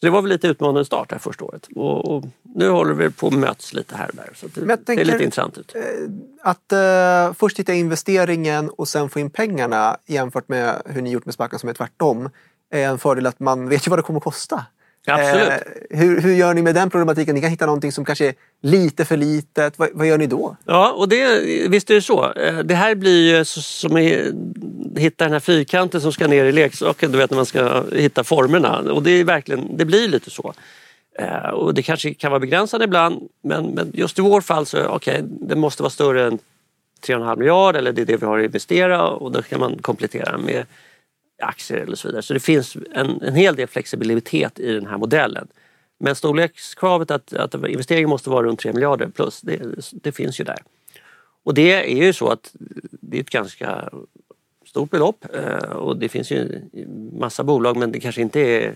Så 0.00 0.06
det 0.06 0.10
var 0.10 0.22
väl 0.22 0.28
lite 0.28 0.48
utmanande 0.48 0.84
start 0.84 1.12
här 1.12 1.18
första 1.18 1.44
året 1.44 1.68
och, 1.74 2.16
och 2.16 2.24
nu 2.42 2.68
håller 2.68 2.94
vi 2.94 3.10
på 3.10 3.26
att 3.26 3.32
mötas 3.32 3.72
lite 3.72 3.96
här 3.96 4.08
och 4.08 4.14
där. 4.14 4.30
Så 4.34 4.46
det, 4.46 4.76
tänker, 4.76 5.00
är 5.00 5.04
lite 5.04 5.24
intressant 5.24 5.58
ut. 5.58 5.74
Eh, 5.74 5.82
att 6.42 6.72
uh, 6.72 7.34
först 7.34 7.58
hitta 7.58 7.74
investeringen 7.74 8.70
och 8.70 8.88
sen 8.88 9.08
få 9.08 9.20
in 9.20 9.30
pengarna 9.30 9.96
jämfört 10.06 10.48
med 10.48 10.82
hur 10.86 11.02
ni 11.02 11.10
gjort 11.10 11.24
med 11.24 11.34
Sparkan 11.34 11.58
som 11.58 11.68
är 11.68 11.74
tvärtom 11.74 12.30
är 12.70 12.88
en 12.88 12.98
fördel 12.98 13.26
att 13.26 13.40
man 13.40 13.68
vet 13.68 13.86
ju 13.86 13.90
vad 13.90 13.98
det 13.98 14.02
kommer 14.02 14.18
att 14.18 14.24
kosta. 14.24 14.66
Absolut. 15.14 15.48
Eh, 15.48 15.98
hur, 15.98 16.20
hur 16.20 16.34
gör 16.34 16.54
ni 16.54 16.62
med 16.62 16.74
den 16.74 16.90
problematiken? 16.90 17.34
Ni 17.34 17.40
kan 17.40 17.50
hitta 17.50 17.66
någonting 17.66 17.92
som 17.92 18.04
kanske 18.04 18.26
är 18.26 18.34
lite 18.62 19.04
för 19.04 19.16
litet. 19.16 19.78
Vad, 19.78 19.88
vad 19.92 20.06
gör 20.06 20.18
ni 20.18 20.26
då? 20.26 20.56
Ja, 20.64 20.92
och 20.92 21.08
det, 21.08 21.40
visst 21.68 21.90
är 21.90 21.94
det 21.94 22.02
så. 22.02 22.32
Eh, 22.32 22.58
det 22.58 22.74
här 22.74 22.94
blir 22.94 23.36
ju 23.36 23.44
som 23.44 23.96
att 23.96 25.00
hitta 25.00 25.24
den 25.24 25.32
här 25.32 25.40
fyrkanten 25.40 26.00
som 26.00 26.12
ska 26.12 26.26
ner 26.26 26.44
i 26.44 26.52
leksaken, 26.52 27.12
du 27.12 27.18
vet 27.18 27.30
när 27.30 27.36
man 27.36 27.46
ska 27.46 27.82
hitta 27.92 28.24
formerna. 28.24 28.78
Och 28.78 29.02
det, 29.02 29.10
är 29.10 29.24
verkligen, 29.24 29.76
det 29.76 29.84
blir 29.84 30.08
lite 30.08 30.30
så. 30.30 30.54
Eh, 31.18 31.50
och 31.50 31.74
det 31.74 31.82
kanske 31.82 32.14
kan 32.14 32.30
vara 32.30 32.40
begränsande 32.40 32.84
ibland 32.84 33.28
men, 33.42 33.66
men 33.66 33.90
just 33.94 34.18
i 34.18 34.22
vår 34.22 34.40
fall 34.40 34.66
så 34.66 34.78
okej, 34.78 35.14
okay, 35.14 35.22
det 35.22 35.56
måste 35.56 35.82
vara 35.82 35.90
större 35.90 36.26
än 36.26 36.38
3,5 37.06 37.38
miljarder 37.38 37.78
eller 37.78 37.92
det 37.92 38.02
är 38.02 38.06
det 38.06 38.16
vi 38.16 38.26
har 38.26 38.38
investerat 38.38 39.20
och 39.20 39.32
då 39.32 39.42
kan 39.42 39.60
man 39.60 39.78
komplettera 39.82 40.38
med 40.38 40.66
aktier 41.42 41.78
eller 41.78 41.96
så 41.96 42.08
vidare. 42.08 42.22
Så 42.22 42.34
det 42.34 42.40
finns 42.40 42.76
en, 42.92 43.22
en 43.22 43.34
hel 43.34 43.56
del 43.56 43.68
flexibilitet 43.68 44.58
i 44.58 44.72
den 44.72 44.86
här 44.86 44.98
modellen. 44.98 45.48
Men 45.98 46.14
storlekskravet 46.14 47.10
att, 47.10 47.32
att 47.32 47.54
investeringen 47.54 48.10
måste 48.10 48.30
vara 48.30 48.46
runt 48.46 48.60
3 48.60 48.72
miljarder 48.72 49.08
plus, 49.08 49.40
det, 49.40 49.60
det, 49.92 50.12
finns 50.12 50.40
ju 50.40 50.44
där. 50.44 50.58
Och 51.44 51.54
det 51.54 51.72
är 51.72 52.04
ju 52.04 52.12
så 52.12 52.28
att 52.28 52.50
det 52.90 53.16
är 53.16 53.20
ett 53.20 53.30
ganska 53.30 53.88
stort 54.66 54.90
belopp 54.90 55.24
eh, 55.34 55.70
och 55.70 55.96
det 55.96 56.08
finns 56.08 56.30
ju 56.30 56.62
massa 57.12 57.44
bolag 57.44 57.76
men 57.76 57.92
det 57.92 58.00
kanske 58.00 58.22
inte 58.22 58.40
är 58.40 58.74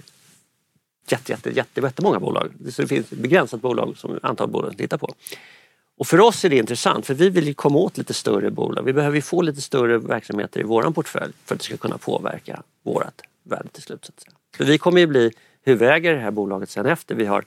jätte, 1.08 1.32
jätte, 1.32 1.50
jätte, 1.50 1.80
jättemånga 1.80 2.20
bolag. 2.20 2.52
Så 2.70 2.82
det 2.82 2.88
finns 2.88 3.12
ett 3.12 3.18
begränsat 3.18 3.60
bolag 3.60 3.96
som 3.96 4.18
antal 4.22 4.48
bolag 4.48 4.76
tittar 4.78 4.98
på. 4.98 5.14
Och 6.02 6.06
för 6.06 6.20
oss 6.20 6.44
är 6.44 6.48
det 6.48 6.56
intressant 6.56 7.06
för 7.06 7.14
vi 7.14 7.30
vill 7.30 7.54
komma 7.54 7.78
åt 7.78 7.98
lite 7.98 8.14
större 8.14 8.50
bolag. 8.50 8.82
Vi 8.82 8.92
behöver 8.92 9.20
få 9.20 9.42
lite 9.42 9.60
större 9.60 9.98
verksamheter 9.98 10.60
i 10.60 10.62
våran 10.62 10.92
portfölj 10.92 11.32
för 11.44 11.54
att 11.54 11.60
det 11.60 11.64
ska 11.64 11.76
kunna 11.76 11.98
påverka 11.98 12.62
vårt 12.82 13.20
värde 13.42 13.68
till 13.68 13.82
slut. 13.82 14.04
Så, 14.04 14.12
För 14.56 14.64
vi 14.64 14.78
kommer 14.78 15.00
ju 15.00 15.06
bli 15.06 15.30
huvudägare 15.64 16.14
i 16.14 16.16
det 16.16 16.22
här 16.22 16.30
bolaget 16.30 16.70
sen 16.70 16.86
efter 16.86 17.14
vi 17.14 17.26
har 17.26 17.44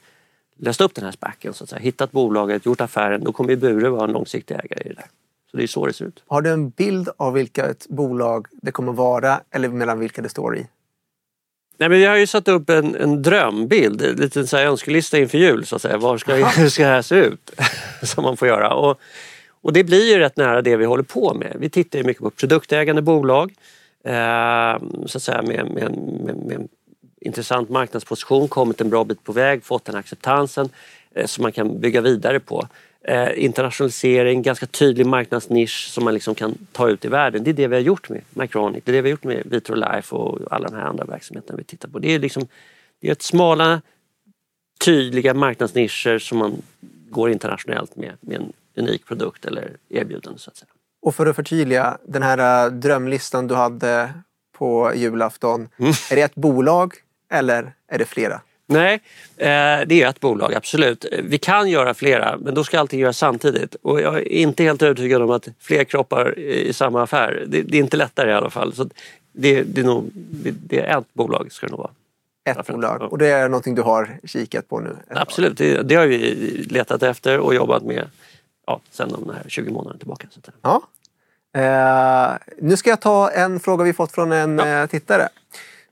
löst 0.56 0.80
upp 0.80 0.94
den 0.94 1.04
här 1.04 1.12
spacken, 1.12 1.54
så 1.54 1.64
att 1.64 1.70
säga. 1.70 1.80
hittat 1.80 2.12
bolaget, 2.12 2.66
gjort 2.66 2.80
affären. 2.80 3.24
Då 3.24 3.32
kommer 3.32 3.50
ju 3.50 3.56
Bure 3.56 3.88
vara 3.88 4.04
en 4.04 4.12
långsiktig 4.12 4.54
ägare 4.54 4.82
i 4.84 4.88
det 4.88 4.94
där. 4.94 5.06
Så 5.50 5.56
det 5.56 5.62
är 5.62 5.66
så 5.66 5.86
det 5.86 5.92
ser 5.92 6.04
ut. 6.04 6.22
Har 6.26 6.42
du 6.42 6.50
en 6.50 6.70
bild 6.70 7.08
av 7.16 7.32
vilket 7.32 7.88
bolag 7.88 8.46
det 8.62 8.72
kommer 8.72 8.92
vara 8.92 9.40
eller 9.50 9.68
mellan 9.68 9.98
vilka 9.98 10.22
det 10.22 10.28
står 10.28 10.56
i? 10.56 10.66
Nej, 11.78 11.88
men 11.88 11.98
vi 11.98 12.04
har 12.04 12.16
ju 12.16 12.26
satt 12.26 12.48
upp 12.48 12.70
en, 12.70 12.94
en 12.94 13.22
drömbild, 13.22 14.02
en 14.02 14.16
liten 14.16 14.46
så 14.46 14.56
här 14.56 14.66
önskelista 14.66 15.18
inför 15.18 15.38
jul. 15.38 15.66
Så 15.66 15.76
att 15.76 15.82
säga. 15.82 15.96
Var 15.96 16.18
ska, 16.18 16.34
hur 16.34 16.68
ska 16.68 16.82
det 16.82 16.88
här 16.88 17.02
se 17.02 17.14
ut? 17.14 17.50
Som 18.02 18.24
man 18.24 18.36
får 18.36 18.48
göra. 18.48 18.74
Och, 18.74 19.00
och 19.62 19.72
det 19.72 19.84
blir 19.84 20.12
ju 20.12 20.18
rätt 20.18 20.36
nära 20.36 20.62
det 20.62 20.76
vi 20.76 20.84
håller 20.84 21.02
på 21.02 21.34
med. 21.34 21.56
Vi 21.58 21.70
tittar 21.70 21.98
ju 21.98 22.04
mycket 22.04 22.22
på 22.22 22.30
produktägande 22.30 23.02
bolag. 23.02 23.52
Eh, 24.04 24.78
så 25.06 25.18
att 25.18 25.22
säga 25.22 25.42
med, 25.42 25.70
med, 25.70 25.96
med, 26.24 26.36
med 26.36 26.68
intressant 27.20 27.68
marknadsposition, 27.68 28.48
kommit 28.48 28.80
en 28.80 28.90
bra 28.90 29.04
bit 29.04 29.24
på 29.24 29.32
väg, 29.32 29.64
fått 29.64 29.84
den 29.84 29.96
acceptansen 29.96 30.68
eh, 31.14 31.26
som 31.26 31.42
man 31.42 31.52
kan 31.52 31.80
bygga 31.80 32.00
vidare 32.00 32.40
på. 32.40 32.68
Eh, 33.08 33.44
internationalisering, 33.44 34.42
ganska 34.42 34.66
tydlig 34.66 35.06
marknadsnisch 35.06 35.88
som 35.90 36.04
man 36.04 36.14
liksom 36.14 36.34
kan 36.34 36.58
ta 36.72 36.88
ut 36.88 37.04
i 37.04 37.08
världen. 37.08 37.44
Det 37.44 37.50
är 37.50 37.54
det 37.54 37.66
vi 37.66 37.74
har 37.74 37.82
gjort 37.82 38.08
med 38.08 38.22
Micronic, 38.30 38.84
det 38.84 38.90
är 38.90 38.92
det 38.92 39.02
vi 39.02 39.08
har 39.08 39.10
gjort 39.10 39.24
med 39.24 39.42
Vitrolife 39.46 40.14
och 40.16 40.38
alla 40.50 40.68
de 40.68 40.76
här 40.76 40.82
andra 40.82 41.04
verksamheterna 41.04 41.56
vi 41.56 41.64
tittar 41.64 41.88
på. 41.88 41.98
Det 41.98 42.14
är, 42.14 42.18
liksom, 42.18 42.48
det 43.00 43.08
är 43.08 43.12
ett 43.12 43.22
smala, 43.22 43.82
tydliga 44.84 45.34
marknadsnischer 45.34 46.18
som 46.18 46.38
man 46.38 46.62
går 47.10 47.30
internationellt 47.30 47.96
med, 47.96 48.12
med 48.20 48.36
en 48.36 48.52
unik 48.76 49.06
produkt 49.06 49.44
eller 49.44 49.76
erbjudande. 49.88 50.38
Så 50.38 50.50
att 50.50 50.56
säga. 50.56 50.70
Och 51.02 51.14
för 51.14 51.26
att 51.26 51.36
förtydliga, 51.36 51.98
den 52.04 52.22
här 52.22 52.66
äh, 52.66 52.72
drömlistan 52.72 53.46
du 53.46 53.54
hade 53.54 54.10
på 54.52 54.92
julafton. 54.94 55.68
Mm. 55.76 55.92
Är 56.10 56.16
det 56.16 56.22
ett 56.22 56.34
bolag 56.34 56.94
eller 57.30 57.74
är 57.88 57.98
det 57.98 58.04
flera? 58.04 58.40
Nej, 58.68 58.94
eh, 59.36 59.86
det 59.86 60.02
är 60.02 60.08
ett 60.08 60.20
bolag, 60.20 60.54
absolut. 60.54 61.04
Vi 61.22 61.38
kan 61.38 61.68
göra 61.70 61.94
flera, 61.94 62.36
men 62.36 62.54
då 62.54 62.64
ska 62.64 62.80
allting 62.80 63.00
göras 63.00 63.18
samtidigt. 63.18 63.74
Och 63.74 64.00
jag 64.00 64.16
är 64.16 64.28
inte 64.28 64.62
helt 64.62 64.82
övertygad 64.82 65.22
om 65.22 65.30
att 65.30 65.48
fler 65.60 65.84
kroppar 65.84 66.38
i 66.38 66.72
samma 66.72 67.02
affär, 67.02 67.44
det, 67.46 67.58
är 67.58 67.74
inte 67.74 67.96
lättare 67.96 68.30
i 68.30 68.34
alla 68.34 68.50
fall. 68.50 68.72
Så 68.72 68.88
det, 69.32 69.62
det, 69.62 69.80
är 69.80 69.84
nog, 69.84 70.10
det 70.42 70.80
är 70.80 70.98
ett 70.98 71.14
bolag 71.14 71.52
ska 71.52 71.66
det 71.66 71.70
nog 71.70 71.80
vara. 71.80 71.90
Ett 72.44 72.66
bolag, 72.66 73.12
och 73.12 73.18
det 73.18 73.26
är 73.26 73.48
någonting 73.48 73.74
du 73.74 73.82
har 73.82 74.18
kikat 74.24 74.68
på 74.68 74.80
nu? 74.80 74.96
Absolut, 75.10 75.58
det, 75.58 75.82
det, 75.82 75.94
har 75.94 76.06
vi 76.06 76.34
letat 76.70 77.02
efter 77.02 77.38
och 77.38 77.54
jobbat 77.54 77.82
med 77.82 78.04
ja, 78.66 78.80
sen 78.90 79.08
de 79.08 79.34
här 79.34 79.44
20 79.48 79.70
månaderna 79.70 79.98
tillbaka. 79.98 80.28
Ja. 80.62 80.82
Eh, 81.56 82.36
nu 82.58 82.76
ska 82.76 82.90
jag 82.90 83.00
ta 83.00 83.30
en 83.30 83.60
fråga 83.60 83.84
vi 83.84 83.92
fått 83.92 84.12
från 84.12 84.32
en 84.32 84.58
ja. 84.58 84.66
eh, 84.66 84.86
tittare 84.86 85.28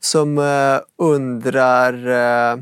som 0.04 0.38
eh, 0.38 0.80
undrar 0.98 1.92
eh, 2.52 2.58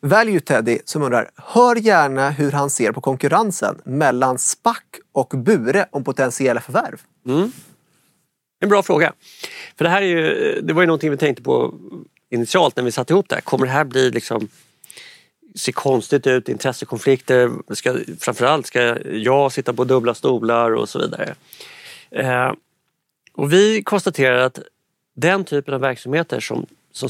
Value 0.00 0.40
Teddy 0.40 0.78
som 0.84 1.02
undrar, 1.02 1.30
hör 1.36 1.76
gärna 1.76 2.30
hur 2.30 2.52
han 2.52 2.70
ser 2.70 2.92
på 2.92 3.00
konkurrensen 3.00 3.80
mellan 3.84 4.38
SPAC 4.38 4.76
och 5.12 5.28
Bure 5.28 5.86
om 5.90 6.04
potentiella 6.04 6.60
förvärv. 6.60 7.00
Mm. 7.26 7.52
En 8.60 8.68
bra 8.68 8.82
fråga. 8.82 9.12
För 9.76 9.84
det 9.84 9.90
här 9.90 10.02
är 10.02 10.06
ju, 10.06 10.60
det 10.60 10.72
var 10.72 10.82
ju 10.82 10.86
någonting 10.86 11.10
vi 11.10 11.16
tänkte 11.16 11.42
på 11.42 11.74
initialt 12.30 12.76
när 12.76 12.84
vi 12.84 12.92
satte 12.92 13.12
ihop 13.12 13.28
det 13.28 13.34
här. 13.34 13.42
Kommer 13.42 13.66
det 13.66 13.72
här 13.72 13.84
bli 13.84 14.10
liksom 14.10 14.48
se 15.54 15.72
konstigt 15.72 16.26
ut, 16.26 16.48
intressekonflikter, 16.48 17.50
ska, 17.74 17.96
framförallt 18.20 18.66
ska 18.66 18.98
jag 19.12 19.52
sitta 19.52 19.72
på 19.72 19.84
dubbla 19.84 20.14
stolar 20.14 20.70
och 20.74 20.88
så 20.88 20.98
vidare. 20.98 21.34
Eh, 22.10 22.52
och 23.32 23.52
vi 23.52 23.82
konstaterar 23.82 24.38
att 24.38 24.58
den 25.14 25.44
typen 25.44 25.74
av 25.74 25.80
verksamheter 25.80 26.40
som, 26.40 26.66
som 26.92 27.08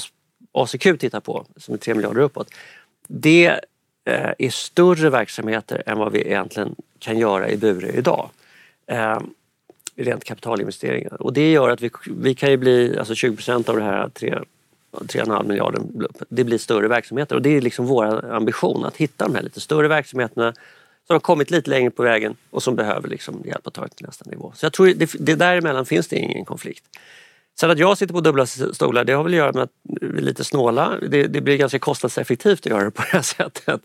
ACQ 0.53 0.83
tittar 0.83 1.21
på, 1.21 1.47
som 1.57 1.75
är 1.75 1.79
3 1.79 1.95
miljarder 1.95 2.21
uppåt, 2.21 2.51
det 3.07 3.47
eh, 4.05 4.31
är 4.39 4.51
större 4.51 5.11
verksamheter 5.11 5.83
än 5.87 5.99
vad 5.99 6.13
vi 6.13 6.21
egentligen 6.21 6.75
kan 6.99 7.19
göra 7.19 7.51
i 7.51 7.57
Bure 7.57 7.93
idag. 7.93 8.31
Eh, 8.87 9.19
rent 9.97 10.25
kapitalinvesteringar. 10.25 11.23
Och 11.23 11.33
det 11.33 11.53
gör 11.53 11.69
att 11.69 11.81
vi, 11.81 11.91
vi 12.07 12.35
kan 12.35 12.51
ju 12.51 12.57
bli, 12.57 12.99
alltså 12.99 13.15
20 13.15 13.37
procent 13.37 13.69
av 13.69 13.77
det 13.77 13.83
här 13.83 14.09
3,5 14.09 15.49
miljarder, 15.49 15.83
det 16.29 16.45
blir 16.45 16.59
större 16.59 16.89
verksamheter 16.89 17.37
och 17.37 17.43
det 17.43 17.57
är 17.57 17.61
liksom 17.61 17.87
vår 17.87 18.31
ambition 18.31 18.85
att 18.85 18.97
hitta 18.97 19.25
de 19.25 19.35
här 19.35 19.43
lite 19.43 19.61
större 19.61 19.89
verksamheterna 19.89 20.55
som 21.07 21.15
har 21.15 21.21
kommit 21.21 21.51
lite 21.51 21.71
längre 21.71 21.91
på 21.91 22.03
vägen 22.03 22.37
och 22.51 22.63
som 22.63 22.77
behöver 22.77 23.09
liksom 23.09 23.43
hjälp 23.45 23.67
att 23.67 23.75
ta 23.75 23.83
det 23.83 23.89
till 23.89 24.07
nästa 24.07 24.31
nivå. 24.31 24.53
Så 24.57 24.67
jag 24.67 24.73
tror 24.73 24.87
det, 24.87 25.13
det 25.19 25.35
däremellan 25.35 25.87
finns 25.87 26.09
det 26.09 26.17
ingen 26.17 26.45
konflikt. 26.45 26.85
Sen 27.61 27.71
att 27.71 27.79
jag 27.79 27.99
sitter 27.99 28.15
på 28.15 28.21
dubbla 28.21 28.47
stolar 28.47 29.05
det 29.05 29.13
har 29.13 29.25
väl 29.25 29.33
att 29.33 29.37
göra 29.37 29.53
med 29.53 29.63
att 29.63 29.71
vi 29.85 30.19
är 30.19 30.23
lite 30.23 30.45
snåla. 30.45 30.99
Det, 31.09 31.27
det 31.27 31.41
blir 31.41 31.57
ganska 31.57 31.79
kostnadseffektivt 31.79 32.67
att 32.67 32.73
göra 32.73 32.85
det 32.85 32.91
på 32.91 33.03
det 33.11 33.17
här 33.17 33.23
sättet. 33.23 33.81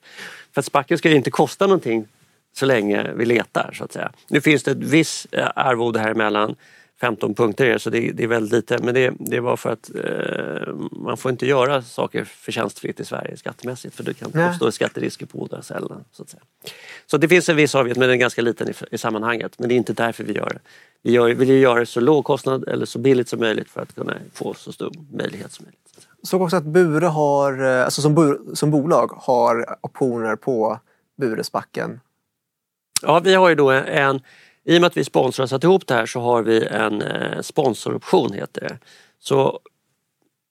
För 0.53 0.59
att 0.61 0.65
spacken 0.65 0.97
ska 0.97 1.09
ju 1.09 1.15
inte 1.15 1.31
kosta 1.31 1.67
någonting 1.67 2.07
så 2.53 2.65
länge 2.65 3.11
vi 3.15 3.25
letar 3.25 3.71
så 3.73 3.83
att 3.83 3.91
säga. 3.91 4.11
Nu 4.27 4.41
finns 4.41 4.63
det 4.63 4.71
ett 4.71 4.77
visst 4.77 5.27
eh, 5.31 5.47
arvode 5.55 5.99
här 5.99 6.11
emellan 6.11 6.55
15 7.01 7.35
punkter 7.35 7.65
är 7.65 7.77
så 7.77 7.89
det, 7.89 8.11
det, 8.11 8.23
är 8.23 8.27
väldigt 8.27 8.51
lite 8.51 8.83
men 8.83 8.93
det, 8.93 9.13
det 9.19 9.39
var 9.39 9.57
för 9.57 9.69
att 9.69 9.91
eh, 9.95 10.73
man 10.91 11.17
får 11.17 11.31
inte 11.31 11.45
göra 11.45 11.81
saker 11.81 12.23
förtjänstfritt 12.23 12.99
i 12.99 13.05
Sverige 13.05 13.37
skattemässigt 13.37 13.95
för 13.95 14.03
det 14.03 14.13
kan 14.13 14.31
Nej. 14.33 14.49
uppstå 14.49 14.71
skatterisker 14.71 15.25
på 15.25 15.37
båda 15.37 15.61
ställena. 15.61 15.97
Så, 16.11 16.23
att 16.23 16.29
säga. 16.29 16.43
så 17.05 17.17
det 17.17 17.27
finns 17.27 17.49
en 17.49 17.55
viss 17.55 17.75
avgift 17.75 17.97
men 17.97 18.07
den 18.07 18.15
är 18.15 18.19
ganska 18.19 18.41
liten 18.41 18.69
i, 18.69 18.73
i 18.91 18.97
sammanhanget 18.97 19.59
men 19.59 19.69
det 19.69 19.75
är 19.75 19.77
inte 19.77 19.93
därför 19.93 20.23
vi 20.23 20.33
gör 20.33 20.49
det. 20.49 20.59
Vi 21.01 21.11
gör, 21.11 21.29
vill 21.29 21.49
ju 21.49 21.59
göra 21.59 21.79
det 21.79 21.85
så 21.85 21.99
låg 21.99 22.25
kostnad 22.25 22.67
eller 22.67 22.85
så 22.85 22.99
billigt 22.99 23.29
som 23.29 23.39
möjligt 23.39 23.69
för 23.69 23.81
att 23.81 23.95
kunna 23.95 24.13
få 24.33 24.53
så 24.53 24.71
stor 24.71 24.91
möjlighet 25.11 25.51
som 25.51 25.65
möjligt. 25.65 26.07
Såg 26.23 26.41
också 26.41 26.55
att 26.55 26.63
Bure 26.63 27.05
har, 27.05 27.63
eh, 27.63 27.85
alltså 27.85 28.01
som, 28.01 28.45
som 28.53 28.71
bolag 28.71 29.11
har 29.15 29.75
optioner 29.81 30.35
på 30.35 30.79
Buresbacken. 31.17 31.99
Ja, 33.01 33.19
vi 33.19 33.33
har 33.33 33.49
ju 33.49 33.55
då 33.55 33.71
en 33.71 34.21
i 34.63 34.77
och 34.77 34.81
med 34.81 34.87
att 34.87 34.97
vi 34.97 35.03
sponsrar 35.03 35.43
och 35.43 35.49
satt 35.49 35.63
ihop 35.63 35.87
det 35.87 35.93
här 35.93 36.05
så 36.05 36.19
har 36.19 36.41
vi 36.43 36.65
en 36.65 37.01
eh, 37.01 37.41
sponsoroption 37.41 38.33
heter 38.33 38.61
det. 38.61 38.77
Så 39.19 39.59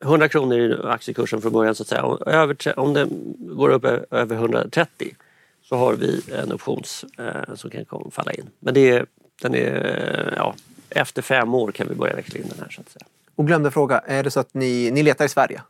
100 0.05 0.29
kronor 0.29 0.59
i 0.59 0.77
aktiekursen 0.85 1.43
från 1.43 1.53
början 1.53 1.75
så 1.75 1.83
att 1.83 1.89
säga. 1.89 2.19
Över, 2.27 2.79
om 2.79 2.95
den 2.95 3.35
går 3.39 3.69
upp 3.69 3.85
över 4.11 4.37
130 4.37 5.15
så 5.63 5.77
har 5.77 5.95
vi 5.95 6.23
en 6.33 6.53
option 6.53 6.83
eh, 7.19 7.55
som 7.55 7.71
kan 7.71 8.11
falla 8.11 8.33
in. 8.33 8.51
Men 8.61 8.75
det 8.75 8.91
är, 8.91 9.07
den 9.43 9.55
är, 9.55 10.35
ja, 10.37 10.55
efter 10.91 11.23
fem 11.23 11.55
år 11.55 11.73
kan 11.73 11.89
vi 11.89 11.95
börja 11.95 12.17
växla 12.17 12.39
in 12.39 12.47
den 12.49 12.59
här 12.61 12.71
så 12.71 12.81
att 12.81 12.89
säga. 12.89 13.07
Och 13.35 13.47
glömde 13.47 13.71
fråga, 13.71 13.99
är 13.99 14.23
det 14.23 14.31
så 14.31 14.41
att 14.41 14.55
ni, 14.55 14.91
ni 14.91 15.03
letar 15.03 15.25
i 15.25 15.29
Sverige? 15.29 15.63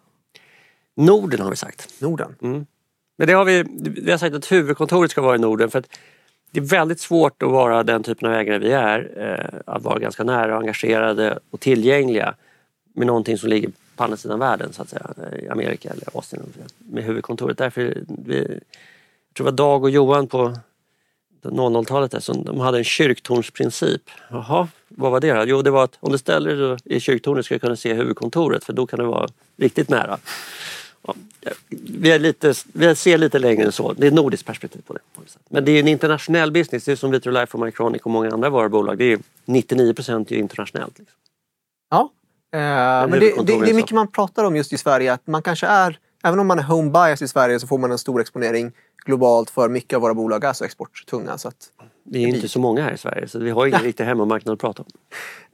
Norden 0.94 1.40
har 1.40 1.50
vi 1.50 1.56
sagt. 1.56 1.94
Norden? 2.00 2.34
Mm. 2.42 2.66
Men 3.16 3.26
det 3.26 3.32
har 3.32 3.44
vi, 3.44 3.64
vi 4.02 4.10
har 4.10 4.18
sagt 4.18 4.36
att 4.36 4.52
huvudkontoret 4.52 5.10
ska 5.10 5.22
vara 5.22 5.34
i 5.34 5.38
Norden 5.38 5.70
för 5.70 5.78
att 5.78 5.98
det 6.50 6.60
är 6.60 6.64
väldigt 6.64 7.00
svårt 7.00 7.42
att 7.42 7.50
vara 7.50 7.82
den 7.82 8.02
typen 8.02 8.28
av 8.28 8.34
ägare 8.34 8.58
vi 8.58 8.72
är. 8.72 9.10
Eh, 9.16 9.60
att 9.74 9.82
vara 9.82 9.98
ganska 9.98 10.24
nära, 10.24 10.56
engagerade 10.56 11.38
och 11.50 11.60
tillgängliga 11.60 12.34
med 12.92 13.06
någonting 13.06 13.38
som 13.38 13.48
ligger 13.48 13.70
på 13.96 14.04
andra 14.04 14.16
sidan 14.16 14.38
världen, 14.38 14.72
så 14.72 14.82
att 14.82 14.88
säga, 14.88 15.10
i 15.42 15.48
Amerika 15.48 15.90
eller 15.90 16.18
Asien 16.18 16.42
med 16.78 17.04
huvudkontoret. 17.04 17.58
Därför 17.58 18.02
vi, 18.24 18.38
jag 18.38 19.34
tror 19.34 19.44
det 19.46 19.50
var 19.50 19.52
Dag 19.52 19.82
och 19.82 19.90
Johan 19.90 20.26
på 20.26 20.56
00-talet 21.42 22.10
där, 22.10 22.20
som 22.20 22.44
de 22.44 22.60
hade 22.60 22.78
en 22.78 22.84
kyrktornsprincip. 22.84 24.02
Jaha, 24.30 24.68
vad 24.88 25.10
var 25.10 25.20
det 25.20 25.32
då? 25.32 25.44
Jo, 25.46 25.62
det 25.62 25.70
var 25.70 25.84
att 25.84 25.96
om 26.00 26.12
du 26.12 26.18
ställer 26.18 26.56
dig 26.56 26.78
i 26.84 27.00
kyrktornet 27.00 27.44
ska 27.44 27.54
du 27.54 27.58
kunna 27.58 27.76
se 27.76 27.94
huvudkontoret 27.94 28.64
för 28.64 28.72
då 28.72 28.86
kan 28.86 28.98
det 28.98 29.04
vara 29.04 29.28
riktigt 29.56 29.88
nära 29.88 30.18
vi, 31.68 32.10
är 32.10 32.18
lite, 32.18 32.54
vi 32.72 32.94
ser 32.94 33.18
lite 33.18 33.38
längre 33.38 33.64
än 33.64 33.72
så. 33.72 33.92
Det 33.92 34.06
är 34.06 34.08
ett 34.08 34.14
nordiskt 34.14 34.46
perspektiv 34.46 34.82
på 34.86 34.92
det. 34.92 35.00
Men 35.48 35.64
det 35.64 35.72
är 35.72 35.80
en 35.80 35.88
internationell 35.88 36.52
business. 36.52 36.84
Det 36.84 36.92
är 36.92 36.96
som 36.96 37.10
Vitrolife 37.10 37.56
och 37.56 37.64
Mycronic 37.64 38.02
och 38.02 38.10
många 38.10 38.30
andra 38.30 38.50
varubolag. 38.50 38.98
Det 38.98 39.12
är 39.12 39.18
99 39.44 39.94
procent 39.94 40.30
internationellt. 40.30 40.98
Liksom. 40.98 41.16
Ja, 41.90 42.10
eh, 42.52 42.60
men 42.60 43.10
det, 43.10 43.18
det, 43.18 43.42
det, 43.42 43.70
är 43.70 43.74
mycket 43.74 43.92
man 43.92 44.08
pratar 44.08 44.44
om 44.44 44.56
just 44.56 44.72
i 44.72 44.78
Sverige. 44.78 45.12
Att 45.12 45.26
man 45.26 45.42
kanske 45.42 45.66
är, 45.66 45.98
även 46.24 46.38
om 46.38 46.46
man 46.46 46.58
är 46.58 46.62
home 46.62 46.90
bias 46.90 47.22
i 47.22 47.28
Sverige 47.28 47.60
så 47.60 47.66
får 47.66 47.78
man 47.78 47.92
en 47.92 47.98
stor 47.98 48.20
exponering 48.20 48.72
globalt 49.04 49.50
för 49.50 49.68
mycket 49.68 49.96
av 49.96 50.02
våra 50.02 50.14
bolag 50.14 50.44
är 50.44 50.52
så 50.52 50.64
exporttunga. 50.64 51.38
Så 51.38 51.48
att, 51.48 51.56
vi 52.04 52.24
är 52.24 52.28
inte 52.28 52.48
så 52.48 52.60
många 52.60 52.82
här 52.82 52.92
i 52.92 52.98
Sverige 52.98 53.28
så 53.28 53.38
vi 53.38 53.50
har 53.50 53.66
ingen 53.66 53.80
riktig 53.80 54.04
hemmamarknad 54.04 54.52
att 54.52 54.60
prata 54.60 54.82
om. 54.82 54.88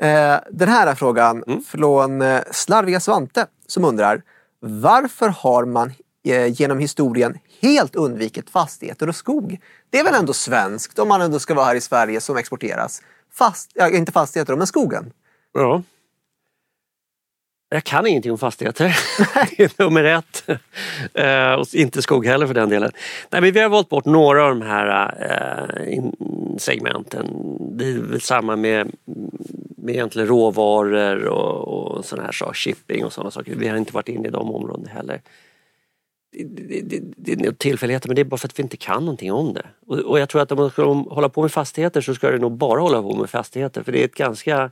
Eh, 0.07 0.37
den 0.51 0.69
här 0.69 0.87
är 0.87 0.95
frågan 0.95 1.45
mm. 1.47 1.63
från 1.63 2.23
eh, 2.23 2.41
Slarviga 2.51 3.01
Svante 3.01 3.47
som 3.67 3.85
undrar 3.85 4.23
varför 4.67 5.29
har 5.29 5.65
man 5.65 5.93
eh, 6.25 6.47
genom 6.47 6.79
historien 6.79 7.39
helt 7.62 7.97
undvikit 7.97 8.51
fastigheter 8.51 9.09
och 9.09 9.17
skog? 9.17 9.61
Det 9.91 9.99
är 9.99 10.05
väl 10.05 10.15
ändå 10.15 10.33
svenskt 10.33 10.99
om 10.99 11.09
man 11.09 11.21
ändå 11.23 11.39
ska 11.39 11.55
vara 11.55 11.67
här 11.67 11.75
i 11.75 11.81
Sverige 11.81 12.21
som 12.21 12.37
exporteras? 12.37 13.03
Fast, 13.33 13.71
ja, 13.75 13.89
inte 13.89 14.12
fastigheter, 14.12 14.57
men 14.57 14.67
skogen. 14.67 15.12
Ja. 15.53 15.83
Jag 17.75 17.85
kan 17.85 18.07
ingenting 18.07 18.33
om 18.33 18.39
fastigheter. 18.39 18.97
det 19.57 19.64
är 19.64 19.83
nummer 19.83 20.05
ett. 20.05 20.45
Eh, 21.14 21.53
och 21.53 21.75
inte 21.75 22.03
skog 22.03 22.27
heller 22.27 22.47
för 22.47 22.55
den 22.55 22.68
delen. 22.68 22.91
Nej, 23.31 23.41
men 23.41 23.53
vi 23.53 23.61
har 23.61 23.68
valt 23.68 23.89
bort 23.89 24.05
några 24.05 24.45
av 24.45 24.49
de 24.49 24.62
här 24.62 25.14
eh, 25.20 26.05
segmenten. 26.59 27.27
Det 27.79 27.85
är 27.85 27.99
väl 27.99 28.20
samma 28.20 28.57
med, 28.57 28.93
med 29.77 29.95
egentligen 29.95 30.29
råvaror 30.29 31.25
och, 31.25 31.68
och 31.68 32.05
sådana 32.05 32.27
här 32.27 32.33
saker, 32.33 32.55
shipping 32.55 33.05
och 33.05 33.12
sådana 33.12 33.31
saker. 33.31 33.55
Vi 33.57 33.68
har 33.68 33.77
inte 33.77 33.93
varit 33.93 34.09
inne 34.09 34.29
i 34.29 34.31
de 34.31 34.51
områdena 34.51 34.89
heller. 34.89 35.20
Det, 36.33 36.83
det, 36.83 37.01
det, 37.16 37.35
det 37.35 37.47
är 37.47 37.53
tillfälligheter 37.53 38.09
men 38.09 38.14
det 38.14 38.22
är 38.22 38.25
bara 38.25 38.37
för 38.37 38.49
att 38.49 38.59
vi 38.59 38.62
inte 38.62 38.77
kan 38.77 39.05
någonting 39.05 39.33
om 39.33 39.55
det. 39.55 39.66
Och, 39.87 39.99
och 39.99 40.18
jag 40.18 40.29
tror 40.29 40.43
att 40.43 40.53
om 40.53 40.59
man 40.59 40.70
ska 40.70 40.85
hålla 40.93 41.29
på 41.29 41.43
med 41.43 41.53
fastigheter 41.53 42.01
så 42.01 42.14
ska 42.14 42.31
det 42.31 42.39
nog 42.39 42.53
bara 42.53 42.81
hålla 42.81 43.03
på 43.03 43.16
med 43.16 43.31
fastigheter 43.31 43.83
för 43.83 43.93
det 43.93 44.01
är 44.01 44.05
ett 44.05 44.14
ganska 44.14 44.70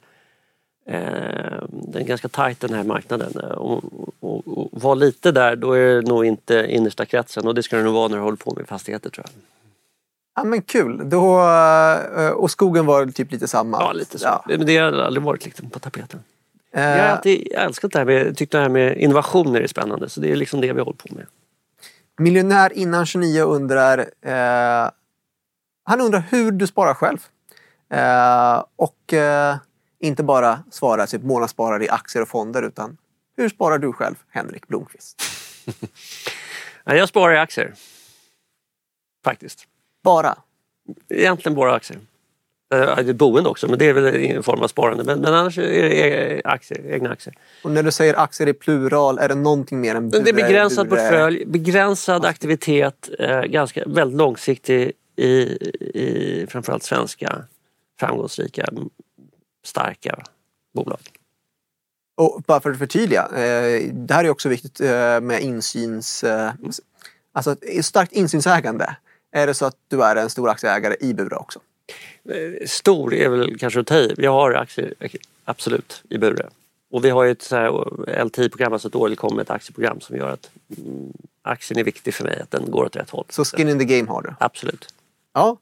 den 0.84 2.02
är 2.02 2.04
ganska 2.04 2.28
tajt 2.28 2.60
den 2.60 2.74
här 2.74 2.84
marknaden. 2.84 3.40
Och, 3.40 3.84
och, 4.20 4.48
och 4.58 4.68
var 4.72 4.96
lite 4.96 5.32
där, 5.32 5.56
då 5.56 5.72
är 5.72 5.94
det 5.94 6.08
nog 6.08 6.24
inte 6.24 6.66
innersta 6.68 7.06
kretsen 7.06 7.46
och 7.46 7.54
det 7.54 7.62
ska 7.62 7.76
det 7.76 7.82
nog 7.82 7.94
vara 7.94 8.08
när 8.08 8.16
du 8.16 8.22
håller 8.22 8.36
på 8.36 8.54
med 8.56 8.68
fastigheter 8.68 9.10
tror 9.10 9.26
jag. 9.26 9.42
Ja 10.36 10.44
men 10.44 10.62
kul. 10.62 11.10
Då, 11.10 11.40
eh, 12.16 12.30
och 12.30 12.50
skogen 12.50 12.86
var 12.86 13.06
typ 13.06 13.32
lite 13.32 13.48
samma? 13.48 13.80
Ja, 13.80 13.92
lite 13.92 14.18
så. 14.18 14.26
Ja. 14.26 14.44
Men 14.48 14.66
det 14.66 14.76
har 14.76 14.92
aldrig 14.92 15.22
varit 15.24 15.44
liksom 15.44 15.70
på 15.70 15.78
tapeten. 15.78 16.20
Eh, 16.72 16.82
Jag 16.82 17.04
har 17.04 17.16
alltid 17.16 17.52
älskat 17.52 17.92
det 17.92 17.98
här 17.98 18.06
med, 18.06 18.36
tyckt 18.36 18.52
det 18.52 18.58
här 18.58 18.68
med 18.68 18.96
innovationer 18.96 19.60
är 19.60 19.66
spännande 19.66 20.08
så 20.08 20.20
det 20.20 20.32
är 20.32 20.36
liksom 20.36 20.60
det 20.60 20.72
vi 20.72 20.80
håller 20.80 20.96
på 20.96 21.14
med. 21.14 21.26
Miljonär 22.18 22.72
innan 22.72 23.06
29 23.06 23.42
undrar... 23.42 23.98
Eh, 23.98 24.90
han 25.84 26.00
undrar 26.00 26.22
hur 26.30 26.50
du 26.52 26.66
sparar 26.66 26.94
själv. 26.94 27.18
Eh, 27.90 28.64
och 28.76 29.12
eh, 29.14 29.56
inte 30.02 30.22
bara 30.22 30.58
svara 30.70 31.06
typ 31.06 31.22
månadssparare 31.22 31.84
i 31.84 31.88
aktier 31.88 32.22
och 32.22 32.28
fonder 32.28 32.62
utan 32.62 32.96
hur 33.36 33.48
sparar 33.48 33.78
du 33.78 33.92
själv, 33.92 34.14
Henrik 34.30 34.68
Blomqvist? 34.68 35.22
Jag 36.84 37.08
sparar 37.08 37.34
i 37.34 37.38
aktier. 37.38 37.74
Faktiskt. 39.24 39.64
Bara. 40.04 40.38
Egentligen 41.08 41.56
bara 41.56 41.74
aktier. 41.74 41.98
Eh, 42.74 42.96
Det 42.96 43.10
är 43.10 43.12
boende 43.12 43.48
också 43.50 43.68
men 43.68 43.78
det 43.78 43.84
är 43.88 43.92
väl 43.92 44.06
en 44.16 44.42
form 44.42 44.60
av 44.62 44.68
sparande. 44.68 45.04
Men, 45.04 45.20
men 45.20 45.34
annars 45.34 45.58
är 45.58 45.62
det 45.62 45.94
e- 46.38 46.42
aktier, 46.44 46.86
egna 46.90 47.10
aktier. 47.10 47.34
Och 47.64 47.70
när 47.70 47.82
du 47.82 47.92
säger 47.92 48.14
aktier 48.18 48.48
i 48.48 48.52
plural, 48.52 49.18
är 49.18 49.28
det 49.28 49.34
någonting 49.34 49.80
mer 49.80 49.94
än 49.94 50.02
Men 50.02 50.10
Det 50.10 50.18
är 50.18 50.22
bure- 50.22 50.32
begränsad 50.42 50.88
bure- 50.88 50.96
portfölj, 51.10 51.44
begränsad 51.46 52.24
aktivitet, 52.24 53.08
eh, 53.18 53.40
ganska, 53.42 53.82
väldigt 53.86 54.18
långsiktig 54.18 54.92
i, 55.16 55.26
i 55.98 56.46
framförallt 56.50 56.82
svenska 56.82 57.44
framgångsrika, 58.00 58.68
starka 59.62 60.24
bolag. 60.74 61.00
Och 62.14 62.42
bara 62.46 62.60
för 62.60 62.70
att 62.70 62.78
förtydliga, 62.78 63.22
eh, 63.22 63.92
det 63.92 64.14
här 64.14 64.24
är 64.24 64.30
också 64.30 64.48
viktigt 64.48 64.80
eh, 64.80 65.20
med 65.20 65.40
insyns... 65.40 66.24
Eh, 66.24 66.52
alltså 67.32 67.56
starkt 67.82 68.12
insynsägande. 68.12 68.96
Är 69.32 69.46
det 69.46 69.54
så 69.54 69.66
att 69.66 69.76
du 69.88 70.04
är 70.04 70.16
en 70.16 70.30
stor 70.30 70.48
aktieägare 70.48 70.96
i 71.00 71.14
Bure 71.14 71.36
också? 71.36 71.60
Stor 72.66 73.14
är 73.14 73.28
väl 73.28 73.58
kanske 73.58 73.80
att 73.80 73.86
ta 73.86 73.94
i. 73.94 74.14
Jag 74.18 74.32
har 74.32 74.52
aktier, 74.52 74.94
absolut, 75.44 76.02
i 76.08 76.18
Bure. 76.18 76.48
Och 76.90 77.04
vi 77.04 77.10
har 77.10 77.24
ju 77.24 77.30
ett 77.30 77.52
LTI-program, 78.24 78.72
alltså 78.72 78.88
ett 78.88 78.94
årligt 78.94 79.50
aktieprogram 79.50 80.00
som 80.00 80.16
gör 80.16 80.30
att 80.30 80.50
mm, 80.78 81.12
aktien 81.42 81.78
är 81.78 81.84
viktig 81.84 82.14
för 82.14 82.24
mig, 82.24 82.40
att 82.40 82.50
den 82.50 82.70
går 82.70 82.84
åt 82.84 82.96
rätt 82.96 83.10
håll. 83.10 83.24
Så 83.28 83.44
skin 83.44 83.68
in 83.68 83.78
the 83.78 83.84
game 83.84 84.08
har 84.08 84.22
du? 84.22 84.34
Absolut. 84.40 84.94
Ja. 85.32 85.56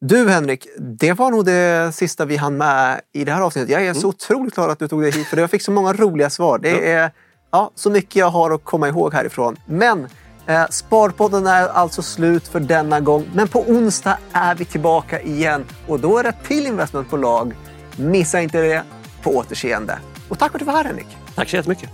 Du 0.00 0.28
Henrik, 0.28 0.66
det 0.78 1.12
var 1.12 1.30
nog 1.30 1.44
det 1.44 1.94
sista 1.94 2.24
vi 2.24 2.36
hann 2.36 2.56
med 2.56 3.00
i 3.12 3.24
det 3.24 3.32
här 3.32 3.40
avsnittet. 3.40 3.70
Jag 3.70 3.86
är 3.86 3.94
så 3.94 4.08
otroligt 4.08 4.54
glad 4.54 4.70
att 4.70 4.78
du 4.78 4.88
tog 4.88 5.02
dig 5.02 5.10
hit 5.10 5.26
för 5.26 5.36
jag 5.36 5.50
fick 5.50 5.62
så 5.62 5.70
många 5.70 5.92
roliga 5.92 6.30
svar. 6.30 6.58
Det 6.58 6.92
är 6.92 7.10
ja, 7.50 7.70
så 7.74 7.90
mycket 7.90 8.16
jag 8.16 8.30
har 8.30 8.50
att 8.50 8.64
komma 8.64 8.88
ihåg 8.88 9.14
härifrån. 9.14 9.56
Men 9.66 10.08
eh, 10.46 10.66
Sparpodden 10.70 11.46
är 11.46 11.68
alltså 11.68 12.02
slut 12.02 12.48
för 12.48 12.60
denna 12.60 13.00
gång. 13.00 13.30
Men 13.34 13.48
på 13.48 13.60
onsdag 13.60 14.18
är 14.32 14.54
vi 14.54 14.64
tillbaka 14.64 15.20
igen 15.20 15.64
och 15.86 16.00
då 16.00 16.18
är 16.18 16.22
det 16.22 16.34
till 16.46 16.66
investmentbolag. 16.66 17.54
Missa 17.96 18.40
inte 18.40 18.60
det. 18.60 18.82
På 19.22 19.36
återseende. 19.36 19.98
Och 20.28 20.38
tack 20.38 20.50
för 20.50 20.58
att 20.58 20.60
du 20.60 20.64
var 20.66 20.72
här 20.74 20.84
Henrik. 20.84 21.16
Tack 21.34 21.48
så 21.48 21.56
jättemycket. 21.56 21.90